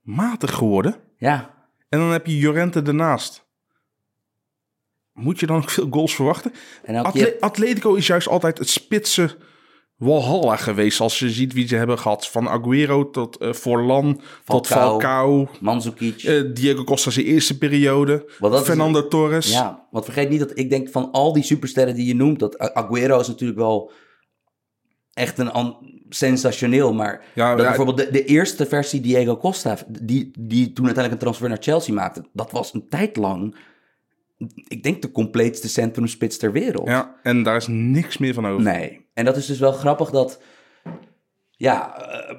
matig 0.00 0.54
geworden. 0.54 0.96
ja, 1.18 1.54
En 1.88 1.98
dan 1.98 2.10
heb 2.10 2.26
je 2.26 2.38
Jorente 2.38 2.82
ernaast. 2.82 3.44
Moet 5.12 5.40
je 5.40 5.46
dan 5.46 5.56
ook 5.56 5.70
veel 5.70 5.86
goals 5.90 6.14
verwachten? 6.14 6.52
En 6.84 6.98
ook 6.98 7.04
Atle- 7.06 7.20
je- 7.20 7.40
Atletico 7.40 7.94
is 7.94 8.06
juist 8.06 8.28
altijd 8.28 8.58
het 8.58 8.68
spitse 8.68 9.36
Walhalla 9.96 10.56
geweest. 10.56 11.00
Als 11.00 11.18
je 11.18 11.30
ziet 11.30 11.52
wie 11.52 11.68
ze 11.68 11.76
hebben 11.76 11.98
gehad. 11.98 12.28
Van 12.28 12.48
Aguero 12.48 13.10
tot 13.10 13.36
eh 13.36 13.52
Forlan, 13.52 14.20
tot 14.44 14.66
Falcao. 14.66 15.48
Mandzukic. 15.60 16.22
eh, 16.22 16.42
Diego 16.54 16.84
Costa 16.84 17.10
zijn 17.10 17.26
eerste 17.26 17.58
periode. 17.58 18.24
Is- 18.40 18.60
Fernando 18.60 19.08
Torres. 19.08 19.52
Ja, 19.52 19.86
want 19.90 20.04
vergeet 20.04 20.28
niet 20.28 20.38
dat 20.40 20.58
ik 20.58 20.70
denk 20.70 20.88
van 20.90 21.10
al 21.10 21.32
die 21.32 21.42
supersterren 21.42 21.94
die 21.94 22.06
je 22.06 22.14
noemt, 22.14 22.38
dat 22.38 22.58
Aguero 22.58 23.20
is 23.20 23.28
natuurlijk 23.28 23.58
wel 23.58 23.90
echt 25.16 25.38
een 25.38 25.50
an- 25.50 25.94
sensationeel, 26.08 26.94
maar 26.94 27.24
Ja, 27.34 27.50
dat 27.50 27.60
ja. 27.60 27.66
bijvoorbeeld 27.66 27.98
de, 27.98 28.10
de 28.10 28.24
eerste 28.24 28.66
versie 28.66 29.00
Diego 29.00 29.36
Costa, 29.36 29.76
die, 29.88 30.30
die 30.38 30.72
toen 30.72 30.84
uiteindelijk 30.84 31.12
een 31.12 31.18
transfer 31.18 31.48
naar 31.48 31.62
Chelsea 31.62 31.94
maakte, 31.94 32.24
dat 32.32 32.50
was 32.50 32.74
een 32.74 32.88
tijd 32.88 33.16
lang, 33.16 33.56
ik 34.68 34.82
denk 34.82 35.02
de 35.02 35.10
compleetste 35.10 35.68
centrumspits 35.68 36.36
ter 36.36 36.52
wereld. 36.52 36.88
Ja, 36.88 37.14
en 37.22 37.42
daar 37.42 37.56
is 37.56 37.66
niks 37.66 38.18
meer 38.18 38.34
van 38.34 38.46
over. 38.46 38.62
Nee, 38.62 39.06
en 39.14 39.24
dat 39.24 39.36
is 39.36 39.46
dus 39.46 39.58
wel 39.58 39.72
grappig 39.72 40.10
dat, 40.10 40.40
ja, 41.50 41.98
eh, 41.98 42.36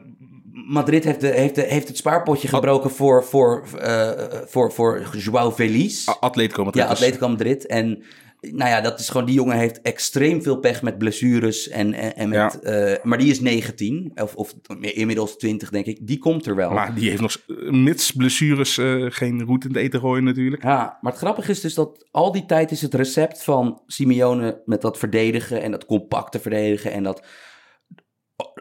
Madrid 0.52 1.04
heeft, 1.04 1.22
de, 1.22 1.28
heeft, 1.28 1.56
de, 1.56 1.62
heeft 1.62 1.88
het 1.88 1.98
spaarpotje 1.98 2.48
gebroken 2.48 2.90
voor, 2.90 3.24
voor, 3.24 3.68
eh, 3.80 4.12
voor, 4.46 4.72
voor 4.72 5.16
Joao 5.18 5.52
Feliz. 5.52 6.08
Atletico 6.20 6.63
Madrid. 6.63 6.84
Ja, 6.84 6.90
dus. 6.90 7.00
Atletico 7.00 7.30
Madrid. 7.30 7.66
En 7.66 8.04
nou 8.39 8.69
ja, 8.69 8.82
dat 8.82 9.00
is 9.00 9.10
gewoon, 9.10 9.26
die 9.26 9.36
jongen 9.36 9.58
heeft 9.58 9.82
extreem 9.82 10.41
veel 10.43 10.58
pech 10.60 10.82
met 10.82 10.97
blessures. 10.97 11.69
En, 11.69 11.93
en, 11.93 12.15
en 12.15 12.30
met, 12.30 12.60
eh, 12.60 13.04
maar 13.04 13.17
die 13.17 13.32
is 13.32 13.39
19, 13.39 14.12
of, 14.15 14.36
of 14.36 14.54
inmiddels 14.80 15.38
20 15.38 15.69
denk 15.69 15.86
ik. 15.86 16.08
Die 16.08 16.17
komt 16.17 16.45
er 16.45 16.56
wel. 16.56 16.71
Maar 16.71 16.95
die 16.95 17.10
heeft 17.10 17.21
nog, 17.21 17.38
mits 17.69 18.12
blessures, 18.12 18.78
eh, 18.78 19.06
geen 19.10 19.43
roet 19.43 19.63
in 19.63 19.69
het 19.69 19.80
eten 19.80 20.00
gooien 20.00 20.23
natuurlijk. 20.23 20.63
Ja, 20.63 20.97
maar 21.02 21.12
het 21.12 21.21
grappige 21.21 21.52
is 21.52 21.62
dus 21.62 21.73
dat 21.73 22.08
al 22.12 22.32
die 22.32 22.45
tijd 22.45 22.71
is 22.71 22.82
het 22.82 22.93
recept 22.93 23.43
van 23.43 23.82
Simeone 23.88 24.62
met 24.65 24.82
dat 24.82 24.97
verdedigen 24.97 25.62
en 25.62 25.71
dat 25.71 25.86
compacte 25.86 26.39
verdedigen 26.39 26.91
en 26.91 27.04
dat 27.04 27.26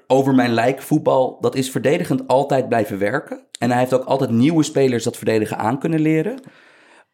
over 0.07 0.35
mijn 0.35 0.53
lijk 0.53 0.83
voetbal, 0.83 1.41
dat 1.41 1.55
is 1.55 1.71
verdedigend 1.71 2.27
altijd 2.27 2.69
blijven 2.69 2.99
werken. 2.99 3.47
En 3.59 3.71
hij 3.71 3.79
heeft 3.79 3.95
ook 3.95 4.05
altijd 4.05 4.31
nieuwe 4.31 4.63
spelers 4.63 5.05
dat 5.05 5.17
verdedigen 5.17 5.59
aan 5.59 5.79
kunnen 5.79 6.01
leren. 6.01 6.41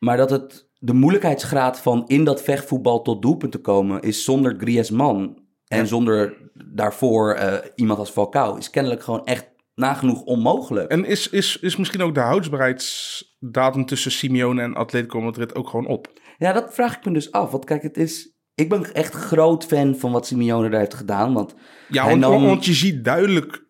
Maar 0.04 0.16
dat 0.16 0.30
het 0.30 0.68
de 0.78 0.92
moeilijkheidsgraad 0.92 1.80
van 1.80 2.04
in 2.06 2.24
dat 2.24 2.42
vechtvoetbal 2.42 3.02
tot 3.02 3.22
doelpunt 3.22 3.52
te 3.52 3.58
komen 3.58 4.00
is 4.00 4.24
zonder 4.24 4.54
Griezmann 4.58 5.38
en 5.66 5.86
zonder 5.86 6.50
daarvoor 6.74 7.34
eh, 7.34 7.58
iemand 7.74 7.98
als 7.98 8.10
Falcao 8.10 8.56
is 8.56 8.70
kennelijk 8.70 9.02
gewoon 9.02 9.24
echt 9.24 9.50
nagenoeg 9.74 10.22
onmogelijk. 10.22 10.90
En 10.90 11.04
is, 11.04 11.28
is, 11.28 11.58
is 11.58 11.76
misschien 11.76 12.02
ook 12.02 12.14
de 12.14 12.20
houdsbaarheidsdatum 12.20 13.86
tussen 13.86 14.10
Simeone 14.10 14.62
en 14.62 14.74
Atletico 14.74 15.20
Madrid 15.20 15.54
ook 15.54 15.68
gewoon 15.68 15.86
op? 15.86 16.12
Ja, 16.38 16.52
dat 16.52 16.74
vraag 16.74 16.96
ik 16.96 17.04
me 17.04 17.12
dus 17.12 17.32
af. 17.32 17.50
Want 17.50 17.64
kijk, 17.64 17.82
het 17.82 17.96
is. 17.96 18.30
Ik 18.54 18.68
ben 18.68 18.94
echt 18.94 19.14
groot 19.14 19.64
fan 19.64 19.96
van 19.96 20.12
wat 20.12 20.26
Simeone 20.26 20.68
daar 20.70 20.80
heeft 20.80 20.94
gedaan. 20.94 21.32
Want 21.32 21.54
Ja, 21.88 22.02
hij 22.02 22.18
want, 22.18 22.32
nam- 22.32 22.44
want 22.44 22.64
je 22.64 22.72
ziet 22.72 23.04
duidelijk, 23.04 23.66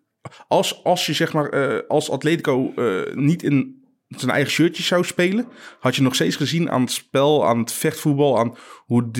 als, 0.49 0.85
als 0.85 1.07
je 1.07 1.12
zeg 1.12 1.33
maar, 1.33 1.49
eh, 1.49 1.88
als 1.88 2.11
Atletico 2.11 2.73
eh, 2.77 3.14
niet 3.14 3.42
in 3.42 3.82
zijn 4.16 4.31
eigen 4.31 4.53
shirtje 4.53 4.83
zou 4.83 5.05
spelen, 5.05 5.46
had 5.81 5.96
je 5.96 6.03
nog 6.03 6.14
steeds 6.14 6.37
gezien 6.37 6.70
aan 6.70 6.81
het 6.81 6.90
spel, 6.90 7.46
aan 7.46 7.59
het 7.59 7.72
vechtvoetbal, 7.72 8.38
aan 8.38 8.55
hoe 8.87 9.11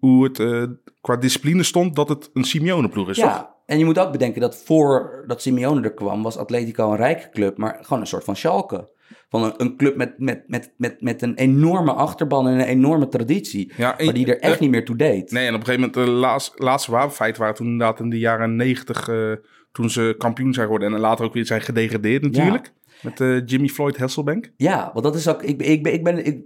hoe 0.00 0.24
het 0.24 0.38
eh, 0.38 0.62
qua 1.00 1.16
discipline 1.16 1.62
stond, 1.62 1.96
dat 1.96 2.08
het 2.08 2.30
een 2.32 2.44
Simeone-ploeg 2.44 3.08
is, 3.08 3.16
toch? 3.16 3.24
ja, 3.24 3.54
en 3.66 3.78
je 3.78 3.84
moet 3.84 3.98
ook 3.98 4.12
bedenken 4.12 4.40
dat 4.40 4.62
voordat 4.64 5.42
Simeone 5.42 5.80
er 5.80 5.94
kwam, 5.94 6.22
was 6.22 6.36
Atletico 6.36 6.90
een 6.90 6.96
rijke 6.96 7.30
club, 7.30 7.56
maar 7.56 7.78
gewoon 7.80 8.00
een 8.00 8.06
soort 8.06 8.24
van 8.24 8.36
Schalke. 8.36 8.92
Van 9.28 9.44
een, 9.44 9.54
een 9.56 9.76
club 9.76 9.96
met, 9.96 10.18
met, 10.18 10.44
met, 10.46 10.72
met, 10.76 11.00
met 11.00 11.22
een 11.22 11.34
enorme 11.34 11.92
achterban 11.92 12.46
en 12.48 12.52
een 12.54 12.66
enorme 12.66 13.08
traditie. 13.08 13.72
Ja, 13.76 13.98
en- 13.98 14.04
maar 14.04 14.14
die 14.14 14.26
er 14.26 14.40
echt 14.40 14.54
eh, 14.54 14.60
niet 14.60 14.70
meer 14.70 14.84
toe 14.84 14.96
deed. 14.96 15.30
Nee, 15.30 15.46
en 15.46 15.54
op 15.54 15.60
een 15.60 15.66
gegeven 15.66 15.90
moment, 15.94 16.06
de 16.06 16.12
laatste, 16.12 16.62
laatste 16.64 16.90
wapenfeit 16.90 17.36
waren 17.36 17.54
toen 17.54 17.66
inderdaad 17.66 18.00
in 18.00 18.10
de 18.10 18.18
jaren 18.18 18.56
negentig, 18.56 19.08
eh, 19.08 19.32
toen 19.72 19.90
ze 19.90 20.14
kampioen 20.18 20.52
zijn 20.54 20.64
geworden 20.66 20.94
en 20.94 21.00
later 21.00 21.24
ook 21.24 21.32
weer 21.34 21.46
zijn 21.46 21.60
gedegradeerd 21.60 22.22
natuurlijk. 22.22 22.72
Met 23.04 23.20
eh, 23.20 23.46
Jimmy 23.46 23.68
Floyd 23.68 23.96
Hasselbank. 23.96 24.50
Ja, 24.56 24.90
want 24.92 25.04
dat 25.04 25.14
is 25.14 25.28
ook. 25.28 25.42
Ik, 25.42 25.58
ben- 25.58 25.70
ik, 25.70 25.82
ben, 25.82 25.92
ik 25.92 26.04
ben. 26.04 26.26
Ik, 26.26 26.38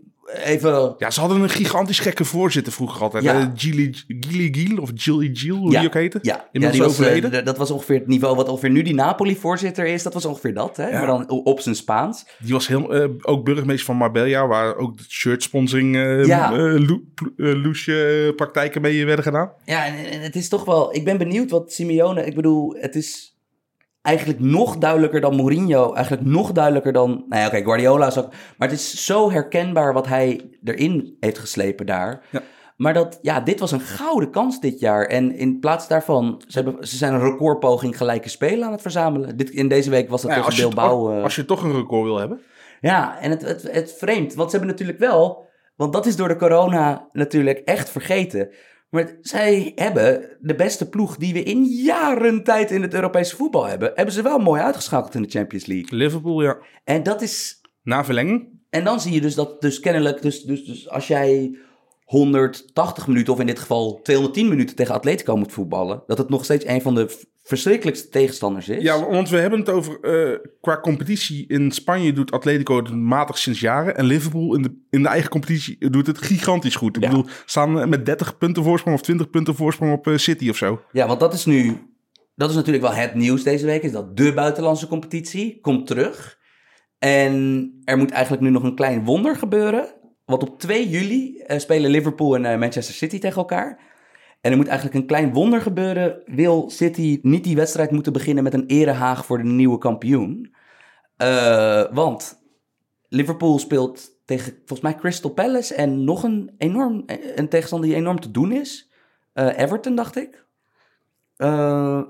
even. 0.45 0.95
Ja, 0.99 1.11
ze 1.11 1.21
hadden 1.21 1.41
een 1.41 1.49
gigantisch 1.49 1.99
gekke 1.99 2.25
voorzitter 2.25 2.73
vroeger 2.73 3.03
altijd. 3.03 3.25
Ja. 3.25 3.39
Ja. 3.39 3.53
Gilly 3.57 3.95
Gilly 4.07 4.49
Giel 4.53 4.79
of 4.79 4.91
Gilly 4.95 5.31
Giel, 5.33 5.57
hoe 5.57 5.71
die 5.71 5.87
ook 5.87 5.95
heette. 5.95 6.19
Ja, 6.23 6.35
ja 6.35 6.49
Inmiddels 6.53 6.73
die 6.73 6.83
was, 6.83 6.91
overleden. 7.01 7.33
eh, 7.41 7.45
dat 7.45 7.57
was 7.59 7.71
ongeveer 7.71 7.99
het 7.99 8.07
niveau 8.07 8.37
wat 8.37 8.49
ongeveer 8.49 8.71
nu 8.71 8.83
die 8.83 8.95
Napoli-voorzitter 8.95 9.87
is. 9.87 10.03
Dat 10.03 10.15
was 10.15 10.25
ongeveer 10.25 10.55
dat, 10.55 10.77
hè? 10.77 10.89
Ja. 10.89 10.99
Maar 10.99 11.07
dan 11.07 11.31
op 11.31 11.61
zijn 11.61 11.75
Spaans. 11.75 12.27
Die 12.39 12.53
was 12.53 12.67
heel, 12.69 12.95
eh, 12.95 13.09
ook 13.23 13.45
burgemeester 13.45 13.87
van 13.87 13.97
Marbella, 13.97 14.47
waar 14.47 14.77
ook 14.77 14.97
de 14.99 15.05
shirt 15.09 15.43
sponsoring 15.43 15.97
eh 15.97 16.25
Ja. 16.27 16.53
loesje 17.37 18.33
praktijken 18.37 18.81
mee 18.81 19.05
werden 19.07 19.25
gedaan. 19.25 19.53
Ja, 19.65 19.87
en, 19.87 20.11
en 20.11 20.21
het 20.21 20.37
is 20.37 20.49
toch 20.49 20.65
wel... 20.65 20.95
Ik 20.95 21.05
ben 21.05 21.19
benieuwd 21.19 21.51
wat 21.51 21.73
Simeone... 21.73 22.25
Ik 22.27 22.35
bedoel, 22.35 22.75
het 22.81 22.95
is 22.95 23.37
eigenlijk 24.03 24.41
nog 24.41 24.79
duidelijker 24.79 25.21
dan 25.21 25.37
Mourinho. 25.37 25.95
Eigenlijk 25.95 26.27
nog 26.27 26.53
duidelijker 26.53 26.93
dan... 26.93 27.25
Nou 27.29 27.43
ja, 27.43 27.47
oké, 27.47 27.63
Guardiola 27.63 28.07
is 28.07 28.19
ook... 28.19 28.31
Maar 28.59 28.69
het 28.69 28.79
is 28.79 29.05
zo 29.05 29.31
herkenbaar 29.31 29.93
wat 29.93 30.07
hij 30.07 30.59
erin 30.65 31.17
heeft 31.21 31.39
geslepen 31.39 31.87
daar. 31.87 32.27
Ja. 32.31 32.43
Maar 32.77 32.95
dat, 32.95 33.19
ja, 33.23 33.41
dit 33.41 33.61
was 33.61 33.73
een 33.73 33.81
gouden 33.81 34.31
kans 34.31 34.61
dit 34.61 34.81
jaar. 34.81 35.07
En 35.07 35.37
in 35.37 35.59
plaats 35.61 35.89
daarvan, 35.89 36.43
ze, 36.47 36.61
hebben, 36.63 36.87
ze 36.87 36.97
zijn 36.97 37.15
een 37.15 37.31
recordpoging 37.31 37.97
gelijke 37.97 38.29
spelen 38.29 38.67
aan 38.67 38.73
het 38.73 38.83
verzamelen. 38.83 39.37
Dit, 39.37 39.51
in 39.51 39.69
deze 39.69 39.91
week 39.91 40.09
was 40.09 40.23
dat 40.23 40.31
Nou 40.31 40.51
ja, 40.51 40.57
Bilbao. 40.57 41.11
eh, 41.11 41.23
als 41.23 41.37
je 41.37 41.45
toch 41.45 41.63
een 41.63 41.73
record 41.73 42.05
wil 42.05 42.19
hebben. 42.19 42.41
Ja, 42.81 43.21
en 43.21 43.31
het, 43.31 43.43
het, 43.43 43.73
het 43.73 43.93
vreemd, 43.99 44.35
want 44.35 44.51
ze 44.51 44.57
hebben 44.57 44.75
natuurlijk 44.75 44.99
wel, 44.99 45.47
want 45.77 45.93
dat 45.93 46.07
is 46.07 46.17
door 46.17 46.29
de 46.29 46.37
corona 46.37 47.09
natuurlijk 47.13 47.59
echt 47.59 47.91
vergeten. 47.91 48.51
Maar 48.91 49.17
zij 49.21 49.73
hebben 49.75 50.37
de 50.41 50.55
beste 50.55 50.89
ploeg 50.89 51.17
die 51.17 51.33
we 51.33 51.43
in 51.43 51.65
jaren 51.65 52.45
tijd 52.45 52.71
in 52.71 52.83
het 52.83 52.95
Europese 52.95 53.37
voetbal 53.37 53.67
hebben, 53.67 53.93
hebben 53.95 54.15
ze 54.15 54.23
wel 54.23 54.39
mooi 54.39 54.61
uitgeschakeld 54.63 55.15
in 55.15 55.23
de 55.23 55.29
Champions 55.29 55.67
League. 55.67 55.99
Liverpool, 55.99 56.43
ja. 56.43 56.59
En 56.85 57.03
dat 57.03 57.23
is, 57.23 57.61
Na 57.83 58.05
verlenging. 58.05 58.49
en 58.71 58.85
dan 58.85 59.01
zie 59.01 59.13
je 59.13 59.21
dus 59.21 59.35
dat, 59.35 59.61
dus 59.61 59.81
kennelijk, 59.81 60.23
dus, 60.23 60.43
dus, 60.43 60.65
dus 60.65 60.89
als 60.89 61.07
jij 61.07 61.59
180 62.05 63.07
minuten 63.07 63.33
of 63.33 63.41
in 63.41 63.47
dit 63.47 63.59
geval 63.59 64.01
210 64.03 64.49
minuten 64.49 64.77
tegen 64.77 64.95
Atletico 64.95 65.37
moet 65.37 65.53
voetballen, 65.53 66.03
dat 66.07 66.19
het 66.19 66.29
nog 66.29 66.45
steeds 66.45 66.67
een 66.67 66.83
van 66.83 66.95
de 66.95 67.17
verschrikkelijkste 67.49 68.09
tegenstanders 68.09 68.69
is. 68.69 68.83
Ja, 68.83 69.09
want 69.11 69.29
we 69.29 69.37
hebben 69.39 69.59
het 69.59 69.69
over, 69.69 70.01
eh, 70.01 70.39
qua 70.61 70.81
competitie 70.81 71.45
in 71.49 71.71
Spanje 71.73 72.13
doet 72.13 72.31
Atletico 72.31 72.77
het 72.77 72.95
matig 72.95 73.39
sinds 73.39 73.61
jaren. 73.61 73.97
En 73.97 74.05
Liverpool 74.05 74.55
in 74.55 74.63
de, 74.63 74.87
in 74.91 75.03
de 75.03 75.09
eigen 75.09 75.31
competitie 75.31 75.91
doet 75.91 76.07
het 76.07 76.19
gigantisch 76.23 76.77
goed. 76.77 76.97
Ik 76.97 77.03
Ja. 77.03 77.09
bedoel, 77.09 77.27
staan 77.45 77.89
met 77.89 78.07
30 78.07 78.39
punten 78.39 78.63
voorsprong 78.63 78.97
of 78.97 79.03
20 79.03 79.31
punten 79.31 79.55
voorsprong 79.55 79.93
op 79.93 80.07
eh, 80.07 80.17
City 80.17 80.49
of 80.49 80.57
zo. 80.57 80.81
Ja, 80.93 81.07
want 81.07 81.21
dat 81.21 81.33
is 81.35 81.45
nu. 81.45 81.77
Dat 82.35 82.51
is 82.51 82.57
natuurlijk 82.57 82.85
wel 82.85 82.95
het 82.95 83.15
nieuws 83.15 83.43
deze 83.43 83.67
week. 83.67 83.83
Is 83.83 83.93
dat 83.93 84.17
de 84.17 84.33
buitenlandse 84.35 84.87
competitie 84.87 85.59
komt 85.61 85.87
terug. 85.87 86.39
En 86.99 87.73
er 87.85 87.99
moet 87.99 88.11
eigenlijk 88.11 88.43
nu 88.43 88.51
nog 88.51 88.63
een 88.63 88.75
klein 88.75 89.05
wonder 89.05 89.37
gebeuren. 89.37 89.95
Want 90.25 90.43
op 90.43 90.61
2 90.61 90.89
juli 90.89 91.39
eh, 91.39 91.59
spelen 91.59 91.91
Liverpool 91.91 92.37
en 92.37 92.59
Manchester 92.59 92.95
City 92.95 93.19
tegen 93.19 93.37
elkaar. 93.37 93.88
En 94.41 94.51
er 94.51 94.57
moet 94.57 94.67
eigenlijk 94.67 94.97
een 94.99 95.07
klein 95.07 95.33
wonder 95.33 95.61
gebeuren. 95.61 96.23
Wil 96.27 96.71
City 96.71 97.19
niet 97.23 97.45
die 97.45 97.57
wedstrijd 97.57 97.91
moeten 97.91 98.13
beginnen 98.13 98.45
met 98.45 98.55
een 98.55 98.67
erehaag 98.67 99.27
voor 99.27 99.39
de 99.39 99.45
nieuwe 99.45 99.79
kampioen? 99.79 100.55
Eh, 101.17 101.85
want 101.93 102.43
Liverpool 103.09 103.59
speelt 103.59 104.11
tegen 104.25 104.53
volgens 104.53 104.81
mij 104.81 104.95
Crystal 104.95 105.31
Palace 105.31 105.75
en 105.75 106.05
nog 106.05 106.23
een 106.23 106.55
enorm 106.59 107.05
een 107.35 107.49
tegenstander 107.49 107.89
die 107.89 107.99
enorm 107.99 108.21
te 108.21 108.31
doen 108.31 108.53
is. 108.53 108.91
Eh, 109.33 109.59
Everton, 109.59 109.95
dacht 109.95 110.17
ik. 110.17 110.47
Eh, 111.37 112.03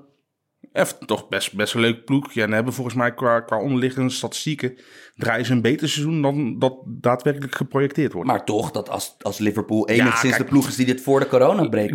Even 0.73 1.07
toch 1.07 1.29
best, 1.29 1.55
best 1.57 1.75
een 1.75 1.81
leuk 1.81 2.05
ploegje. 2.05 2.43
En 2.43 2.53
hebben 2.53 2.73
volgens 2.73 2.97
mij 2.97 3.15
qua, 3.15 3.41
qua 3.41 3.61
onderliggende 3.61 4.11
statistieken... 4.13 4.75
draaien 5.17 5.45
ze 5.47 5.53
een 5.53 5.63
beter 5.63 5.89
seizoen 5.89 6.23
dan 6.23 6.59
dat 6.59 6.75
daadwerkelijk 6.87 7.55
geprojecteerd 7.55 8.13
wordt. 8.13 8.29
maar 8.29 8.45
toch, 8.45 8.71
dat 8.71 8.89
als, 8.91 9.15
als 9.21 9.39
Liverpool 9.39 9.89
enigszins 9.89 10.33
kijk. 10.35 10.45
de 10.45 10.51
ploeg 10.51 10.69
is 10.69 10.77
die 10.77 10.87
dit 10.87 11.01
voor 11.01 11.21
de 11.21 11.29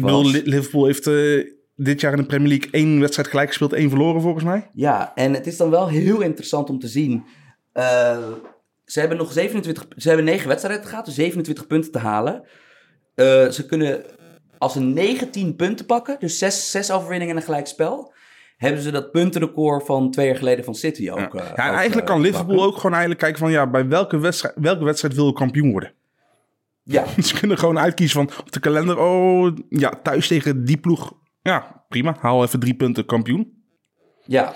bedoel, 0.02 0.24
was. 0.24 0.32
Li- 0.32 0.42
Liverpool 0.46 0.86
heeft 0.86 1.08
eh, 1.08 1.44
dit 1.76 2.02
jaar 2.02 2.12
in 2.12 2.18
de 2.18 2.26
Premier 2.26 2.48
League 2.48 2.72
één 2.72 3.00
wedstrijd 3.00 3.28
gelijk 3.30 3.48
gespeeld, 3.48 3.74
één 3.74 3.90
verloren 3.90 4.22
volgens 4.22 4.44
mij. 4.44 4.70
Ja, 4.74 5.12
en 5.16 5.34
het 5.34 5.48
is 5.48 5.58
dan 5.58 5.70
wel 5.70 5.88
heel 5.88 6.22
interessant 6.22 6.70
om 6.70 6.80
te 6.80 6.88
zien. 6.88 7.24
eh, 7.74 8.18
ze 8.86 9.00
hebben 9.00 9.18
nog 9.18 9.32
27, 9.32 9.86
ze 9.96 10.08
hebben 10.08 10.26
9 10.26 10.48
wedstrijden 10.48 10.86
gehad, 10.86 11.06
dus 11.06 11.16
27 11.16 11.68
punten 11.68 11.92
te 11.92 11.98
halen. 12.00 12.44
Eh, 13.16 13.50
ze 13.50 13.66
kunnen, 13.66 14.04
als 14.58 14.74
ze 14.74 14.80
19 14.80 15.56
punten 15.56 15.86
pakken, 15.86 16.16
dus 16.20 16.38
6, 16.38 16.72
6 16.72 16.92
overwinningen 16.92 17.36
en 17.36 17.40
een 17.42 17.46
gelijk 17.48 17.68
spel, 17.68 18.13
hebben 18.64 18.82
ze 18.82 18.92
dat 18.92 19.12
puntenrecord 19.12 19.86
van 19.86 20.12
twee 20.12 20.28
jaar 20.28 20.36
geleden 20.36 20.66
van 20.66 20.76
City 20.76 21.10
ook. 21.10 21.34
Ja, 21.34 21.42
eh, 21.42 21.56
ja 21.56 21.72
eigenlijk 21.74 22.08
eh, 22.08 22.14
kan 22.14 22.22
Liverpool 22.22 22.56
pakken. 22.56 22.66
ook 22.66 22.76
gewoon 22.76 22.92
eigenlijk 22.92 23.20
kijken 23.20 23.40
van 23.40 23.52
ja, 23.52 23.68
bij 23.68 23.88
welke 23.88 24.18
wedstrijd, 24.18 24.56
welke 24.58 24.84
wedstrijd 24.84 25.16
wil 25.16 25.26
je 25.26 25.34
kampioen 25.34 25.72
worden? 25.72 25.94
Ja, 26.84 27.06
Ze 27.24 27.40
kunnen 27.40 27.58
gewoon 27.58 27.80
uitkiezen 27.80 28.16
van 28.28 28.38
op 28.40 28.52
de 28.52 28.60
kalender, 28.60 28.98
oh 28.98 29.56
ja, 29.70 29.94
thuis 30.04 30.28
tegen 30.28 30.66
die 30.66 30.78
ploeg. 30.78 31.14
Ja, 31.42 31.86
prima, 31.90 32.16
haal 32.20 32.44
even 32.44 32.60
drie 32.60 32.76
punten 32.76 33.06
kampioen. 33.06 33.64
ja. 34.26 34.54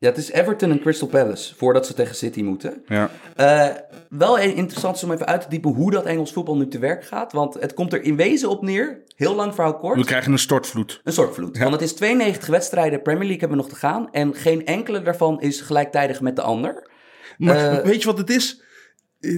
Ja, 0.00 0.08
het 0.08 0.16
is 0.18 0.30
Everton 0.30 0.70
en 0.70 0.80
Crystal 0.80 1.08
Palace 1.08 1.54
voordat 1.54 1.86
ze 1.86 1.94
tegen 1.94 2.14
City 2.14 2.42
moeten. 2.42 2.82
Ja. 2.86 3.10
Eh, 3.36 3.68
wel 4.08 4.38
interessant 4.38 4.96
is 4.96 5.04
om 5.04 5.12
even 5.12 5.26
uit 5.26 5.40
te 5.40 5.48
diepen 5.48 5.70
hoe 5.72 5.90
dat 5.90 6.04
Engels 6.04 6.32
voetbal 6.32 6.56
nu 6.56 6.68
te 6.68 6.78
werk 6.78 7.04
gaat. 7.04 7.32
Want 7.32 7.54
het 7.54 7.74
komt 7.74 7.92
er 7.92 8.02
in 8.02 8.16
wezen 8.16 8.48
op 8.48 8.62
neer, 8.62 9.02
heel 9.16 9.34
lang 9.34 9.54
verhaal 9.54 9.76
kort. 9.76 9.98
We 9.98 10.04
krijgen 10.04 10.32
een 10.32 10.38
stortvloed. 10.38 11.00
Een 11.04 11.12
soort 11.12 11.34
vloed. 11.34 11.58
Want 11.58 11.72
het 11.72 11.82
is 11.82 11.92
92 11.92 12.48
wedstrijden 12.48 13.02
Premier 13.02 13.26
League 13.28 13.38
hebben 13.40 13.56
we 13.58 13.62
nog 13.64 13.72
te 13.72 13.78
gaan. 13.78 14.10
En 14.12 14.34
geen 14.34 14.66
enkele 14.66 15.02
daarvan 15.02 15.40
is 15.40 15.60
gelijktijdig 15.60 16.20
met 16.20 16.36
de 16.36 16.42
ander. 16.42 16.90
Maar 17.38 17.56
Eh, 17.78 17.84
weet 17.84 18.00
je 18.02 18.08
wat 18.08 18.18
het 18.18 18.30
is? 18.30 18.62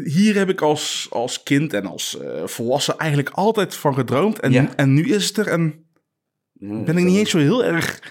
Hier 0.05 0.35
heb 0.35 0.49
ik 0.49 0.61
als, 0.61 1.07
als 1.11 1.43
kind 1.43 1.73
en 1.73 1.87
als 1.87 2.19
eh, 2.21 2.47
volwassen 2.47 2.97
eigenlijk 2.99 3.31
altijd 3.31 3.75
van 3.75 3.95
gedroomd. 3.95 4.41
En, 4.41 4.53
Ja. 4.53 4.69
en 4.77 4.93
nu 4.95 5.13
is 5.15 5.27
het 5.29 5.37
er 5.37 5.47
en 5.49 5.87
ben 6.61 6.97
ik 6.97 7.05
niet 7.05 7.17
eens 7.19 7.31
zo 7.31 7.39
heel 7.39 7.65
erg 7.65 8.03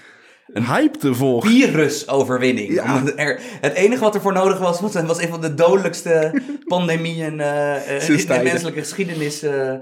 hyped 0.46 1.04
ervoor. 1.04 1.46
Virusoverwinning. 1.46 2.72
Ja. 2.72 3.02
Er, 3.16 3.40
het 3.60 3.72
enige 3.72 4.00
wat 4.00 4.14
er 4.14 4.20
voor 4.20 4.32
nodig 4.32 4.58
was, 4.58 4.80
was, 4.80 4.94
was 4.94 5.22
een 5.22 5.28
van 5.28 5.40
de 5.40 5.54
dodelijkste 5.54 6.42
pandemieën 6.64 7.40
eh, 7.40 7.76
eh, 7.96 8.08
in 8.08 8.16
de 8.16 8.40
menselijke 8.42 8.80
geschiedenis. 8.80 9.42
eh, 9.42 9.74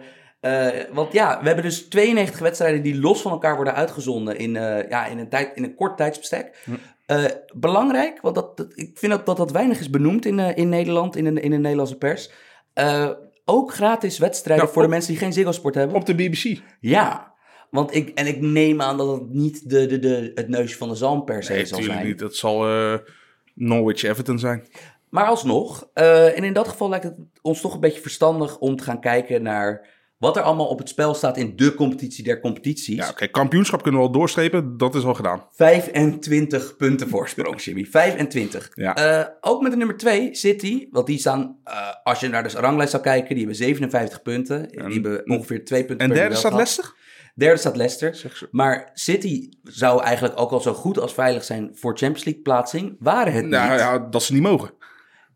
want 0.93 1.13
ja, 1.13 1.39
we 1.41 1.47
hebben 1.47 1.65
dus 1.65 1.89
92 1.89 2.41
wedstrijden 2.41 2.83
die 2.83 3.01
los 3.01 3.23
van 3.23 3.33
elkaar 3.33 3.55
worden 3.57 3.75
uitgezonden 3.75 4.39
in, 4.39 4.53
ja, 4.89 5.07
in, 5.07 5.19
een, 5.19 5.29
tijd, 5.29 5.51
in 5.57 5.65
een 5.65 5.75
kort 5.75 5.97
tijdsbestek. 5.97 6.65
Eh, 7.07 7.25
belangrijk, 7.55 8.21
want 8.21 8.35
dat, 8.35 8.57
dat- 8.57 8.73
ik 8.75 8.91
vind 8.99 9.13
dat, 9.13 9.27
dat 9.27 9.37
dat 9.37 9.51
weinig 9.51 9.81
is 9.81 9.91
benoemd 9.91 10.27
in, 10.27 10.39
in 10.39 10.69
Nederland, 10.69 11.17
in 11.17 11.35
de, 11.35 11.41
in 11.41 11.51
de 11.51 11.57
Nederlandse 11.57 11.97
pers. 11.97 12.31
Ook 13.45 13.73
gratis 13.75 14.19
wedstrijden 14.19 14.69
voor 14.69 14.83
de 14.83 14.89
mensen 14.89 15.11
die 15.13 15.21
geen 15.21 15.33
Ziggo 15.33 15.53
Sport 15.53 15.75
hebben. 15.75 15.97
Op 15.97 16.07
de 16.07 16.15
BBC. 16.15 16.61
Ja, 16.81 17.30
want 17.71 17.95
ik, 17.95 18.09
en 18.09 18.27
ik 18.27 18.41
neem 18.41 18.81
aan 18.81 18.97
dat 18.97 19.21
het 19.21 19.31
niet 19.31 19.71
de, 19.71 19.87
de, 19.87 19.99
de, 19.99 20.33
het 20.35 20.49
neusje 20.49 20.77
van 20.77 20.89
de 20.89 20.95
zalm 20.95 21.25
per 21.25 21.43
se 21.43 21.53
Nee, 21.53 21.65
zal 21.65 21.79
natuurlijk 21.79 21.99
zijn. 21.99 22.13
niet. 22.13 22.19
Dat 22.21 22.35
zal 22.35 22.69
eh, 22.69 22.95
Norwich 23.55 24.03
Everton 24.03 24.39
zijn. 24.39 24.67
Maar 25.09 25.27
alsnog, 25.27 25.89
eh, 25.95 26.37
en 26.37 26.45
in 26.45 26.53
dat 26.53 26.69
geval 26.69 26.89
lijkt 26.89 27.05
het 27.05 27.15
ons 27.43 27.61
toch 27.61 27.75
een 27.75 27.81
beetje 27.81 28.01
verstandig 28.01 28.59
om 28.59 28.77
te 28.77 28.85
gaan 28.85 29.01
kijken 29.01 29.43
naar 29.43 29.99
wat 30.19 30.37
er 30.37 30.43
allemaal 30.43 30.67
op 30.67 30.79
het 30.79 30.89
spel 30.89 31.15
staat 31.15 31.37
in 31.37 31.57
de 31.57 31.75
competitie 31.75 32.25
der 32.25 32.41
competities. 32.41 32.97
Ja, 32.97 33.09
oké, 33.09 33.27
kampioenschap 33.27 33.83
kunnen 33.83 34.01
we 34.01 34.07
al 34.07 34.13
doorstrepen. 34.13 34.77
Dat 34.77 34.95
is 34.95 35.05
al 35.05 35.15
gedaan. 35.15 35.47
25 35.53 36.77
punten 36.77 37.09
voorsprong, 37.09 37.63
Jimmy. 37.63 37.85
25. 37.85 38.71
Ja. 38.75 38.95
Eh, 38.95 39.27
ook 39.41 39.63
met 39.63 39.71
de 39.71 39.77
nummer 39.77 39.97
2, 39.97 40.35
City. 40.35 40.89
Want 40.91 41.07
die 41.07 41.19
staan, 41.19 41.57
als 42.03 42.21
je 42.21 42.29
naar 42.29 42.43
de 42.43 42.59
ranglijst 42.59 42.91
zou 42.91 43.03
kijken, 43.03 43.29
die 43.29 43.39
hebben 43.39 43.57
57 43.57 44.23
punten. 44.23 44.69
Die 44.69 44.81
hebben 44.81 45.31
ongeveer 45.31 45.65
twee 45.65 45.85
punten 45.85 46.07
En 46.07 46.13
per 46.13 46.21
derde 46.21 46.37
staat. 46.37 46.53
Leicester? 46.53 46.95
Derde 47.41 47.61
staat 47.61 47.77
Leicester. 47.77 48.49
Maar 48.51 48.91
City 48.95 49.49
zou 49.63 50.03
eigenlijk 50.03 50.41
ook 50.41 50.51
al 50.51 50.61
zo 50.61 50.73
goed 50.73 50.99
als 51.01 51.15
veilig 51.15 51.45
zijn 51.45 51.71
voor 51.73 51.97
Champions 51.99 52.25
League 52.25 52.43
plaatsing. 52.43 52.97
Waren 52.99 53.33
het 53.33 53.47
Nou 53.47 53.71
niet. 53.71 53.81
ja, 53.81 53.99
dat 53.99 54.23
ze 54.23 54.33
niet 54.33 54.43
mogen. 54.43 54.71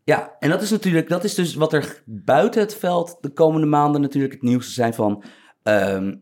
Ja, 0.03 0.35
en 0.39 0.49
dat 0.49 0.61
is 0.61 0.69
natuurlijk, 0.69 1.09
dat 1.09 1.23
is 1.23 1.35
dus 1.35 1.55
wat 1.55 1.73
er 1.73 2.01
buiten 2.05 2.61
het 2.61 2.75
veld 2.75 3.17
de 3.21 3.29
komende 3.29 3.67
maanden 3.67 4.01
natuurlijk 4.01 4.33
het 4.33 4.41
nieuws 4.41 4.73
zijn 4.73 4.93
van. 4.93 5.23
ehm, 5.63 6.13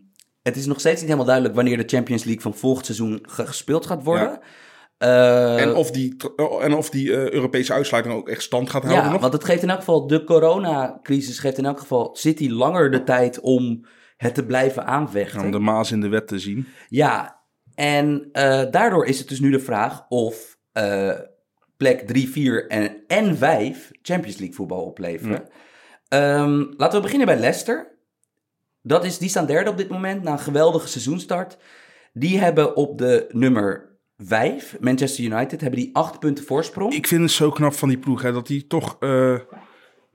het 0.42 0.56
is 0.56 0.66
nog 0.66 0.80
steeds 0.80 0.96
niet 0.96 1.04
helemaal 1.06 1.26
duidelijk 1.26 1.56
wanneer 1.56 1.78
de 1.78 1.96
Champions 1.96 2.24
League 2.24 2.42
van 2.42 2.54
volgend 2.56 2.86
seizoen 2.86 3.20
ge- 3.22 3.46
gespeeld 3.48 3.86
gaat 3.86 4.04
worden. 4.04 4.40
Eh, 4.98 5.62
en 5.62 5.76
of 5.76 5.92
die, 5.92 6.16
en 6.62 6.74
of 6.74 6.90
die 6.90 7.14
eh, 7.14 7.30
Europese 7.32 7.74
uitsluiting 7.74 8.16
ook 8.16 8.30
echt 8.30 8.42
stand 8.42 8.70
gaat 8.70 8.84
houden 8.84 9.04
ja, 9.06 9.12
nog. 9.12 9.22
want 9.22 9.34
het 9.34 9.44
geeft 9.44 9.62
in 9.64 9.70
elk 9.70 9.80
geval, 9.80 10.08
de 10.08 10.24
coronacrisis 10.24 11.40
geeft 11.40 11.58
in 11.58 11.66
elk 11.66 11.80
geval 11.80 12.10
City 12.16 12.50
langer 12.50 12.92
de 12.92 13.04
tijd 13.04 13.40
om 13.40 13.86
het 14.24 14.36
te 14.36 14.46
blijven 14.46 14.86
aanvechten. 14.86 15.42
Om 15.42 15.52
de 15.52 15.60
maas 15.60 15.92
in 15.92 16.02
de 16.02 16.08
wet 16.08 16.28
te 16.28 16.40
zien. 16.40 16.68
Ja, 16.88 17.42
en 17.76 18.30
eh, 18.32 18.64
daardoor 18.72 19.06
is 19.06 19.20
het 19.20 19.28
dus 19.28 19.40
nu 19.40 19.52
de 19.52 19.60
vraag 19.60 20.06
of 20.10 20.58
eh, 20.72 21.12
plek 21.78 22.08
3, 22.08 22.30
4 22.30 22.68
en, 22.68 23.04
en 23.08 23.38
5 23.38 23.92
Champions 24.02 24.38
League 24.38 24.56
voetbal 24.56 24.86
opleveren. 24.86 25.48
Ehm, 26.08 26.64
laten 26.78 26.98
we 26.98 27.02
beginnen 27.02 27.28
bij 27.28 27.40
Leicester. 27.40 27.92
Dat 28.82 29.06
is, 29.06 29.18
die 29.18 29.30
staan 29.30 29.46
derde 29.46 29.70
op 29.70 29.78
dit 29.78 29.90
moment 29.90 30.24
na 30.24 30.32
een 30.32 30.40
geweldige 30.40 30.88
seizoenstart. 30.88 31.58
Die 32.14 32.40
hebben 32.40 32.76
op 32.76 32.98
de 32.98 33.26
nummer 33.32 33.92
5, 34.18 34.78
Manchester 34.80 35.24
United, 35.24 35.62
hebben 35.62 35.80
die 35.80 35.96
8 35.96 36.20
punten 36.20 36.46
voorsprong. 36.46 36.94
Ik 36.94 37.08
vind 37.08 37.22
het 37.22 37.32
zo 37.32 37.50
knap 37.50 37.74
van 37.74 37.90
die 37.90 37.98
ploeg. 37.98 38.22
Hè, 38.22 38.32
dat 38.32 38.48
die 38.48 38.68
toch... 38.68 38.98
eh, 39.00 39.34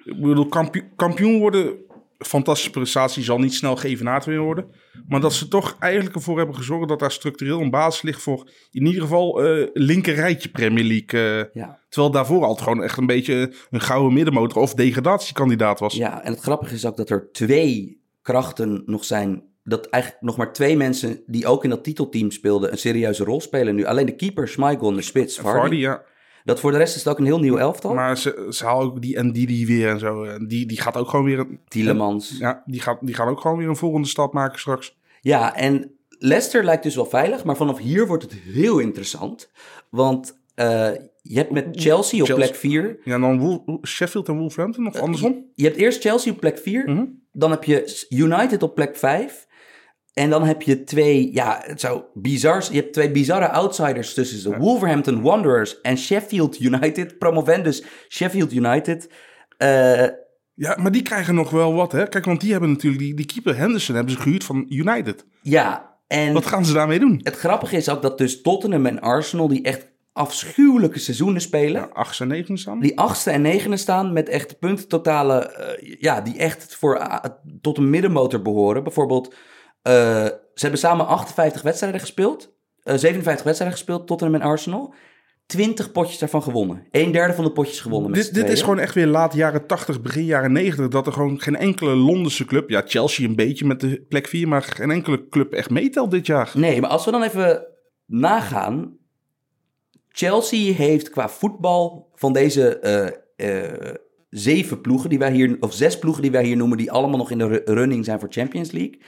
ik 0.05 0.21
bedoel, 0.21 0.49
kampioen, 0.49 0.89
kampioen 0.97 1.39
worden... 1.39 1.77
Fantastische 2.19 2.71
prestatie 2.71 3.23
zal 3.23 3.39
niet 3.39 3.55
snel 3.55 3.77
geëvenaard 3.77 4.25
weer 4.25 4.41
worden. 4.41 4.71
Maar 5.09 5.21
dat 5.21 5.33
ze 5.33 5.49
toch 5.49 5.77
eigenlijk 5.81 6.15
ervoor 6.15 6.37
hebben 6.37 6.55
gezorgd... 6.57 6.89
dat 6.89 6.99
daar 6.99 7.13
structureel 7.13 7.61
een 7.61 7.71
basis 7.71 8.03
ligt 8.03 8.23
voor... 8.23 8.51
in 8.71 8.87
ieder 8.87 9.03
geval 9.03 9.45
eh 9.45 9.69
linker 9.73 10.15
rijtje 10.15 10.49
Premier 10.49 10.85
League. 10.85 11.39
eh, 11.41 11.45
Ja. 11.53 11.79
Terwijl 11.89 12.13
daarvoor 12.13 12.45
altijd 12.45 12.69
gewoon 12.69 12.83
echt 12.83 12.99
een 12.99 13.07
beetje... 13.07 13.53
een 13.71 13.81
gouden 13.81 14.13
middenmotor 14.13 14.63
of 14.63 14.75
degradatiekandidaat 14.75 15.81
was. 15.81 15.95
Ja, 15.95 16.23
en 16.25 16.33
het 16.33 16.41
grappige 16.41 16.75
is 16.75 16.87
ook 16.87 16.97
dat 16.97 17.11
er 17.11 17.29
twee 17.33 18.03
krachten 18.23 18.83
nog 18.87 19.05
zijn. 19.05 19.43
Dat 19.65 19.87
eigenlijk 19.87 20.23
nog 20.25 20.37
maar 20.37 20.53
twee 20.53 20.77
mensen 20.77 21.23
die 21.27 21.47
ook 21.47 21.65
in 21.65 21.71
dat 21.71 21.85
titelteam 21.85 22.31
speelden 22.31 22.73
een 22.73 22.79
serieuze 22.79 23.25
rol 23.25 23.41
spelen 23.41 23.75
nu. 23.75 23.85
Alleen 23.85 24.07
de 24.07 24.17
keeper, 24.17 24.49
Schmeichel 24.49 24.89
en 24.89 24.95
de 24.95 25.03
spits, 25.03 25.39
Vardy. 25.39 25.59
Vardy, 25.59 25.77
ja. 25.77 26.03
Dat 26.45 26.61
voor 26.61 26.71
de 26.71 26.77
rest 26.79 26.97
is 26.97 27.05
het 27.05 27.13
ook 27.13 27.19
een 27.19 27.25
heel 27.25 27.39
nieuw 27.41 27.57
elftal. 27.59 27.95
Maar 27.95 28.19
ze, 28.19 28.47
ze 28.51 28.65
halen 28.65 28.87
ook 28.87 29.03
die 29.03 29.23
Ndidi 29.23 29.67
weer 29.67 29.89
en 29.89 29.99
zo. 29.99 30.25
En 30.25 30.47
die, 30.47 30.67
die 30.67 30.81
gaat 30.81 30.97
ook 30.97 31.09
gewoon 31.09 31.25
weer... 31.25 31.39
Een, 31.39 31.61
Tielemans. 31.69 32.37
Ja. 32.39 32.49
ja, 32.49 32.63
die, 32.67 32.81
gaat, 32.81 32.99
die 33.01 33.15
gaan 33.15 33.29
ook 33.29 33.41
gewoon 33.41 33.59
weer 33.59 33.69
een 33.69 33.77
volgende 33.77 34.09
stap 34.09 34.33
maken 34.33 34.59
straks. 34.59 34.97
en 35.55 35.93
Leicester 36.09 36.65
lijkt 36.65 36.83
dus 36.83 36.95
wel 36.95 37.07
veilig. 37.07 37.45
Maar 37.45 37.57
vanaf 37.57 37.79
hier 37.79 38.07
wordt 38.07 38.23
het 38.23 38.33
heel 38.33 38.79
interessant. 38.79 39.51
Want 39.91 40.39
eh, 40.55 40.91
je 41.23 41.37
hebt 41.39 41.51
met 41.51 41.67
Chelsea 41.71 42.21
op 42.21 42.27
Chelsea. 42.27 42.35
plek 42.47 42.55
4. 42.55 42.99
Ja, 43.05 43.19
dan 43.19 43.39
Wool- 43.39 43.79
Sheffield 43.87 44.29
en 44.29 44.39
Wolverhampton 44.39 44.87
of 44.87 44.97
andersom? 44.97 45.45
Je 45.55 45.65
hebt 45.65 45.77
eerst 45.77 46.01
Chelsea 46.01 46.33
op 46.33 46.41
plek 46.41 46.59
4. 46.59 46.91
Mhm. 46.91 47.05
Dan 47.33 47.51
heb 47.51 47.65
je 47.65 48.07
United 48.09 48.63
op 48.63 48.75
plek 48.75 48.97
5. 48.97 49.47
En 50.19 50.31
dan 50.31 50.45
heb 50.45 50.63
je 50.63 50.85
twee, 50.85 51.33
ja, 51.33 51.61
het 51.65 51.81
zou 51.81 52.03
bizar. 52.15 52.65
Je 52.71 52.77
hebt 52.81 52.93
twee 52.93 53.11
bizarre 53.11 53.49
outsiders 53.51 54.15
tussen 54.15 54.51
de 54.51 54.57
Wolverhampton 54.57 55.23
Wanderers 55.23 55.81
en 55.81 55.99
Sheffield 55.99 56.61
United. 56.61 57.19
Promovendus 57.19 57.83
Sheffield 58.09 58.53
United. 58.53 59.11
Eh, 59.57 60.03
Ja, 60.55 60.77
maar 60.81 60.93
die 60.93 61.03
krijgen 61.03 61.35
nog 61.35 61.51
wel 61.51 61.73
wat, 61.75 61.93
hè? 61.93 62.09
Kijk, 62.09 62.25
want 62.25 62.41
die 62.41 62.51
hebben 62.51 62.71
natuurlijk... 62.71 63.03
Die, 63.03 63.15
die 63.15 63.27
keeper 63.27 63.57
Henderson 63.57 63.95
hebben 63.95 64.13
ze 64.15 64.21
gehuurd 64.21 64.45
van 64.45 64.67
United. 64.69 65.25
ja, 65.43 65.97
en 66.07 66.33
Wat 66.33 66.47
gaan 66.47 66.65
ze 66.65 66.73
daarmee 66.73 66.99
doen? 66.99 67.21
het 67.23 67.37
grappige 67.37 67.77
is 67.77 67.89
ook 67.89 68.03
dat 68.03 68.19
dus 68.19 68.43
Tottenham 68.43 68.87
en 68.87 69.01
Arsenal, 69.01 69.49
die 69.49 69.63
echt 69.63 69.89
afschuwelijke 70.13 70.99
seizoenen 70.99 71.41
spelen, 71.41 71.81
Ja, 71.81 71.89
8 71.93 72.21
en 72.21 72.29
9 72.29 72.59
staan. 72.59 72.81
die 72.81 72.99
achtste 72.99 73.31
en 73.31 73.43
negende 73.43 73.77
staan 73.77 74.13
met 74.13 74.29
echt 74.29 74.59
puntentotalen, 74.59 75.55
eh, 75.57 75.95
ja, 76.01 76.21
die 76.21 76.37
echt 76.39 76.75
voor, 76.77 76.99
ah, 76.99 77.25
tot 77.61 77.79
een 77.79 77.91
middenmotor 77.91 78.43
behoren. 78.43 78.83
Bijvoorbeeld, 78.83 79.29
eh, 79.29 79.37
ze 79.93 80.61
hebben 80.61 80.79
samen 80.79 81.07
58 81.07 81.63
wedstrijden 81.63 82.01
gespeeld, 82.01 82.55
eh 82.83 82.97
57 82.97 83.45
wedstrijden 83.45 83.79
gespeeld, 83.79 84.07
Tottenham 84.07 84.41
en 84.41 84.47
Arsenal. 84.47 84.95
20 85.47 85.93
potjes 85.93 86.19
daarvan 86.19 86.43
gewonnen. 86.43 86.87
Een 86.91 87.13
derde 87.13 87.35
van 87.35 87.45
de 87.45 87.53
potjes 87.53 87.81
gewonnen. 87.81 88.11
Met 88.11 88.25
Dit, 88.25 88.35
dit 88.35 88.49
is 88.49 88.61
gewoon 88.61 88.79
echt 88.79 88.95
weer 88.95 89.07
laat 89.07 89.35
jaren 89.35 89.67
80, 89.67 90.03
begin 90.03 90.25
jaren 90.25 90.53
90. 90.53 90.89
Dat 90.89 91.07
er 91.07 91.13
gewoon 91.13 91.41
geen 91.41 91.57
enkele 91.57 91.95
Londense 91.95 92.45
club... 92.45 92.71
Ja, 92.71 92.83
Chelsea 92.87 93.29
een 93.29 93.37
beetje 93.37 93.65
met 93.67 93.81
de 93.81 94.05
plek 94.09 94.27
4... 94.27 94.49
maar 94.49 94.63
geen 94.63 94.91
enkele 94.91 95.29
club 95.29 95.53
echt 95.53 95.71
meetelt 95.71 96.11
dit 96.11 96.27
jaar. 96.27 96.51
Nee, 96.55 96.81
maar 96.81 96.91
als 96.91 97.05
we 97.05 97.11
dan 97.11 97.23
even 97.23 97.67
nagaan. 98.07 98.97
Chelsea 100.09 100.73
heeft 100.75 101.11
qua 101.11 101.29
voetbal 101.29 102.11
van 102.15 102.33
deze 102.33 102.79
eh, 102.79 103.65
eh, 103.65 103.95
zeven 104.31 104.81
ploegen 104.81 105.11
die 105.11 105.19
wij 105.19 105.33
hier, 105.33 105.57
of 105.61 105.73
zes 105.73 105.99
ploegen 105.99 106.23
die 106.23 106.31
wij 106.31 106.45
hier 106.45 106.57
noemen, 106.57 106.79
die 106.79 106.93
allemaal 106.93 107.19
nog 107.19 107.31
in 107.31 107.39
de 107.39 107.47
ru- 107.47 107.63
running 107.65 108.05
zijn 108.05 108.21
voor 108.21 108.29
Champions 108.31 108.71
League. 108.71 109.01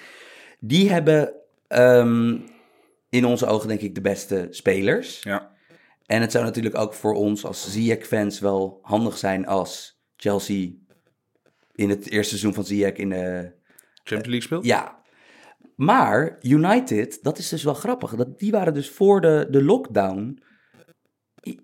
Die 0.61 0.91
hebben 0.91 1.33
ehm, 1.69 2.37
in 3.09 3.25
onze 3.25 3.47
ogen 3.47 3.69
denk 3.69 3.81
ik 3.81 3.95
de 3.95 4.01
beste 4.01 4.47
spelers. 4.51 5.23
Ja. 5.23 5.51
En 6.07 6.21
het 6.21 6.33
zou 6.33 6.45
natuurlijk 6.45 6.79
ook 6.79 6.95
voor 6.95 7.15
ons 7.15 7.45
als 7.45 7.73
Ziyech-fans 7.73 8.39
wel 8.41 8.79
handig 8.83 9.19
zijn 9.19 9.47
als 9.47 10.01
Chelsea 10.17 10.71
in 11.75 11.89
het 11.91 12.11
eerste 12.11 12.29
seizoen 12.29 12.55
van 12.55 12.65
Ziyech 12.65 12.93
in 12.97 13.09
de 13.09 13.53
Champions 13.95 14.27
League 14.27 14.41
speelt. 14.43 14.65
ja. 14.65 14.99
Maar 15.77 16.39
United, 16.41 17.19
dat 17.23 17.39
is 17.39 17.49
dus 17.49 17.63
wel 17.63 17.75
grappig. 17.75 18.15
Dat, 18.15 18.39
die 18.39 18.51
waren 18.51 18.75
dus 18.75 18.91
voor 18.91 19.21
de, 19.21 19.47
de 19.51 19.63
lockdown. 19.65 20.43
Eh, 21.43 21.55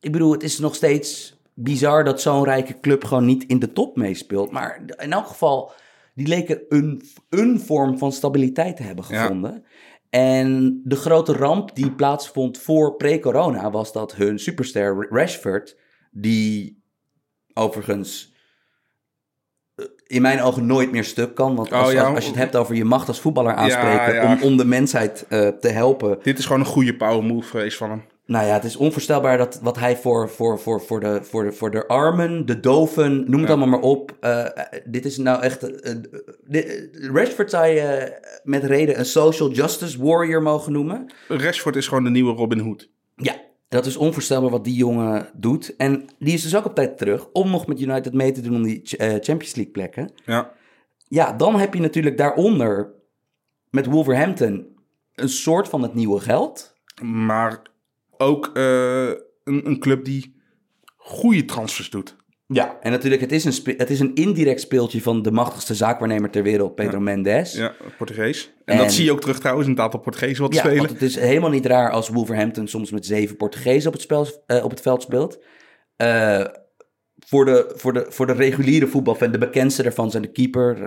Ik 0.00 0.12
bedoel, 0.12 0.32
het 0.32 0.42
is 0.42 0.58
nog 0.58 0.74
steeds 0.74 1.36
bizar 1.54 2.04
dat 2.04 2.20
zo'n 2.20 2.44
rijke 2.44 2.80
club 2.80 3.04
gewoon 3.04 3.24
niet 3.24 3.44
in 3.44 3.58
de 3.58 3.72
top 3.72 3.96
meespeelt. 3.96 4.50
Maar 4.50 4.82
in 4.96 5.12
elk 5.12 5.26
geval, 5.26 5.72
die 6.14 6.26
leken 6.26 6.62
een, 6.68 7.02
een 7.28 7.60
vorm 7.60 7.98
van 7.98 8.12
stabiliteit 8.12 8.76
te 8.76 8.82
hebben 8.82 9.04
Ja. 9.08 9.22
gevonden. 9.22 9.64
En 10.10 10.80
de 10.84 10.96
grote 10.96 11.32
ramp 11.32 11.74
die 11.74 11.90
plaatsvond 11.92 12.58
voor 12.58 12.96
pre-corona 12.96 13.70
was 13.70 13.92
dat 13.92 14.14
hun 14.14 14.38
superster 14.38 15.06
Rashford, 15.10 15.76
die 16.10 16.82
overigens 17.54 18.34
eh, 19.74 19.84
in 20.06 20.22
mijn 20.22 20.40
ogen 20.42 20.66
nooit 20.66 20.90
meer 20.92 21.04
stuk 21.04 21.34
kan. 21.34 21.54
Want 21.56 21.72
als, 21.72 21.86
Oh, 21.86 21.92
ja. 21.92 22.04
als, 22.04 22.14
als 22.14 22.24
je 22.24 22.30
het 22.30 22.38
hebt 22.38 22.56
over 22.56 22.74
je 22.74 22.84
macht 22.84 23.08
als 23.08 23.20
voetballer 23.20 23.54
aanspreken 23.54 24.14
ja. 24.14 24.32
Om, 24.32 24.42
om 24.42 24.56
de 24.56 24.64
mensheid 24.64 25.26
eh, 25.28 25.48
te 25.48 25.68
helpen. 25.68 26.18
Dit 26.22 26.38
is 26.38 26.44
gewoon 26.46 26.60
een 26.60 26.66
goede 26.66 26.96
power 26.96 27.24
move 27.24 27.48
geweest 27.48 27.76
van 27.76 27.90
hem. 27.90 28.02
Nou 28.26 28.46
ja, 28.46 28.52
het 28.52 28.64
is 28.64 28.76
onvoorstelbaar 28.76 29.38
dat 29.38 29.58
wat 29.62 29.78
hij 29.78 29.96
voor, 29.96 30.28
voor, 30.30 30.58
voor, 30.58 30.80
voor, 30.82 31.00
de, 31.00 31.18
voor, 31.22 31.44
de, 31.44 31.52
voor 31.52 31.70
de 31.70 31.86
armen, 31.86 32.46
de 32.46 32.60
doven, 32.60 33.30
noem 33.30 33.40
het 33.40 33.48
allemaal 33.50 33.68
maar 33.68 33.80
op. 33.80 34.16
eh, 34.20 34.44
eh, 34.44 34.80
dit 34.84 35.04
is 35.04 35.16
nou 35.18 35.42
echt. 35.42 35.80
eh, 35.80 35.94
dit- 36.44 36.88
Rashford 37.12 37.50
zou 37.50 37.66
je 37.66 38.18
met 38.44 38.64
reden 38.64 38.98
een 38.98 39.04
social 39.04 39.50
justice 39.50 40.02
warrior 40.04 40.42
mogen 40.42 40.72
noemen. 40.72 41.12
Rashford 41.28 41.76
is 41.76 41.88
gewoon 41.88 42.04
de 42.04 42.10
nieuwe 42.10 42.32
Robin 42.34 42.58
Hood. 42.58 42.90
Ja, 43.16 43.34
dat 43.68 43.86
is 43.86 43.96
onvoorstelbaar 43.96 44.50
wat 44.50 44.64
die 44.64 44.74
jongen 44.76 45.28
doet. 45.34 45.76
En 45.76 46.04
die 46.18 46.34
is 46.34 46.42
dus 46.42 46.56
ook 46.56 46.64
op 46.64 46.74
tijd 46.74 46.98
terug 46.98 47.26
om 47.32 47.50
nog 47.50 47.66
met 47.66 47.80
United 47.80 48.12
mee 48.12 48.32
te 48.32 48.40
doen 48.40 48.54
om 48.56 48.62
die 48.62 48.80
Champions 48.98 49.54
League 49.54 49.72
plekken. 49.72 50.12
Ja. 50.24 50.52
Ja, 51.08 51.32
dan 51.32 51.56
heb 51.58 51.74
je 51.74 51.80
natuurlijk 51.80 52.16
daaronder 52.18 52.92
met 53.70 53.86
Wolverhampton 53.86 54.66
een 55.14 55.28
soort 55.28 55.68
van 55.68 55.82
het 55.82 55.94
nieuwe 55.94 56.20
geld. 56.20 56.74
Maar 57.02 57.62
ook 58.24 58.50
eh, 58.54 59.06
een, 59.44 59.66
een 59.66 59.78
club 59.78 60.04
die 60.04 60.34
goede 60.96 61.44
transfers 61.44 61.90
doet. 61.90 62.16
Ja. 62.46 62.76
En 62.80 62.90
natuurlijk, 62.90 63.22
het 63.22 63.32
is, 63.32 63.44
een 63.44 63.52
spe- 63.52 63.74
het 63.76 63.90
is 63.90 64.00
een 64.00 64.14
indirect 64.14 64.60
speeltje 64.60 65.02
van 65.02 65.22
de 65.22 65.30
machtigste 65.32 65.74
zaakwaarnemer 65.74 66.30
ter 66.30 66.42
wereld, 66.42 66.74
Pedro 66.74 67.00
Mendes. 67.00 67.52
Ja, 67.54 67.74
Portugees. 67.98 68.52
En, 68.64 68.74
En- 68.74 68.78
dat 68.80 68.92
zie 68.92 69.04
je 69.04 69.12
ook 69.12 69.20
terug 69.20 69.38
trouwens 69.38 69.66
in 69.66 69.72
het 69.72 69.82
aantal 69.82 70.00
Portugezen 70.00 70.42
wat 70.42 70.54
Ja, 70.54 70.60
spelen. 70.60 70.78
want 70.78 70.90
het 70.90 71.02
is 71.02 71.16
helemaal 71.18 71.50
niet 71.50 71.66
raar 71.66 71.90
als 71.90 72.08
Wolverhampton 72.08 72.68
soms 72.68 72.90
met 72.90 73.06
zeven 73.06 73.36
Portugezen 73.36 73.86
op 73.86 73.92
het, 73.92 74.02
spel, 74.02 74.26
eh, 74.46 74.64
op 74.64 74.70
het 74.70 74.80
veld 74.80 75.02
speelt. 75.02 75.38
Eh, 75.96 76.44
voor, 77.26 77.44
de, 77.44 77.72
voor, 77.76 77.92
de, 77.92 78.06
voor 78.08 78.26
de 78.26 78.32
reguliere 78.32 78.86
voetbalfan, 78.86 79.32
de 79.32 79.38
bekendste 79.38 79.82
daarvan 79.82 80.10
zijn 80.10 80.22
de 80.22 80.32
keeper, 80.32 80.78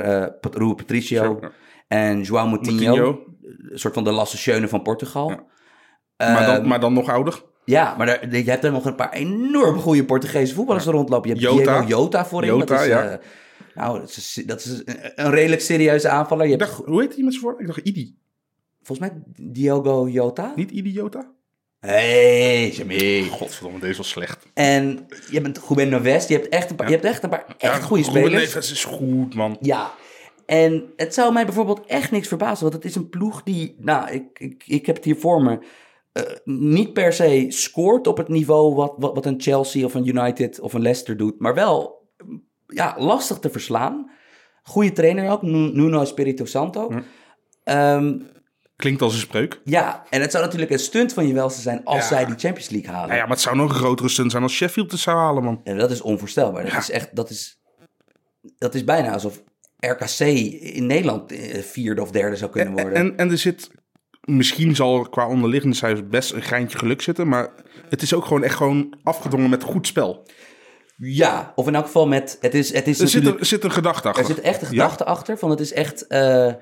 Rui 0.42 0.76
Patricio 0.76 1.38
ja. 1.42 1.52
en 1.88 2.24
João 2.26 2.30
Moutinho. 2.32 2.96
Moutinho. 2.96 3.24
Een 3.70 3.80
soort 3.80 3.94
van 3.94 4.04
de 4.04 4.12
Lasse 4.12 4.38
Schöne 4.38 4.68
van 4.68 4.82
Portugal. 4.82 5.30
Ja. 5.30 5.44
Maar, 6.18 6.46
dan, 6.46 6.56
Ehm, 6.56 6.68
maar 6.68 6.80
dan 6.80 6.94
nog 6.94 7.10
ouder. 7.10 7.44
Ja, 7.66 7.96
maar 7.98 8.06
daar, 8.06 8.36
je 8.36 8.50
hebt 8.50 8.64
er 8.64 8.72
nog 8.72 8.86
een 8.86 8.96
paar 8.96 9.12
enorm 9.14 9.80
goede 9.80 10.06
Portugese 10.06 10.54
voetballers 10.54 10.86
er 10.86 10.92
rondlopen. 10.94 11.30
Je 11.30 11.36
hebt 11.36 11.56
Jota. 11.56 11.80
Diego 11.80 11.88
Jota 11.88 12.26
voorin. 12.26 12.50
Jota, 12.50 12.66
dat 12.66 12.82
is, 12.82 12.88
ja. 12.88 13.04
eh, 13.04 13.18
nou, 13.76 14.00
dat 14.00 14.10
is, 14.10 14.44
dat 14.46 14.60
is 14.66 14.82
een, 14.86 15.30
redelijk 15.32 15.62
serieuze 15.62 16.10
aanvaller. 16.10 16.44
Je 16.44 16.56
hebt, 16.56 16.64
dacht, 16.64 16.86
hoe 16.86 17.02
heet 17.02 17.16
die 17.16 17.24
met 17.24 17.34
zijn 17.34 17.46
voor? 17.46 17.60
Ik 17.62 17.68
dacht 17.68 17.80
Idi. 17.80 18.16
volgens 18.84 19.10
mij 19.10 19.22
Diogo 19.52 20.08
Jota. 20.08 20.54
Niet 20.56 20.72
Idi 20.72 20.92
Jota? 20.92 21.32
Hey, 21.80 22.70
Jamie. 22.70 23.30
Godverdomme, 23.30 23.80
deze 23.80 23.98
was 23.98 24.10
slecht. 24.10 24.46
En 24.54 25.06
je 25.30 25.42
bent 25.42 25.60
Ruben 25.68 25.90
Neves. 25.90 26.28
Je 26.28 26.34
hebt 26.34 26.50
echt 26.50 26.70
een 26.70 26.76
paar, 26.76 26.88
je 26.88 26.94
hebt 26.94 27.06
echt 27.06 27.24
een 27.24 27.30
paar 27.30 27.46
echt 27.58 27.84
goede 27.84 28.04
Ruben 28.04 28.22
spelers. 28.22 28.54
Neves 28.54 28.72
is 28.72 28.84
goed, 28.84 29.36
man. 29.36 29.58
Ja. 29.62 29.92
En 30.46 30.84
het 30.96 31.14
zou 31.14 31.34
mij 31.34 31.46
bijvoorbeeld 31.46 31.86
echt 31.86 32.12
niks 32.12 32.28
verbazen. 32.28 32.62
Want 32.62 32.74
het 32.74 32.86
is 32.86 32.96
een 32.96 33.10
ploeg 33.10 33.44
die, 33.44 33.76
nou, 33.80 34.12
ik, 34.12 34.40
ik, 34.40 34.64
ik 34.68 34.86
heb 34.86 34.96
het 34.96 35.06
hier 35.06 35.16
voor 35.16 35.42
me. 35.44 35.60
Eh, 36.26 36.36
niet 36.44 36.94
per 36.94 37.14
se 37.14 37.46
scoort 37.50 38.08
op 38.08 38.18
het 38.18 38.28
niveau 38.28 38.76
wat, 38.76 38.94
wat, 38.98 39.14
wat 39.16 39.26
een 39.26 39.42
Chelsea 39.42 39.86
of 39.86 39.94
een 39.94 40.08
United 40.08 40.60
of 40.60 40.74
een 40.74 40.82
Leicester 40.82 41.18
doet. 41.18 41.40
Maar 41.40 41.54
wel, 41.54 42.08
ja, 42.68 42.96
lastig 42.98 43.40
te 43.40 43.50
verslaan. 43.50 44.12
Goede 44.64 44.92
trainer 44.92 45.30
ook, 45.32 45.42
Nu- 45.42 45.72
Nuno 45.74 46.02
Espirito 46.02 46.46
Santo. 46.46 46.90
Hm. 46.90 47.00
Ehm, 47.64 48.20
Klinkt 48.76 49.02
als 49.02 49.14
een 49.14 49.20
spreuk. 49.20 49.62
ja, 49.64 50.04
en 50.10 50.22
het 50.22 50.32
zou 50.32 50.44
natuurlijk 50.44 50.72
een 50.72 50.80
stunt 50.80 51.14
van 51.14 51.28
je 51.28 51.34
welste 51.34 51.62
zijn 51.62 51.82
als 51.86 51.98
Ja. 51.98 52.08
zij 52.08 52.26
die 52.26 52.36
Champions 52.38 52.70
League 52.70 52.92
halen. 52.94 53.16
Ja, 53.16 53.22
maar 53.22 53.32
het 53.32 53.42
zou 53.42 53.56
nog 53.56 53.70
een 53.70 53.76
grotere 53.76 54.10
stunt 54.10 54.32
zijn 54.32 54.44
als 54.44 54.54
Sheffield 54.54 54.92
het 54.92 55.00
zou 55.00 55.18
halen, 55.18 55.44
man. 55.44 55.62
En 55.64 55.78
dat 55.78 55.92
is 55.92 56.02
onvoorstelbaar. 56.02 56.64
Dat 56.64 56.72
Ja. 56.72 56.78
is 56.78 56.90
echt, 56.92 57.16
dat 57.16 57.30
is, 57.30 57.62
dat 58.58 58.76
is 58.76 58.84
bijna 58.84 59.12
alsof 59.14 59.44
RKC 59.80 60.20
in 60.60 60.86
Nederland 60.86 61.32
eh, 61.32 61.62
vierde 61.62 62.02
of 62.02 62.12
derde 62.12 62.36
zou 62.36 62.52
kunnen 62.52 62.74
worden. 62.74 62.94
En, 62.94 63.18
en 63.18 63.32
er 63.32 63.38
zit, 63.38 63.70
misschien 64.28 64.76
zal 64.76 65.00
er 65.00 65.10
qua 65.10 65.28
onderliggende 65.28 65.76
cijfers 65.76 66.08
best 66.08 66.32
een 66.32 66.42
greintje 66.42 66.78
geluk 66.78 67.02
zitten, 67.02 67.28
maar 67.28 67.50
het 67.90 68.02
is 68.02 68.14
ook 68.14 68.26
gewoon 68.26 68.44
echt 68.44 68.56
gewoon 68.56 68.94
afgedwongen 69.04 69.50
met 69.50 69.64
goed 69.64 69.88
spel. 69.88 70.26
ja, 70.98 71.54
of 71.56 71.68
in 71.68 71.76
elk 71.76 71.86
geval 71.86 72.08
met, 72.08 72.38
het 72.42 72.54
is, 72.54 72.74
het 72.74 72.88
is 72.88 73.00
Er 73.00 73.08
zit, 73.08 73.26
er 73.26 73.46
zit 73.46 73.64
een 73.64 73.72
gedachte 73.72 74.08
achter. 74.08 74.24
er 74.24 74.36
zit 74.36 74.44
echt 74.44 74.62
een 74.62 74.68
gedachte 74.68 75.06
achter, 75.06 75.38
van 75.38 75.50
het 75.50 75.60
is 75.60 75.74
echt, 75.74 76.08
eh, 76.08 76.48
eh, 76.48 76.56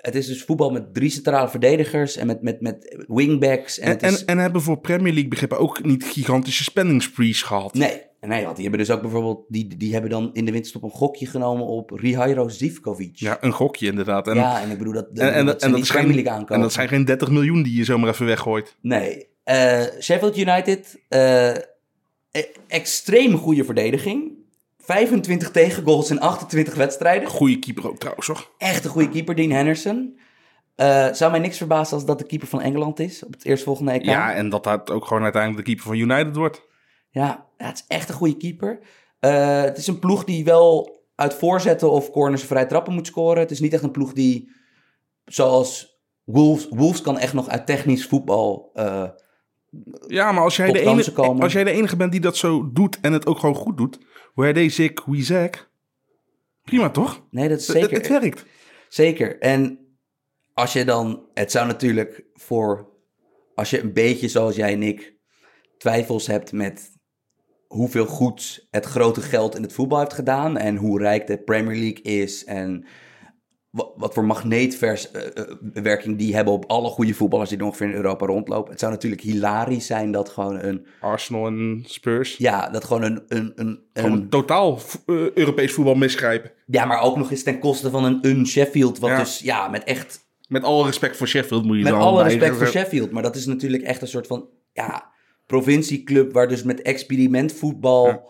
het 0.00 0.14
is 0.14 0.26
dus 0.26 0.42
voetbal 0.42 0.70
met 0.70 0.94
drie 0.94 1.10
centrale 1.10 1.48
verdedigers 1.48 2.16
en 2.16 2.26
met, 2.26 2.42
met, 2.42 2.60
met 2.60 3.04
wingbacks. 3.08 3.78
En, 3.78 3.86
En, 3.86 3.90
het 3.92 4.02
en, 4.02 4.12
is, 4.12 4.24
en 4.24 4.38
hebben 4.38 4.62
voor 4.62 4.78
Premier 4.78 5.12
League 5.12 5.30
begrippen 5.30 5.58
ook 5.58 5.84
niet 5.84 6.04
gigantische 6.04 6.62
spending 6.62 7.02
sprees 7.02 7.42
gehad. 7.42 7.74
nee, 7.74 8.02
nee, 8.26 8.44
want 8.44 8.56
die 8.56 8.66
hebben 8.68 8.86
dus 8.86 8.94
ook 8.94 9.02
bijvoorbeeld, 9.02 9.44
die, 9.48 9.76
die 9.76 9.92
hebben 9.92 10.10
dan 10.10 10.30
in 10.32 10.44
de 10.44 10.52
winterstop 10.52 10.82
een 10.82 10.90
gokje 10.90 11.26
genomen 11.26 11.66
op 11.66 11.90
Rihairo 11.90 12.48
Zivkovic. 12.48 13.16
Ja, 13.16 13.38
een 13.40 13.52
gokje 13.52 13.86
inderdaad. 13.86 14.28
En, 14.28 14.34
ja, 14.34 14.60
en 14.60 14.70
ik 14.70 14.78
bedoel 14.78 14.92
dat, 14.92 15.06
en, 15.14 15.32
en, 15.32 15.46
dat, 15.46 15.62
en 15.62 15.76
is 15.76 15.90
geen, 15.90 16.28
aankomen. 16.28 16.54
en 16.54 16.60
dat 16.60 16.72
zijn 16.72 16.88
geen 16.88 17.04
30 17.04 17.30
miljoen 17.30 17.62
die 17.62 17.76
je 17.76 17.84
zomaar 17.84 18.10
even 18.10 18.26
weggooit. 18.26 18.76
Nee. 18.80 19.26
Eh, 19.44 19.82
Sheffield 20.00 20.38
United, 20.38 21.00
eh, 21.08 21.50
e- 21.50 22.52
extreem 22.68 23.36
goede 23.36 23.64
verdediging. 23.64 24.32
25 24.78 25.50
tegengoals 25.50 26.10
in 26.10 26.20
28 26.20 26.74
wedstrijden. 26.74 27.28
Goeie 27.28 27.58
keeper 27.58 27.88
ook 27.88 27.98
trouwens, 27.98 28.26
hoor. 28.26 28.50
Echt 28.58 28.84
een 28.84 28.90
goede 28.90 29.08
keeper, 29.08 29.34
Dean 29.34 29.50
Henderson. 29.50 30.18
Eh, 30.76 31.12
zou 31.12 31.30
mij 31.30 31.40
niks 31.40 31.56
verbazen 31.56 31.94
als 31.94 32.06
dat 32.06 32.18
de 32.18 32.26
keeper 32.26 32.48
van 32.48 32.60
Engeland 32.60 33.00
is 33.00 33.24
op 33.24 33.32
het 33.32 33.44
eerstvolgende 33.44 33.92
EK. 33.92 34.04
Ja, 34.04 34.34
en 34.34 34.48
dat 34.48 34.64
dat 34.64 34.90
ook 34.90 35.06
gewoon 35.06 35.22
uiteindelijk 35.22 35.66
de 35.66 35.72
keeper 35.72 35.92
van 35.92 36.10
United 36.10 36.36
wordt. 36.36 36.65
Ja, 37.16 37.46
ja, 37.58 37.66
het 37.66 37.76
is 37.76 37.84
echt 37.88 38.08
een 38.08 38.14
goede 38.14 38.36
keeper. 38.36 38.78
Eh, 39.20 39.62
het 39.62 39.78
is 39.78 39.86
een 39.86 39.98
ploeg 39.98 40.24
die 40.24 40.44
wel 40.44 41.00
uit 41.14 41.34
voorzetten 41.34 41.90
of 41.90 42.10
corners 42.10 42.42
vrij 42.42 42.66
trappen 42.66 42.92
moet 42.92 43.06
scoren. 43.06 43.40
Het 43.40 43.50
is 43.50 43.60
niet 43.60 43.72
echt 43.72 43.82
een 43.82 43.90
ploeg 43.90 44.12
die, 44.12 44.50
zoals 45.24 45.98
Wolves, 46.24 46.68
Wolves 46.70 47.00
kan 47.00 47.18
echt 47.18 47.32
nog 47.32 47.48
uit 47.48 47.66
technisch 47.66 48.06
voetbal... 48.06 48.70
eh, 48.74 49.08
Ja, 50.06 50.32
maar 50.32 50.42
als 50.42 50.56
jij, 50.56 50.72
de 50.72 50.80
enige, 50.80 51.12
komen. 51.12 51.42
als 51.42 51.52
jij 51.52 51.64
de 51.64 51.70
enige 51.70 51.96
bent 51.96 52.12
die 52.12 52.20
dat 52.20 52.36
zo 52.36 52.72
doet 52.72 53.00
en 53.00 53.12
het 53.12 53.26
ook 53.26 53.38
gewoon 53.38 53.54
goed 53.54 53.76
doet, 53.76 53.98
ik, 54.78 55.02
wie 55.06 55.24
zeg, 55.24 55.70
prima 56.62 56.90
toch? 56.90 57.26
nee, 57.30 57.48
dat 57.48 57.58
is 57.58 57.66
zeker... 57.66 57.90
Het, 57.90 58.08
het 58.08 58.20
werkt. 58.20 58.44
Zeker. 58.88 59.38
En 59.38 59.78
als 60.54 60.72
je 60.72 60.84
dan, 60.84 61.26
het 61.34 61.50
zou 61.50 61.66
natuurlijk 61.66 62.24
voor, 62.34 62.88
als 63.54 63.70
je 63.70 63.80
een 63.82 63.92
beetje 63.92 64.28
zoals 64.28 64.56
jij 64.56 64.72
en 64.72 64.82
ik 64.82 65.14
twijfels 65.78 66.26
hebt 66.26 66.52
met 66.52 66.95
hoeveel 67.68 68.06
goed 68.06 68.66
het 68.70 68.84
grote 68.84 69.20
geld 69.20 69.56
in 69.56 69.62
het 69.62 69.72
voetbal 69.72 69.98
heeft 69.98 70.12
gedaan 70.12 70.56
en 70.56 70.76
hoe 70.76 70.98
rijk 70.98 71.26
de 71.26 71.38
Premier 71.38 71.76
League 71.76 72.02
is 72.02 72.44
en 72.44 72.84
wat, 73.76 73.92
wat 73.96 74.14
voor 74.14 74.24
magneetwerking 74.24 76.18
die 76.18 76.34
hebben 76.34 76.52
op 76.52 76.64
alle 76.66 76.88
goede 76.88 77.14
voetballers 77.14 77.50
die 77.50 77.58
er 77.58 77.64
ongeveer 77.64 77.86
in 77.86 77.94
Europa 77.94 78.26
rondlopen. 78.26 78.70
Het 78.70 78.80
zou 78.80 78.92
natuurlijk 78.92 79.22
hilarisch 79.22 79.86
zijn 79.86 80.12
dat 80.12 80.28
gewoon 80.28 80.58
een, 80.60 80.86
Arsenal 81.00 81.46
en 81.46 81.82
Spurs. 81.86 82.36
ja, 82.36 82.68
dat 82.70 82.84
gewoon 82.84 83.02
een, 83.02 83.22
een, 83.28 83.52
een, 83.56 83.80
Gewoon 83.92 84.12
een 84.12 84.28
totaal 84.28 84.78
eh, 85.06 85.30
Europees 85.30 85.72
voetbal 85.72 85.94
misgrijpen. 85.94 86.52
ja, 86.66 86.84
maar 86.84 87.00
ook 87.00 87.16
nog 87.16 87.30
eens 87.30 87.42
ten 87.42 87.58
koste 87.58 87.90
van 87.90 88.04
een, 88.04 88.18
een 88.22 88.46
Sheffield, 88.46 88.98
wat 88.98 89.10
Ja. 89.10 89.18
dus, 89.18 89.38
ja, 89.38 89.68
met 89.68 89.84
echt 89.84 90.20
Met 90.48 90.62
alle 90.62 90.84
respect 90.84 91.16
voor 91.16 91.28
Sheffield 91.28 91.64
moet 91.64 91.76
je 91.76 91.82
Met 91.82 91.92
dan 91.92 92.00
alle 92.00 92.22
respect 92.22 92.56
voor 92.56 92.66
Sheffield, 92.66 93.10
maar 93.10 93.22
dat 93.22 93.36
is 93.36 93.46
natuurlijk 93.46 93.82
echt 93.82 94.02
een 94.02 94.08
soort 94.08 94.26
van 94.26 94.48
ja, 94.72 95.14
provincieclub 95.46 96.32
waar 96.32 96.48
dus 96.48 96.62
met 96.62 96.82
experimentvoetbal. 96.82 98.06
Ja. 98.06 98.22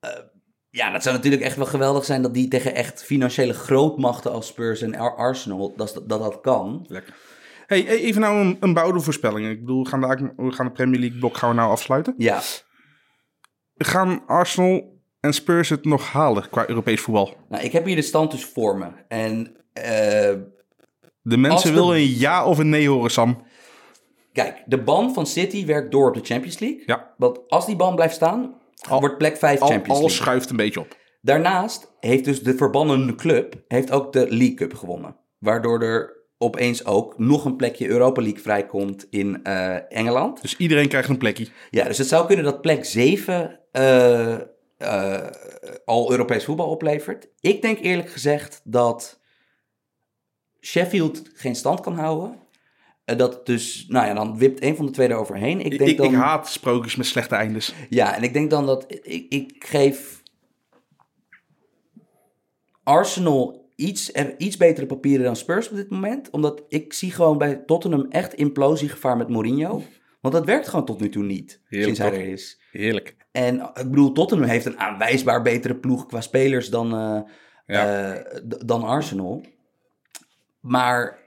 Ja. 0.00 0.30
ja, 0.70 0.90
dat 0.90 1.02
zou 1.02 1.16
natuurlijk 1.16 1.42
echt 1.42 1.56
wel 1.56 1.66
geweldig 1.66 2.04
zijn 2.04 2.22
dat 2.22 2.34
die 2.34 2.48
tegen 2.48 2.74
echt 2.74 3.04
financiële 3.04 3.52
grootmachten 3.52 4.32
als 4.32 4.46
Spurs 4.46 4.82
en 4.82 4.94
Ar- 4.96 5.16
Arsenal, 5.16 5.74
dat 5.76 6.02
dat, 6.06 6.08
dat 6.08 6.40
kan. 6.40 6.84
Lekker. 6.88 7.14
Hey, 7.66 7.78
e- 7.80 7.84
even 7.86 8.20
nou 8.20 8.40
een, 8.40 8.56
een 8.60 8.74
bouwde 8.74 9.00
voorspelling. 9.00 9.48
Ik 9.48 9.60
bedoel, 9.60 9.82
we 9.82 9.88
gaan, 9.88 10.00
de, 10.00 10.32
we 10.36 10.52
gaan 10.52 10.66
de 10.66 10.72
Premier 10.72 11.00
League 11.00 11.18
blok 11.18 11.36
gaan 11.36 11.48
we 11.48 11.54
nou 11.54 11.70
afsluiten. 11.70 12.14
Ja, 12.18 12.40
Gaan 13.76 14.26
Arsenal 14.26 15.00
en 15.20 15.32
Spurs 15.32 15.68
het 15.68 15.84
nog 15.84 16.12
halen 16.12 16.48
qua 16.50 16.68
Europees 16.68 17.00
voetbal? 17.00 17.36
nou, 17.48 17.64
ik 17.64 17.72
heb 17.72 17.84
hier 17.84 17.96
de 17.96 18.02
stand 18.02 18.30
dus 18.30 18.44
voor 18.44 18.78
me. 18.78 18.86
En 19.08 19.56
eh, 19.72 20.32
De 21.22 21.36
mensen 21.36 21.68
de- 21.74 21.80
willen 21.80 21.96
een 21.96 22.18
ja 22.18 22.44
of 22.46 22.58
een 22.58 22.68
nee 22.68 22.88
horen, 22.88 23.10
Sam. 23.10 23.42
Kijk, 24.32 24.62
de 24.66 24.82
ban 24.82 25.14
van 25.14 25.26
City 25.26 25.66
werkt 25.66 25.90
door 25.90 26.08
op 26.08 26.14
de 26.14 26.20
Champions 26.24 26.58
League. 26.58 26.82
Ja, 26.86 27.14
Want 27.16 27.40
als 27.48 27.66
die 27.66 27.76
ban 27.76 27.94
blijft 27.94 28.14
staan, 28.14 28.60
Al- 28.88 29.00
wordt 29.00 29.18
plek 29.18 29.36
5 29.36 29.60
al, 29.60 29.68
Champions 29.68 29.98
alles 29.98 30.00
League. 30.10 30.22
schuift 30.26 30.50
een 30.50 30.56
beetje 30.56 30.80
op. 30.80 30.96
Daarnaast 31.20 31.92
heeft 32.00 32.24
dus 32.24 32.42
de 32.42 32.54
verbannen 32.56 33.16
club 33.16 33.54
heeft 33.68 33.90
ook 33.90 34.12
de 34.12 34.26
League 34.28 34.54
Cup 34.54 34.74
gewonnen. 34.74 35.16
Waardoor 35.38 35.82
er 35.82 36.20
opeens 36.38 36.84
ook 36.86 37.18
nog 37.18 37.44
een 37.44 37.56
plekje 37.56 37.88
Europa 37.88 38.22
League 38.22 38.40
vrijkomt 38.40 39.06
in 39.10 39.42
eh, 39.44 39.92
Engeland. 39.92 40.42
Dus 40.42 40.56
iedereen 40.56 40.88
krijgt 40.88 41.08
een 41.08 41.18
plekje. 41.18 41.48
Ja, 41.70 41.84
dus 41.84 41.98
het 41.98 42.08
zou 42.08 42.26
kunnen 42.26 42.44
dat 42.44 42.60
plek 42.60 42.84
7 42.84 43.60
eh, 43.72 44.34
eh, 44.78 45.26
al 45.84 46.10
Europees 46.10 46.44
voetbal 46.44 46.68
oplevert. 46.70 47.28
Ik 47.40 47.62
denk 47.62 47.78
eerlijk 47.78 48.10
gezegd 48.10 48.60
dat 48.64 49.20
Sheffield 50.60 51.22
geen 51.34 51.54
stand 51.56 51.80
kan 51.80 51.94
houden. 51.94 52.38
Eh, 53.04 53.16
dat 53.16 53.46
dus, 53.46 53.84
nou 53.88 54.06
ja, 54.06 54.14
dan 54.14 54.38
wipt 54.38 54.62
een 54.62 54.76
van 54.76 54.86
de 54.86 54.92
twee 54.92 55.08
er 55.08 55.16
overheen. 55.16 55.60
Ik 55.60 55.72
Ik, 55.72 55.78
denk 55.78 55.90
ik, 55.90 55.96
dan, 55.96 56.14
haat 56.14 56.48
sprookjes 56.48 56.96
met 56.96 57.06
slechte 57.06 57.34
eindes. 57.34 57.74
Ja, 57.88 58.16
en 58.16 58.22
ik 58.22 58.32
denk 58.32 58.50
dan 58.50 58.66
dat 58.66 58.84
ik, 58.88 59.26
ik 59.28 59.64
geef 59.66 60.22
Arsenal 62.82 63.70
iets, 63.76 64.12
er- 64.14 64.34
iets 64.38 64.56
betere 64.56 64.86
papieren 64.86 65.24
dan 65.24 65.36
Spurs 65.36 65.68
op 65.70 65.76
dit 65.76 65.90
moment. 65.90 66.30
Omdat 66.30 66.62
ik 66.68 66.92
zie 66.92 67.10
gewoon 67.10 67.38
bij 67.38 67.56
Tottenham 67.56 68.06
echt 68.10 68.34
implosiegevaar 68.34 69.16
met 69.16 69.28
Mourinho. 69.28 69.82
Want 70.20 70.34
dat 70.34 70.44
werkt 70.44 70.68
gewoon 70.68 70.84
tot 70.84 71.00
nu 71.00 71.08
toe 71.08 71.22
niet, 71.24 71.60
Heerlijk, 71.68 71.96
sinds 71.96 72.10
hij 72.14 72.20
er 72.26 72.32
is. 72.32 72.60
Heerlijk. 72.70 73.16
En 73.32 73.60
eh, 73.60 73.68
ik 73.84 73.90
bedoel, 73.90 74.12
Tottenham 74.12 74.48
heeft 74.48 74.64
een 74.66 74.78
aanwijsbaar 74.78 75.42
betere 75.42 75.74
ploeg 75.76 76.06
qua 76.06 76.20
spelers 76.20 76.68
dan, 76.70 76.92
eh, 76.94 77.20
Ja. 77.66 78.12
eh, 78.14 78.40
dan 78.66 78.82
Arsenal. 78.82 79.44
Maar 80.60 81.18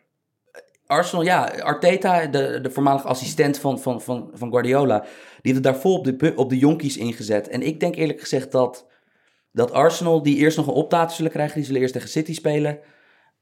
Arsenal, 0.88 1.26
ja, 1.26 1.44
Arteta, 1.46 2.26
de, 2.26 2.60
de 2.62 2.72
voormalige 2.72 3.08
assistent 3.08 3.60
van, 3.60 3.80
van, 3.80 4.02
van, 4.02 4.30
van 4.34 4.50
Guardiola, 4.50 5.00
die 5.00 5.10
heeft 5.42 5.56
het 5.56 5.64
daar 5.64 5.78
vol 5.78 5.98
op 5.98 6.04
de, 6.04 6.34
op 6.36 6.50
de 6.50 6.58
jonkies 6.58 6.98
ingezet. 6.98 7.48
En 7.48 7.62
ik 7.62 7.80
denk 7.80 7.96
eerlijk 7.96 8.20
gezegd 8.20 8.52
dat, 8.52 8.86
dat 9.52 9.72
Arsenal, 9.72 10.24
die 10.24 10.38
eerst 10.38 10.58
nog 10.58 10.68
een 10.68 10.74
optater 10.74 11.16
zullen 11.16 11.32
krijgen, 11.32 11.56
die 11.56 11.66
zullen 11.66 11.82
eerst 11.82 11.94
tegen 11.94 12.10
City 12.10 12.34
spelen. 12.34 12.80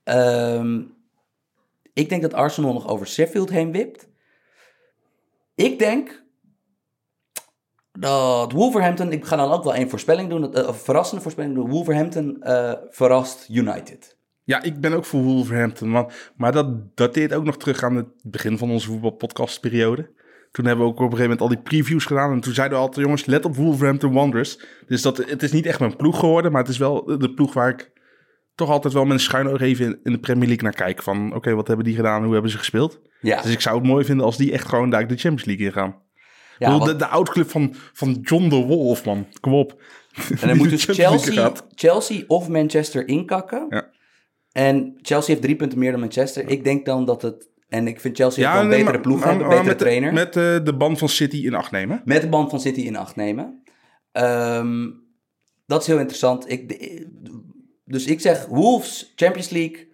Ehm, 0.03 0.81
ik 1.93 2.09
denk 2.09 2.21
dat 2.21 2.33
Arsenal 2.33 2.73
nog 2.73 2.87
over 2.87 3.07
Sheffield 3.07 3.49
heen 3.49 3.71
wipt. 3.71 4.07
Ik 5.55 5.79
denk 5.79 6.23
dat 7.91 8.51
Wolverhampton, 8.51 9.11
ik 9.11 9.25
ga 9.25 9.35
dan 9.35 9.51
ook 9.51 9.63
wel 9.63 9.75
één 9.75 9.89
voorspelling 9.89 10.29
doen, 10.29 10.53
eh, 10.53 10.67
een 10.67 10.73
verrassende 10.73 11.21
voorspelling 11.21 11.55
doen. 11.55 11.69
Wolverhampton 11.69 12.41
eh, 12.41 12.73
verrast 12.89 13.49
United. 13.49 14.12
Ja, 14.43 14.63
ik 14.63 14.79
ben 14.79 14.93
ook 14.93 15.05
voor 15.05 15.21
Wolverhampton. 15.21 15.89
Maar, 15.89 16.31
maar 16.35 16.51
dat 16.51 16.97
dateert 16.97 17.33
ook 17.33 17.43
nog 17.43 17.57
terug 17.57 17.83
aan 17.83 17.95
het 17.95 18.07
begin 18.23 18.57
van 18.57 18.71
onze 18.71 18.87
voetbalpodcastperiode. 18.87 20.11
Toen 20.51 20.65
hebben 20.65 20.85
we 20.85 20.91
ook 20.91 20.99
op 20.99 21.11
een 21.11 21.17
gegeven 21.17 21.29
moment 21.29 21.41
al 21.41 21.47
die 21.47 21.61
previews 21.63 22.05
gedaan. 22.05 22.31
En 22.31 22.39
toen 22.39 22.53
zeiden 22.53 22.77
we 22.77 22.83
altijd, 22.83 23.05
jongens, 23.05 23.25
let 23.25 23.45
op 23.45 23.55
Wolverhampton 23.55 24.13
Wanderers. 24.13 24.59
Dus 24.87 25.01
dat, 25.01 25.17
het 25.17 25.43
is 25.43 25.51
niet 25.51 25.65
echt 25.65 25.79
mijn 25.79 25.95
ploeg 25.95 26.19
geworden. 26.19 26.51
Maar 26.51 26.61
het 26.61 26.71
is 26.71 26.77
wel 26.77 27.03
de 27.05 27.33
ploeg 27.33 27.53
waar 27.53 27.69
ik 27.69 27.91
toch 28.55 28.69
altijd 28.69 28.93
wel 28.93 29.03
met 29.03 29.13
een 29.13 29.19
schuin 29.19 29.47
oog 29.47 29.61
even 29.61 29.85
in, 29.85 29.99
in 30.03 30.11
de 30.11 30.19
Premier 30.19 30.47
League 30.47 30.63
naar 30.63 30.73
kijk. 30.73 31.03
Van, 31.03 31.35
oké, 31.35 31.53
wat 31.53 31.67
hebben 31.67 31.85
die 31.85 31.95
gedaan? 31.95 32.23
Hoe 32.23 32.33
hebben 32.33 32.51
ze 32.51 32.57
gespeeld? 32.57 32.99
Ja, 33.19 33.41
Dus 33.41 33.51
ik 33.51 33.61
zou 33.61 33.77
het 33.77 33.87
mooi 33.87 34.05
vinden 34.05 34.25
als 34.25 34.37
die 34.37 34.51
echt 34.51 34.67
gewoon 34.67 34.89
daar 34.89 35.07
de 35.07 35.17
Champions 35.17 35.45
League 35.45 35.65
in 35.65 35.71
gaan. 35.71 35.95
ja 36.57 36.71
bedoel, 36.71 36.85
de, 36.87 36.95
de 36.95 37.07
oud-club 37.07 37.49
van, 37.49 37.75
van 37.93 38.19
John 38.21 38.49
de 38.49 38.55
Wolf, 38.55 39.05
man. 39.05 39.27
Kom 39.39 39.53
op. 39.53 39.81
en 40.41 40.47
dan 40.47 40.57
moet 40.57 40.69
dus 40.69 40.85
Chelsea. 40.85 41.51
Chelsea 41.75 42.23
of 42.27 42.47
Manchester 42.47 43.07
inkakken. 43.07 43.65
Ja. 43.69 43.91
En 44.53 44.97
Chelsea 45.01 45.29
heeft 45.29 45.41
drie 45.41 45.55
punten 45.55 45.79
meer 45.79 45.91
dan 45.91 45.99
Manchester. 45.99 46.49
Ik 46.49 46.63
denk 46.63 46.85
dan 46.85 47.05
dat 47.05 47.21
het... 47.21 47.49
En 47.69 47.87
ik 47.87 47.99
vind 47.99 48.17
Chelsea 48.17 48.59
een 48.59 48.67
nee, 48.67 48.69
betere 48.77 48.91
maar- 48.91 49.01
ploeg 49.01 49.19
maar- 49.19 49.27
hebben, 49.27 49.45
een 49.45 49.49
betere 49.51 49.69
met, 49.69 49.77
trainer. 49.79 50.13
Met 50.13 50.35
eh, 50.35 50.65
de 50.65 50.75
band 50.77 50.97
van 50.99 51.09
City 51.09 51.45
in 51.45 51.53
acht 51.55 51.71
nemen. 51.71 52.01
Met 52.05 52.21
de 52.21 52.29
band 52.29 52.49
van 52.49 52.59
City 52.59 52.81
in 52.81 52.95
acht 52.95 53.15
nemen. 53.15 53.63
Ehm, 54.11 54.89
dat 55.65 55.81
is 55.81 55.87
heel 55.87 55.97
interessant. 55.97 56.51
Ik, 56.51 56.69
de- 56.69 57.11
dus 57.85 58.05
ik 58.05 58.19
zeg 58.21 58.45
Wolves, 58.45 59.13
Champions 59.15 59.49
League, 59.49 59.87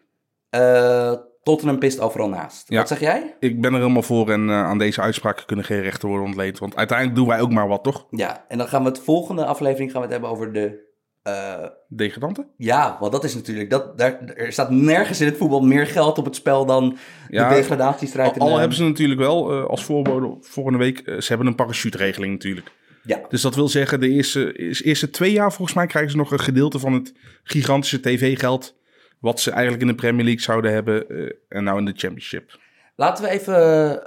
eh, 0.49 1.13
Tottenham 1.43 1.79
pist 1.79 1.99
overal 1.99 2.29
naast. 2.29 2.69
Ja. 2.69 2.77
Wat 2.77 2.87
zeg 2.87 2.99
jij? 2.99 3.35
Ik 3.39 3.61
ben 3.61 3.73
er 3.73 3.79
helemaal 3.79 4.01
voor 4.01 4.29
en 4.29 4.49
eh, 4.49 4.63
aan 4.63 4.77
deze 4.77 5.01
uitspraken 5.01 5.45
kunnen 5.45 5.65
geen 5.65 5.81
rechten 5.81 6.07
worden 6.07 6.25
ontleend. 6.27 6.59
Want 6.59 6.75
uiteindelijk 6.75 7.17
doen 7.17 7.27
wij 7.27 7.41
ook 7.41 7.51
maar 7.51 7.67
wat, 7.67 7.83
toch? 7.83 8.07
Ja, 8.09 8.45
en 8.47 8.57
dan 8.57 8.67
gaan 8.67 8.83
we 8.83 8.89
het 8.89 8.99
volgende 8.99 9.45
aflevering 9.45 9.91
gaan 9.91 9.99
we 10.01 10.05
het 10.05 10.11
hebben 10.15 10.29
over 10.31 10.53
de... 10.53 10.87
eh, 11.23 11.65
Degradanten? 11.87 12.47
ja, 12.57 12.97
want 12.99 13.11
dat 13.11 13.23
is 13.23 13.35
natuurlijk... 13.35 13.69
Dat, 13.69 13.97
daar, 13.97 14.25
er 14.35 14.51
staat 14.51 14.69
nergens 14.69 15.21
in 15.21 15.27
het 15.27 15.37
voetbal 15.37 15.61
meer 15.61 15.87
geld 15.87 16.17
op 16.17 16.25
het 16.25 16.35
spel 16.35 16.65
dan 16.65 16.97
Ja, 17.29 17.49
de 17.49 17.55
degradatiestrijd. 17.55 18.35
in 18.35 18.41
Al 18.41 18.53
de- 18.53 18.59
hebben 18.59 18.77
ze 18.77 18.83
natuurlijk 18.83 19.19
wel 19.19 19.51
eh, 19.51 19.65
als 19.65 19.83
voorbode 19.83 20.37
volgende 20.41 20.77
week, 20.79 20.99
eh, 20.99 21.17
ze 21.19 21.27
hebben 21.27 21.47
een 21.47 21.55
parachuteregeling 21.55 22.31
natuurlijk. 22.33 22.71
Ja, 23.03 23.21
Dus 23.29 23.41
dat 23.41 23.55
wil 23.55 23.67
zeggen, 23.67 23.99
de 23.99 24.09
eerste, 24.09 24.53
is- 24.53 24.83
eerste 24.83 25.09
twee 25.09 25.31
jaar 25.31 25.53
volgens 25.53 25.77
mij 25.77 25.87
krijgen 25.87 26.11
ze 26.11 26.17
nog 26.17 26.31
een 26.31 26.39
gedeelte 26.39 26.79
van 26.79 26.93
het 26.93 27.13
gigantische 27.43 27.99
tv-geld. 27.99 28.77
Wat 29.19 29.39
ze 29.39 29.51
eigenlijk 29.51 29.81
in 29.81 29.87
de 29.87 29.95
Premier 29.95 30.23
League 30.25 30.41
zouden 30.41 30.73
hebben 30.73 31.09
eh, 31.09 31.29
en 31.49 31.63
nou 31.63 31.77
in 31.79 31.85
de 31.85 31.93
Championship. 31.95 32.59
laten 32.95 33.23
we 33.23 33.29
even 33.29 33.55
eh, 33.91 33.97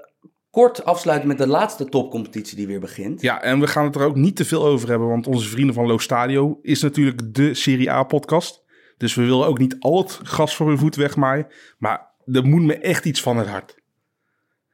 kort 0.52 0.84
afsluiten 0.84 1.28
met 1.28 1.38
de 1.38 1.46
laatste 1.46 1.84
topcompetitie 1.88 2.56
die 2.56 2.66
weer 2.66 2.80
begint. 2.80 3.20
Ja, 3.20 3.42
en 3.42 3.60
we 3.60 3.66
gaan 3.66 3.84
het 3.84 3.94
er 3.96 4.04
ook 4.04 4.16
niet 4.16 4.36
te 4.36 4.44
veel 4.44 4.64
over 4.66 4.88
hebben, 4.88 5.08
want 5.08 5.26
onze 5.26 5.48
vrienden 5.48 5.74
van 5.74 5.86
Lo 5.86 5.98
Stadio 5.98 6.58
is 6.62 6.82
natuurlijk 6.82 7.34
de 7.34 7.54
Serie 7.54 7.90
A-podcast. 7.90 8.62
Dus 8.96 9.14
we 9.14 9.22
willen 9.24 9.46
ook 9.46 9.58
niet 9.58 9.76
al 9.78 9.98
het 9.98 10.20
gas 10.22 10.56
voor 10.56 10.68
hun 10.68 10.78
voet 10.78 10.96
wegmaaien. 10.96 11.46
Maar 11.78 12.10
er 12.32 12.44
moet 12.46 12.62
me 12.62 12.78
echt 12.78 13.04
iets 13.04 13.20
van 13.22 13.36
het 13.36 13.46
hart. 13.48 13.74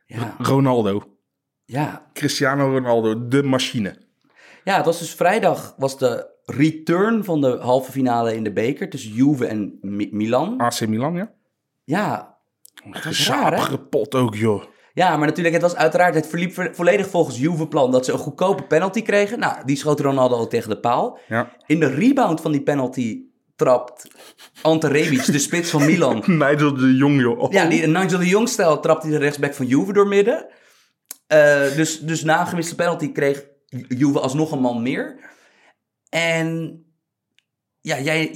Ja, 0.07 0.35
Ronaldo. 0.39 1.03
ja. 1.65 2.07
Cristiano 2.13 2.71
Ronaldo, 2.71 3.29
de 3.29 3.43
machine. 3.43 3.97
Ja, 4.65 4.77
het 4.77 4.85
was 4.85 4.99
dus 4.99 5.15
vrijdag 5.15 5.75
was 5.77 5.99
de 5.99 6.27
return 6.45 7.25
van 7.25 7.41
de 7.41 7.57
halve 7.61 7.91
finale 7.93 8.35
in 8.37 8.45
de 8.45 8.53
beker 8.53 8.91
tussen 8.91 9.13
Juve 9.13 9.47
en 9.47 9.79
Mi- 9.81 10.09
Milan. 10.13 10.59
AC 10.61 10.87
Milan, 10.87 11.15
ja? 11.15 11.33
Ja? 11.85 12.37
Gezapige 12.91 13.79
pot 13.79 14.15
ook, 14.15 14.35
joh. 14.35 14.63
Ja, 14.99 15.17
maar 15.17 15.27
natuurlijk, 15.27 15.55
het 15.55 15.63
was 15.65 15.77
uiteraard, 15.77 16.15
het 16.15 16.27
verliep 16.27 16.53
vo- 16.55 16.73
volledig 16.73 17.09
volgens 17.09 17.39
Juve-plan 17.39 17.91
dat 17.91 18.05
ze 18.05 18.13
een 18.13 18.19
goedkope 18.19 18.63
penalty 18.63 19.03
kregen. 19.03 19.39
Nou, 19.39 19.57
die 19.65 19.77
schoot 19.77 20.01
Ronaldo 20.01 20.37
al 20.37 20.47
tegen 20.49 20.71
de 20.71 20.79
paal. 20.79 21.19
Ja. 21.29 21.53
In 21.67 21.81
de 21.81 21.87
rebound 21.95 22.41
van 22.41 22.53
die 22.53 22.63
penalty 22.63 23.21
trapt 23.57 24.09
Ante 24.63 24.89
Rebic, 24.89 25.25
de 25.25 25.39
spits 25.39 25.71
van 25.71 25.85
Milan. 25.85 26.23
Nigel 26.43 26.75
de 26.75 26.95
Jong, 26.97 27.21
joh. 27.21 27.39
Oh. 27.39 27.53
Ja, 27.53 27.65
die 27.69 27.87
Nigel 27.87 28.19
de 28.19 28.27
Jong-stijl 28.27 28.81
trapt 28.81 29.03
hij 29.03 29.13
de 29.13 29.19
rechtsback 29.19 29.55
van 29.55 29.67
Juve 29.67 29.93
door 29.93 30.07
midden. 30.09 30.47
Eh, 31.27 31.75
dus, 31.77 32.01
dus 32.01 32.25
na 32.25 32.41
een 32.41 32.47
gemiste 32.47 32.75
penalty 32.75 33.13
kreeg 33.13 33.45
Juve 33.89 34.21
alsnog 34.21 34.53
een 34.53 34.61
man 34.61 34.83
meer. 34.83 35.19
En 36.09 36.83
ja, 37.81 38.01
jij, 38.01 38.31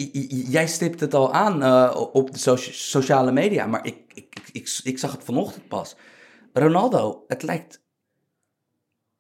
jij 0.48 0.66
stipt 0.66 1.00
het 1.00 1.14
al 1.14 1.32
aan 1.32 1.62
eh, 1.62 2.06
op 2.12 2.32
de 2.32 2.38
socia- 2.38 2.72
sociale 2.72 3.32
media, 3.32 3.66
maar 3.66 3.86
ik, 3.86 3.96
ik, 4.14 4.34
ik, 4.52 4.80
ik 4.82 4.98
zag 4.98 5.12
het 5.12 5.24
vanochtend 5.24 5.68
pas. 5.68 5.96
Ronaldo, 6.52 7.24
het 7.26 7.42
lijkt... 7.42 7.80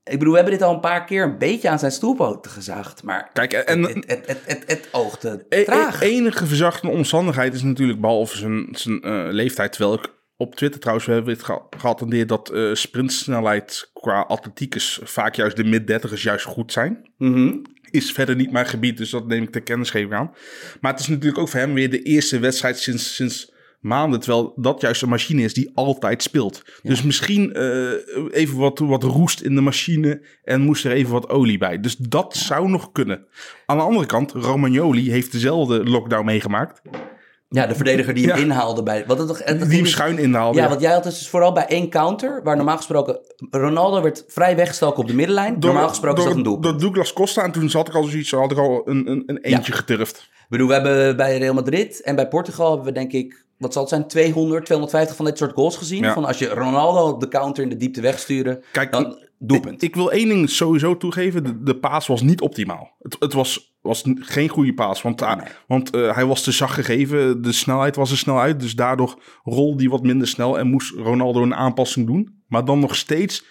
Ik 0.04 0.18
bedoel, 0.18 0.30
we 0.30 0.38
hebben 0.38 0.58
dit 0.58 0.66
al 0.66 0.74
een 0.74 0.80
paar 0.80 1.04
keer 1.04 1.22
een 1.24 1.38
beetje 1.38 1.68
aan 1.68 1.78
zijn 1.78 1.92
stoelpoten 1.92 2.50
gezaagd, 2.50 3.02
maar 3.02 3.30
Kijk, 3.32 3.52
en 3.52 3.82
het, 3.82 3.94
het, 3.94 4.26
het, 4.26 4.40
het, 4.44 4.62
het 4.66 4.88
oogde 4.92 5.46
e- 5.48 5.64
traag. 5.64 6.02
e- 6.02 6.06
enige 6.06 6.46
verzachtende 6.46 6.94
omstandigheid 6.96 7.54
is 7.54 7.62
natuurlijk, 7.62 8.00
behalve 8.00 8.36
zijn, 8.36 8.68
zijn 8.70 9.02
eh, 9.02 9.26
leeftijd, 9.30 9.72
terwijl 9.72 9.94
ik 9.94 10.12
op 10.36 10.54
Twitter 10.54 10.80
trouwens, 10.80 11.06
we 11.06 11.12
hebben 11.12 11.32
het 11.32 11.44
geattendeerd 11.76 12.28
dat 12.28 12.50
eh, 12.50 12.74
sprintsnelheid 12.74 13.90
qua 13.92 14.20
atletiekers 14.20 15.00
vaak 15.02 15.34
juist 15.34 15.56
de 15.56 15.64
mid-dertigers 15.64 16.22
juist 16.22 16.44
goed 16.44 16.72
zijn. 16.72 17.10
Mhm. 17.18 17.56
Is 17.90 18.12
verder 18.12 18.36
niet 18.36 18.52
mijn 18.52 18.66
gebied, 18.66 18.96
dus 18.96 19.10
dat 19.10 19.26
neem 19.26 19.42
ik 19.42 19.50
ter 19.50 19.62
kennisgeving 19.62 20.12
aan. 20.14 20.34
Maar 20.80 20.92
het 20.92 21.00
is 21.00 21.08
natuurlijk 21.08 21.38
ook 21.38 21.48
voor 21.48 21.60
hem 21.60 21.74
weer 21.74 21.90
de 21.90 22.02
eerste 22.02 22.38
wedstrijd 22.38 22.78
sinds, 22.78 23.14
sinds 23.14 23.51
maanden. 23.82 24.20
Terwijl 24.20 24.52
dat 24.56 24.80
juist 24.80 25.02
een 25.02 25.08
machine 25.08 25.42
is 25.42 25.54
die 25.54 25.70
altijd 25.74 26.22
speelt. 26.22 26.62
Dus 26.82 27.02
misschien 27.02 27.52
eh, 27.52 27.90
even 28.30 28.58
wat, 28.58 28.78
wat 28.78 29.02
roest 29.02 29.40
in 29.40 29.54
de 29.54 29.60
machine 29.60 30.22
en 30.44 30.60
moest 30.60 30.84
er 30.84 30.92
even 30.92 31.12
wat 31.12 31.28
olie 31.28 31.58
bij. 31.58 31.80
Dus 31.80 31.96
dat 31.96 32.36
zou 32.36 32.68
nog 32.68 32.92
kunnen. 32.92 33.26
Aan 33.66 33.76
de 33.76 33.82
andere 33.82 34.06
kant, 34.06 34.32
Romagnoli 34.32 35.10
heeft 35.10 35.32
dezelfde 35.32 35.84
lockdown 35.84 36.24
meegemaakt. 36.24 36.82
Ja, 37.48 37.66
de 37.66 37.74
verdediger 37.74 38.14
die 38.14 38.26
hem 38.26 38.36
Ja. 38.36 38.42
inhaalde 38.42 38.82
bij... 38.82 39.04
Wat 39.06 39.18
het, 39.18 39.44
het 39.44 39.68
Die 39.68 39.76
hem 39.76 39.86
schuin 39.86 40.18
inhaalde. 40.18 40.56
Ja, 40.56 40.62
ja. 40.62 40.68
want 40.68 40.80
jij 40.80 40.92
had 40.92 41.04
dus 41.04 41.28
vooral 41.28 41.52
bij 41.52 41.66
één 41.66 41.88
counter, 41.88 42.40
waar 42.42 42.56
normaal 42.56 42.76
gesproken 42.76 43.20
Ronaldo 43.50 44.02
werd 44.02 44.24
vrij 44.28 44.56
weggestoken 44.56 44.98
op 45.02 45.08
de 45.08 45.14
middenlijn. 45.14 45.56
normaal 45.58 45.88
gesproken 45.88 46.18
is 46.18 46.24
dat 46.28 46.36
een 46.36 46.42
doelpunt. 46.42 46.64
Door 46.64 46.80
Douglas 46.80 47.12
Costa. 47.12 47.42
En 47.44 47.52
toen 47.52 47.70
zat 47.70 47.88
ik 47.88 47.94
al 47.94 48.04
zoiets, 48.04 48.30
had 48.30 48.50
ik 48.50 48.58
al 48.58 48.82
een, 48.84 49.10
een, 49.10 49.22
een 49.26 49.38
eentje 49.38 49.72
geturfd. 49.72 50.16
Ik 50.16 50.46
bedoel, 50.48 50.66
we 50.66 50.72
hebben 50.72 51.16
bij 51.16 51.38
Real 51.38 51.54
Madrid 51.54 52.00
en 52.02 52.16
bij 52.16 52.28
Portugal 52.28 52.68
hebben 52.68 52.86
we 52.86 52.92
denk 52.92 53.12
ik, 53.12 53.41
wat 53.62 53.72
zal 53.72 53.82
het 53.82 53.90
zijn, 53.90 54.06
200, 54.06 54.64
250 54.64 55.16
van 55.16 55.24
dit 55.24 55.38
soort 55.38 55.52
goals 55.52 55.76
gezien. 55.76 56.02
Ja. 56.02 56.12
Van 56.12 56.24
als 56.24 56.38
je 56.38 56.48
Ronaldo 56.48 57.08
op 57.08 57.20
de 57.20 57.28
counter 57.28 57.62
in 57.62 57.68
de 57.68 57.76
diepte 57.76 58.00
wegsturen, 58.00 58.62
Kijk, 58.72 58.92
dan 58.92 59.18
doelpunt. 59.38 59.82
Ik, 59.82 59.88
ik 59.88 59.94
wil 59.94 60.12
één 60.12 60.28
ding 60.28 60.50
sowieso 60.50 60.96
toegeven. 60.96 61.44
De, 61.44 61.62
de 61.62 61.76
paas 61.76 62.06
was 62.06 62.22
niet 62.22 62.40
optimaal. 62.40 62.90
Het, 62.98 63.16
het 63.18 63.32
was, 63.32 63.74
was 63.80 64.04
geen 64.14 64.48
goede 64.48 64.74
paas. 64.74 65.02
Want, 65.02 65.22
ah, 65.22 65.36
Nee. 65.36 65.46
want 65.66 65.90
eh, 65.90 66.14
hij 66.14 66.26
was 66.26 66.42
te 66.42 66.52
zacht 66.52 66.74
gegeven. 66.74 67.42
De 67.42 67.52
snelheid 67.52 67.96
was 67.96 68.10
er 68.10 68.18
snel 68.18 68.40
uit. 68.40 68.60
Dus 68.60 68.74
daardoor 68.74 69.22
rolde 69.44 69.82
hij 69.82 69.90
wat 69.90 70.02
minder 70.02 70.28
snel. 70.28 70.58
En 70.58 70.66
moest 70.66 70.94
Ronaldo 70.96 71.42
een 71.42 71.54
aanpassing 71.54 72.06
doen. 72.06 72.42
Maar 72.48 72.64
dan 72.64 72.78
nog 72.78 72.96
steeds... 72.96 73.44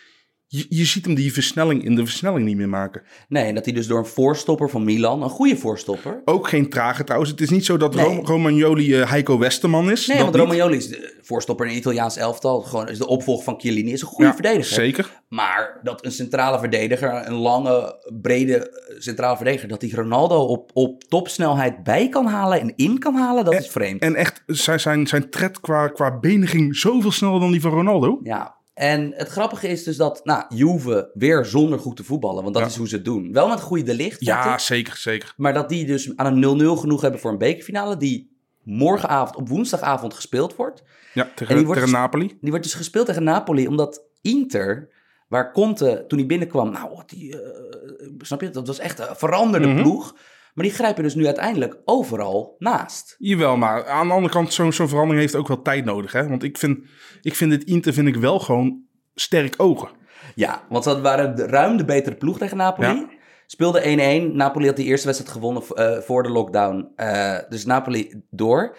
je, 0.54 0.66
je 0.70 0.86
ziet 0.86 1.06
hem 1.06 1.16
die 1.16 1.34
versnelling 1.34 1.84
in 1.84 1.96
de 1.96 2.06
versnelling 2.06 2.46
niet 2.46 2.56
meer 2.58 2.70
maken. 2.70 3.02
Nee, 3.28 3.44
en 3.44 3.56
dat 3.56 3.66
hij 3.66 3.74
dus 3.74 3.88
door 3.88 3.98
een 4.00 4.06
voorstopper 4.06 4.70
van 4.70 4.84
Milan, 4.84 5.24
een 5.24 5.30
goede 5.30 5.58
voorstopper. 5.58 6.22
Ook 6.26 6.48
geen 6.48 6.70
trage 6.70 7.04
trouwens. 7.04 7.32
Het 7.32 7.42
is 7.42 7.50
niet 7.50 7.66
zo 7.66 7.78
dat 7.78 7.96
Nee. 7.96 8.06
Rom- 8.06 8.26
Romagnoli 8.26 8.96
eh, 9.02 9.10
Heiko 9.10 9.38
Westerman 9.38 9.92
is. 9.92 10.08
Nee, 10.08 10.18
Dat 10.18 10.26
want 10.26 10.38
niet. 10.38 10.46
Romagnoli 10.46 10.78
is 10.78 10.88
de 10.88 11.20
voorstopper 11.22 11.66
in 11.66 11.72
het 11.72 11.80
Italiaans 11.82 12.18
elftal. 12.18 12.62
Gewoon 12.62 12.90
is 12.90 12.98
de 12.98 13.08
opvolger 13.08 13.44
van 13.44 13.60
Chiellini. 13.60 13.92
Is 13.92 14.02
een 14.02 14.08
goede 14.08 14.26
Ja, 14.26 14.34
verdediger. 14.34 14.74
Zeker. 14.74 15.22
Maar 15.30 15.80
dat 15.84 16.06
een 16.06 16.12
centrale 16.12 16.60
verdediger, 16.60 17.28
een 17.28 17.34
lange, 17.34 17.96
brede 18.22 18.70
eh, 18.70 19.00
centrale 19.00 19.36
verdediger, 19.36 19.68
dat 19.68 19.80
die 19.80 19.96
Ronaldo 19.96 20.40
op, 20.40 20.70
op 20.74 21.04
topsnelheid 21.04 21.84
bij 21.84 22.10
kan 22.10 22.26
halen 22.26 22.60
en 22.60 22.74
in 22.76 23.00
kan 23.00 23.16
halen, 23.16 23.46
dat 23.46 23.54
is 23.54 23.68
vreemd. 23.68 24.02
En 24.02 24.16
echt, 24.16 24.44
zijn, 24.46 24.80
zijn, 24.80 25.08
zijn 25.08 25.30
tred 25.30 25.60
qua, 25.60 25.88
qua 25.88 26.20
benen 26.20 26.48
ging 26.48 26.76
zoveel 26.76 27.12
sneller 27.12 27.40
dan 27.40 27.52
die 27.52 27.62
van 27.62 27.72
Ronaldo. 27.72 28.20
Ja, 28.24 28.56
en 28.74 29.14
het 29.16 29.28
grappige 29.28 29.68
is 29.68 29.84
dus 29.84 29.98
dat, 29.98 30.22
nou, 30.24 30.44
Juve 30.56 31.12
weer 31.14 31.46
zonder 31.46 31.80
goed 31.80 31.96
te 31.96 32.04
voetballen, 32.04 32.42
want 32.44 32.54
dat 32.56 32.64
Ja. 32.64 32.70
is 32.70 32.76
hoe 32.76 32.88
ze 32.88 32.96
het 32.96 33.06
doen. 33.06 33.32
Wel 33.34 33.48
met 33.48 33.62
goede 33.62 33.84
de 33.84 33.94
licht. 33.96 34.26
Ja, 34.26 34.58
zeker, 34.58 34.98
zeker. 34.98 35.34
Maar 35.38 35.54
dat 35.54 35.70
die 35.70 35.86
dus 35.86 36.12
aan 36.16 36.26
een 36.44 36.60
0-0 36.76 36.76
genoeg 36.80 37.02
hebben 37.02 37.20
voor 37.20 37.32
een 37.32 37.38
bekerfinale, 37.38 37.98
die 37.98 38.30
morgenavond, 38.64 39.36
op 39.36 39.50
woensdagavond 39.50 40.14
gespeeld 40.14 40.56
wordt. 40.56 40.84
Ja, 41.14 41.24
En 41.26 41.32
tegen, 41.36 41.56
die 41.56 41.66
wordt 41.66 41.80
tegen 41.82 41.94
dus- 41.94 42.02
Napoli. 42.02 42.28
Die 42.28 42.50
wordt 42.50 42.64
dus 42.64 42.74
gespeeld 42.74 43.06
tegen 43.06 43.24
Napoli, 43.24 43.68
omdat 43.68 44.04
Inter, 44.22 44.90
waar 45.28 45.52
Conte 45.52 46.06
toen 46.08 46.18
hij 46.20 46.28
binnenkwam, 46.28 46.72
nou, 46.72 47.02
die, 47.06 47.42
eh, 47.42 48.10
snap 48.20 48.42
je, 48.42 48.50
dat 48.50 48.68
was 48.68 48.80
echt 48.80 49.00
een 49.00 49.16
veranderde 49.16 49.68
Mhm. 49.68 49.82
ploeg. 49.82 50.16
Maar 50.54 50.66
die 50.66 50.74
grijpen 50.74 51.04
dus 51.04 51.16
nu 51.16 51.26
uiteindelijk 51.26 51.78
overal 51.86 52.56
naast. 52.60 53.16
Jawel, 53.18 53.58
maar 53.58 53.88
aan 53.88 54.08
de 54.08 54.14
andere 54.14 54.34
kant, 54.34 54.54
zo'n 54.54 54.72
verandering 54.74 55.20
heeft 55.20 55.36
ook 55.36 55.48
wel 55.48 55.62
tijd 55.62 55.86
nodig. 55.86 56.12
Hè? 56.12 56.28
Want 56.28 56.44
ik 56.44 56.58
vind, 56.58 56.80
ik 57.22 57.36
vind 57.36 57.52
dit 57.52 57.64
Inter 57.64 57.94
vind 57.94 58.08
ik 58.08 58.16
wel 58.16 58.40
gewoon 58.40 58.82
sterk 59.16 59.54
ogen. 59.58 59.90
Ja, 60.36 60.64
want 60.70 60.84
ze 60.84 61.02
waren 61.02 61.36
de- 61.36 61.46
ruim 61.46 61.78
de 61.78 61.86
betere 61.86 62.16
ploeg 62.16 62.38
tegen 62.38 62.58
Napoli. 62.58 62.88
Ja. 62.88 63.10
Speelde 63.46 63.82
1-1. 63.82 64.36
Napoli 64.36 64.66
had 64.68 64.76
die 64.76 64.86
eerste 64.86 65.06
wedstrijd 65.08 65.34
gewonnen 65.34 65.64
eh, 65.68 65.98
voor 65.98 66.24
de 66.24 66.30
lockdown. 66.30 66.92
Eh, 66.96 67.38
dus 67.50 67.66
Napoli 67.66 68.22
door. 68.30 68.78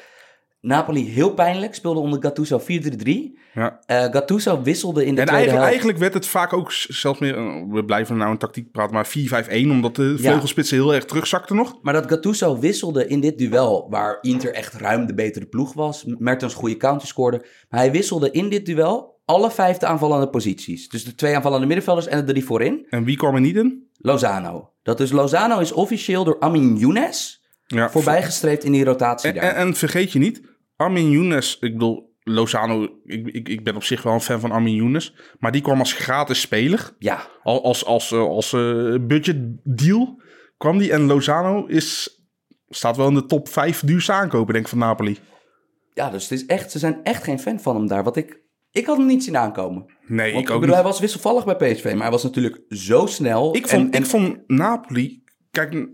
Napoli 0.63 1.09
heel 1.11 1.35
pijnlijk, 1.35 1.75
speelde 1.75 2.01
onder 2.01 2.23
Gattuso 2.23 2.61
4-3-3. 2.61 2.65
Ja. 3.55 3.81
Eh, 3.87 4.05
Gattuso 4.05 4.63
wisselde 4.63 5.05
in 5.05 5.15
de 5.15 5.21
En 5.21 5.27
tweede 5.27 5.31
eigenlijk, 5.31 5.51
helft. 5.51 5.69
eigenlijk 5.69 5.99
werd 5.99 6.15
het 6.15 6.27
vaak 6.27 6.53
ook 6.53 6.73
zelfs 6.73 7.19
meer, 7.19 7.35
we 7.69 7.85
blijven 7.85 8.17
nou 8.17 8.31
een 8.31 8.39
tactiek 8.39 8.71
praten, 8.71 8.95
maar 8.95 9.07
4-5-1, 9.07 9.71
omdat 9.71 9.97
de 9.97 10.19
vleugelspitsen 10.19 10.77
heel 10.77 10.95
erg 10.95 11.05
terugzakten 11.05 11.57
nog. 11.57 11.79
Maar 11.83 11.93
dat 11.95 12.09
Gattuso 12.09 12.59
wisselde 12.59 13.07
in 13.07 13.21
dit 13.21 13.39
duel, 13.39 13.87
waar 13.91 14.19
Inter 14.21 14.55
echt 14.55 14.73
ruim 14.75 15.07
de 15.07 15.15
betere 15.15 15.47
ploeg 15.47 15.73
was. 15.73 16.05
Mertens 16.19 16.55
goede 16.55 16.77
counter 16.77 17.09
scoorde. 17.09 17.45
Maar 17.69 17.81
hij 17.81 17.93
wisselde 17.93 18.31
in 18.31 18.49
dit 18.49 18.67
duel 18.67 19.21
alle 19.25 19.51
vijfde 19.51 19.87
aanvallende 19.87 20.29
posities. 20.29 20.89
Dus 20.89 21.05
de 21.05 21.15
twee 21.15 21.37
aanvallende 21.37 21.67
middenvelders 21.67 22.07
en 22.07 22.19
de 22.27 22.33
drie 22.33 22.45
voorin. 22.45 22.87
En 22.91 23.05
wie 23.05 23.17
kwam 23.17 23.35
er 23.35 23.41
niet 23.41 23.57
in? 23.57 23.87
Lozano. 23.99 24.71
Dat 24.83 24.99
dus 24.99 25.11
Lozano 25.11 25.59
is 25.59 25.73
officieel 25.73 26.25
door 26.25 26.37
Amin 26.41 26.77
Younes 26.77 27.43
Ja, 27.67 27.91
voorbijgestreefd 27.91 28.65
in 28.65 28.73
die 28.73 28.85
rotatie 28.85 29.29
En, 29.29 29.35
daar. 29.35 29.45
en, 29.45 29.55
en 29.55 29.75
vergeet 29.75 30.13
je 30.13 30.19
niet, 30.19 30.43
Armin 30.83 31.11
Younes, 31.11 31.59
ik 31.61 31.73
bedoel, 31.73 32.11
Lozano, 32.25 32.83
ik, 33.05 33.27
ik, 33.27 33.49
ik 33.49 33.65
ben 33.65 33.77
op 33.77 33.85
zich 33.85 34.03
wel 34.03 34.13
een 34.13 34.21
fan 34.21 34.41
van 34.41 34.51
Armin 34.51 34.75
Younes, 34.75 35.15
maar 35.39 35.53
die 35.53 35.61
kwam 35.63 35.79
als 35.79 35.93
gratis 35.93 36.41
speler, 36.41 36.95
Ja, 36.99 37.27
al- 37.43 37.65
als, 37.65 37.85
als, 37.85 38.13
eh, 38.13 38.19
als 38.21 38.53
eh, 38.53 38.95
budget 39.01 39.37
deal, 39.65 40.21
kwam 40.57 40.79
die. 40.79 40.93
En 40.93 41.03
Lozano 41.07 41.67
is, 41.67 42.21
staat 42.69 42.97
wel 42.97 43.09
in 43.09 43.15
de 43.15 43.27
top 43.27 43.49
5 43.49 43.81
duurste 43.81 44.13
aankopen, 44.13 44.53
denk 44.53 44.65
ik, 44.65 44.71
van 44.71 44.79
Napoli. 44.79 45.19
ja, 45.95 46.11
dus 46.11 46.23
het 46.23 46.33
is 46.33 46.47
echt, 46.47 46.71
ze 46.71 46.79
zijn 46.79 47.01
echt 47.03 47.25
geen 47.25 47.39
fan 47.39 47.61
van 47.61 47.77
hem 47.77 47.87
daar. 47.87 48.05
Wat 48.05 48.17
ik, 48.17 48.41
ik 48.71 48.87
had 48.87 48.97
hem 48.97 49.07
niet 49.07 49.25
zien 49.25 49.37
aankomen. 49.37 49.87
Nee, 50.07 50.33
Want, 50.33 50.45
ik 50.45 50.51
ook 50.55 50.61
bedoel, 50.61 50.75
hij 50.75 50.85
was 50.85 51.01
wisselvallig 51.01 51.45
bij 51.45 51.73
PSV, 51.73 51.85
maar 51.93 52.03
hij 52.03 52.11
was 52.11 52.23
natuurlijk 52.23 52.61
zo 52.69 53.07
snel. 53.07 53.57
Ik 53.57 53.69
vond, 53.69 53.83
en, 53.83 53.91
en- 53.93 54.01
ik 54.03 54.07
vond 54.07 54.39
Napoli, 54.47 55.23
kijk, 55.51 55.89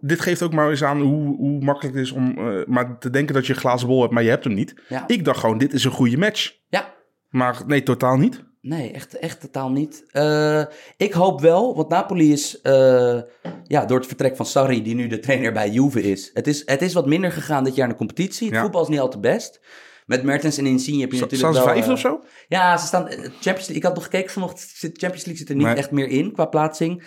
dit 0.00 0.20
geeft 0.20 0.42
ook 0.42 0.52
maar 0.52 0.70
eens 0.70 0.84
aan 0.84 1.00
hoe, 1.00 1.36
hoe 1.36 1.64
makkelijk 1.64 1.96
het 1.96 2.04
is 2.04 2.12
om 2.12 2.38
eh, 2.38 2.64
maar 2.66 2.98
te 2.98 3.10
denken 3.10 3.34
dat 3.34 3.46
je 3.46 3.52
een 3.52 3.58
glazen 3.58 3.88
bol 3.88 4.00
hebt, 4.00 4.12
maar 4.12 4.22
je 4.22 4.28
hebt 4.30 4.44
hem 4.44 4.54
niet. 4.54 4.74
ja, 4.88 5.04
Ik 5.06 5.24
dacht 5.24 5.40
gewoon, 5.40 5.58
dit 5.58 5.72
is 5.72 5.84
een 5.84 5.90
goede 5.90 6.16
match. 6.18 6.52
ja, 6.68 6.94
Maar 7.28 7.62
nee, 7.66 7.82
totaal 7.82 8.16
niet. 8.16 8.44
Nee, 8.60 8.92
echt, 8.92 9.18
echt 9.18 9.40
totaal 9.40 9.70
niet. 9.70 10.04
Eh, 10.10 10.62
ik 10.96 11.12
hoop 11.12 11.40
wel, 11.40 11.76
want 11.76 11.88
Napoli 11.88 12.32
is 12.32 12.60
eh, 12.60 13.20
ja, 13.64 13.84
door 13.84 13.98
het 13.98 14.06
vertrek 14.06 14.36
van 14.36 14.46
Sarri, 14.46 14.82
die 14.82 14.94
nu 14.94 15.06
de 15.06 15.18
trainer 15.18 15.52
bij 15.52 15.70
Juve 15.70 16.02
is. 16.02 16.30
Het 16.34 16.46
is, 16.46 16.62
het 16.64 16.82
is 16.82 16.92
wat 16.92 17.06
minder 17.06 17.32
gegaan 17.32 17.64
dit 17.64 17.74
jaar 17.74 17.84
in 17.86 17.90
de 17.92 17.98
competitie. 17.98 18.46
Het 18.46 18.56
Ja. 18.56 18.62
voetbal 18.62 18.82
is 18.82 18.88
niet 18.88 19.00
al 19.00 19.08
te 19.08 19.18
best. 19.20 19.60
Met 20.06 20.22
Mertens 20.22 20.58
en 20.58 20.66
Insigne 20.66 21.00
heb 21.00 21.10
je 21.10 21.16
Sta- 21.16 21.24
natuurlijk 21.24 21.54
Staan 21.58 21.76
ze 21.76 21.82
eh, 21.82 21.92
of 21.92 21.98
zo? 21.98 22.20
Ja, 22.48 22.76
ze 22.76 22.86
staan... 22.86 23.08
Champions 23.08 23.44
League, 23.44 23.76
ik 23.76 23.82
had 23.82 23.94
nog 23.94 24.04
gekeken 24.04 24.30
vanochtend, 24.30 24.60
zit- 24.74 24.98
Champions 24.98 25.24
League 25.24 25.36
zit 25.36 25.48
er 25.48 25.56
niet 25.56 25.66
Nee. 25.66 25.74
echt 25.74 25.90
meer 25.90 26.08
in 26.08 26.32
qua 26.32 26.46
plaatsing. 26.46 27.04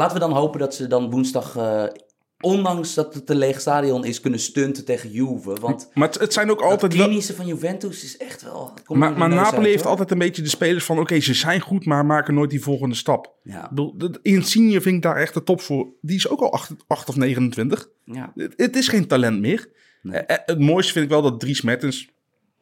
Laten 0.00 0.14
we 0.14 0.26
dan 0.26 0.32
hopen 0.32 0.60
dat 0.60 0.74
ze 0.74 0.86
dan 0.86 1.10
woensdag, 1.10 1.56
eh, 1.56 1.84
ondanks 2.40 2.94
dat 2.94 3.14
het 3.14 3.30
een 3.30 3.36
leeg 3.36 3.60
stadion 3.60 4.04
is, 4.04 4.20
kunnen 4.20 4.40
stunten 4.40 4.84
tegen 4.84 5.10
Juve. 5.10 5.54
Want 5.60 5.90
Maar 5.94 6.08
het, 6.08 6.20
het 6.20 6.32
zijn 6.32 6.50
ook 6.50 6.60
altijd 6.60 6.94
wel... 6.94 7.06
klinische 7.06 7.34
van 7.34 7.46
Juventus 7.46 8.04
is 8.04 8.16
echt 8.16 8.42
wel... 8.42 8.72
Maar, 8.86 9.12
maar 9.12 9.28
de 9.28 9.34
Napoli 9.34 9.56
uit, 9.56 9.66
heeft 9.66 9.82
hoor. 9.82 9.90
altijd 9.90 10.10
een 10.10 10.18
beetje 10.18 10.42
de 10.42 10.48
spelers 10.48 10.84
van... 10.84 10.98
Oké, 10.98 11.20
ze 11.20 11.34
zijn 11.34 11.60
goed, 11.60 11.84
maar 11.84 12.06
maken 12.06 12.34
nooit 12.34 12.50
die 12.50 12.62
volgende 12.62 12.94
stap. 12.94 13.34
Ja, 13.42 13.70
Insigne 14.22 14.80
vind 14.80 14.96
ik 14.96 15.02
daar 15.02 15.16
echt 15.16 15.34
de 15.34 15.42
top 15.42 15.60
voor. 15.60 15.88
Die 16.00 16.16
is 16.16 16.28
ook 16.28 16.40
al 16.40 16.52
8, 16.86 17.08
of 17.08 17.16
29. 17.16 17.88
ja. 18.04 18.32
Het, 18.34 18.54
het 18.56 18.76
is 18.76 18.88
geen 18.88 19.06
talent 19.06 19.40
meer. 19.40 19.68
Nee. 20.02 20.20
Eh, 20.20 20.36
eh, 20.36 20.42
Het 20.46 20.58
mooiste 20.58 20.92
vind 20.92 21.04
ik 21.04 21.10
wel 21.10 21.22
dat 21.22 21.40
Dries 21.40 21.62
Mertens... 21.62 22.08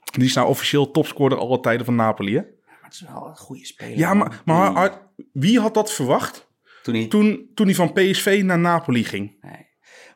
Die 0.02 0.24
is 0.24 0.34
nou 0.34 0.48
officieel 0.48 0.90
topscorer 0.90 1.38
alle 1.38 1.60
tijden 1.60 1.84
van 1.84 1.94
Napoli, 1.94 2.34
hè? 2.34 2.40
Maar 2.66 2.78
het 2.82 2.92
is 2.92 3.04
wel 3.12 3.26
een 3.26 3.36
goede 3.36 3.66
speler. 3.66 3.98
Ja, 3.98 4.14
maar, 4.44 5.00
wie 5.32 5.60
had 5.60 5.74
dat 5.74 5.92
verwacht 5.92 6.47
toen 6.92 7.00
hij... 7.00 7.06
toen, 7.08 7.50
toen 7.54 7.66
hij 7.66 7.74
van 7.74 7.92
PSV 7.92 8.42
naar 8.44 8.58
Napoli 8.58 9.04
ging? 9.04 9.36
Nee. 9.40 9.66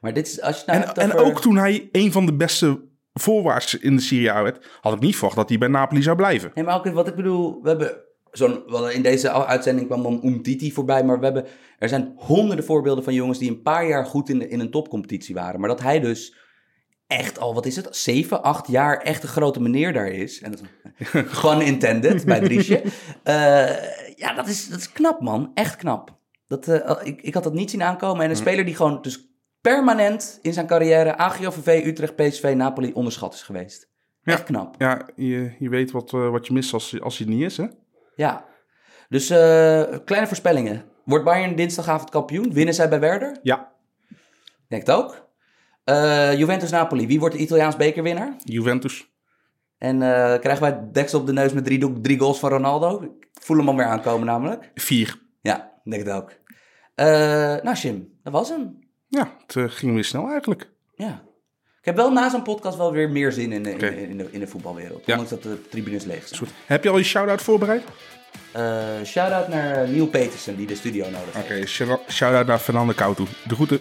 Maar 0.00 0.12
dit 0.12 0.26
is, 0.26 0.40
als 0.40 0.58
je 0.58 0.62
nou 0.66 0.82
En, 0.82 0.94
en 0.94 1.12
over- 1.12 1.24
ook 1.26 1.40
toen 1.40 1.56
hij 1.56 1.88
een 1.92 2.12
van 2.12 2.26
de 2.26 2.34
beste 2.36 2.88
voorwaarts 3.12 3.74
in 3.78 3.96
de 3.96 4.02
Serie 4.02 4.30
A 4.32 4.42
werd... 4.42 4.78
had 4.80 4.92
ik 4.92 5.00
niet 5.00 5.14
verwacht 5.16 5.36
dat 5.36 5.48
hij 5.48 5.58
bij 5.58 5.68
Napoli 5.68 6.02
zou 6.02 6.16
blijven. 6.16 6.50
Nee, 6.54 6.64
maar 6.64 6.76
ook 6.76 6.86
wat 6.92 7.08
ik 7.08 7.14
bedoel, 7.14 7.62
we 7.62 7.68
hebben 7.68 7.96
zo'n... 8.30 8.62
wel, 8.66 8.90
In 8.90 9.02
deze 9.02 9.30
uitzending 9.46 9.86
kwam 9.86 10.02
dan 10.02 10.20
Umtiti 10.24 10.72
voorbij, 10.72 11.04
maar 11.04 11.18
we 11.18 11.24
hebben... 11.24 11.46
Er 11.78 11.88
zijn 11.88 12.12
honderden 12.16 12.64
voorbeelden 12.64 13.04
van 13.04 13.14
jongens 13.14 13.38
die 13.38 13.50
een 13.50 13.62
paar 13.62 13.86
jaar 13.86 14.06
goed 14.06 14.28
in, 14.28 14.38
de, 14.38 14.48
in 14.48 14.60
een 14.60 14.70
topcompetitie 14.70 15.34
waren. 15.34 15.60
Maar 15.60 15.68
dat 15.68 15.80
hij 15.82 16.00
dus 16.00 16.36
echt 17.06 17.38
al, 17.38 17.54
wat 17.54 17.66
is 17.66 17.76
het, 17.76 17.96
zeven, 17.96 18.42
acht 18.42 18.68
jaar 18.68 18.96
echt 18.98 19.22
een 19.22 19.28
grote 19.28 19.60
meneer 19.60 19.92
daar 19.92 20.08
is. 20.10 20.40
En 20.40 20.50
dat 20.50 20.62
gewoon 21.38 21.62
intended 21.62 22.24
bij 22.24 22.40
Driesje. 22.40 22.82
Eh, 23.22 23.70
ja, 24.16 24.34
dat 24.34 24.48
is, 24.48 24.68
dat 24.68 24.78
is 24.78 24.92
knap, 24.92 25.20
man. 25.20 25.50
Echt 25.54 25.76
knap. 25.76 26.20
Dat, 26.53 26.68
eh, 26.68 27.07
ik, 27.07 27.22
ik 27.22 27.34
had 27.34 27.42
dat 27.42 27.53
niet 27.53 27.70
zien 27.70 27.82
aankomen. 27.82 28.24
En 28.24 28.30
een 28.30 28.36
speler 28.36 28.64
die 28.64 28.74
gewoon 28.74 29.03
dus 29.03 29.28
permanent 29.61 30.38
in 30.42 30.53
zijn 30.53 30.66
carrière 30.66 31.16
AGOVV, 31.16 31.82
Utrecht, 31.84 32.16
PSV, 32.16 32.53
Napoli 32.57 32.92
onderschat 32.92 33.34
is 33.34 33.42
geweest. 33.42 33.88
Ja. 34.22 34.32
Echt 34.32 34.44
knap. 34.44 34.74
Ja, 34.78 35.09
je, 35.16 35.53
je 35.59 35.68
weet 35.68 35.90
wat, 35.90 36.12
eh, 36.12 36.30
wat 36.30 36.46
je 36.46 36.53
mist 36.53 36.72
als, 36.72 37.00
als 37.00 37.18
hij 37.18 37.26
het 37.26 37.36
niet 37.36 37.44
is, 37.44 37.57
hè? 37.57 37.66
Ja. 38.14 38.44
Dus 39.09 39.30
eh, 39.30 39.98
kleine 40.05 40.26
voorspellingen. 40.26 40.84
Wordt 41.05 41.24
Bayern 41.24 41.57
dinsdagavond 41.57 42.11
kampioen? 42.11 42.53
Winnen 42.53 42.74
zij 42.74 42.88
bij 42.88 43.00
Werder? 43.00 43.38
Ja. 43.42 43.72
Denk 44.68 44.86
het 44.86 44.96
ook. 44.96 45.30
Juventus-Napoli. 46.38 47.07
Wie 47.07 47.20
wordt 47.20 47.34
de 47.34 47.40
Italiaans 47.40 47.76
bekerwinnaar? 47.76 48.36
Juventus. 48.44 49.11
En 49.78 49.98
krijgen 50.40 50.61
wij 50.61 50.88
deksel 50.92 51.20
op 51.20 51.26
de 51.26 51.32
neus 51.32 51.53
met 51.53 51.64
drie, 51.64 52.00
drie 52.00 52.18
goals 52.18 52.38
van 52.38 52.50
Ronaldo? 52.50 53.03
Ik 53.03 53.28
voel 53.32 53.57
hem 53.57 53.68
alweer 53.68 53.86
aankomen 53.86 54.26
namelijk. 54.26 54.70
Vier. 54.74 55.18
Ja, 55.40 55.72
denk 55.84 56.05
het 56.05 56.14
ook. 56.14 56.30
Eh, 56.95 57.07
nou, 57.62 57.76
Jim, 57.76 58.09
dat 58.22 58.32
was 58.32 58.49
hem. 58.49 58.78
Ja, 59.09 59.32
het 59.47 59.57
eh, 59.57 59.64
ging 59.68 59.95
weer 59.95 60.05
snel 60.05 60.28
eigenlijk. 60.30 60.70
Ja. 60.95 61.22
Ik 61.78 61.84
heb 61.88 61.97
wel 61.97 62.12
na 62.12 62.30
zo'n 62.30 62.43
podcast 62.43 62.76
wel 62.76 62.93
weer 62.93 63.11
meer 63.11 63.32
zin 63.32 63.53
in, 63.53 63.62
de- 63.62 63.70
in, 63.70 64.09
in, 64.09 64.18
de, 64.18 64.28
in 64.30 64.40
de 64.40 64.47
voetbalwereld. 64.47 65.03
Ja. 65.07 65.12
Ondanks 65.18 65.30
dat 65.30 65.43
de 65.43 65.68
tribunes 65.68 66.05
leeg 66.05 66.28
zijn. 66.28 66.40
goed. 66.40 66.49
Heb 66.66 66.82
je 66.82 66.90
al 66.90 66.99
je 66.99 67.05
shout-out 67.05 67.43
voorbereid? 67.43 67.82
Eh 68.53 69.03
shout-out 69.05 69.49
naar 69.49 69.88
Neil 69.88 70.07
Petersen, 70.07 70.57
die 70.57 70.66
de 70.66 70.74
studio 70.74 71.05
nodig 71.11 71.32
heeft. 71.34 71.45
Oké, 71.51 71.66
shout- 71.66 72.01
shout-out 72.11 72.47
naar 72.47 72.59
Fernando 72.59 72.93
Couto. 72.93 73.26
De 73.49 73.55
groeten. 73.55 73.80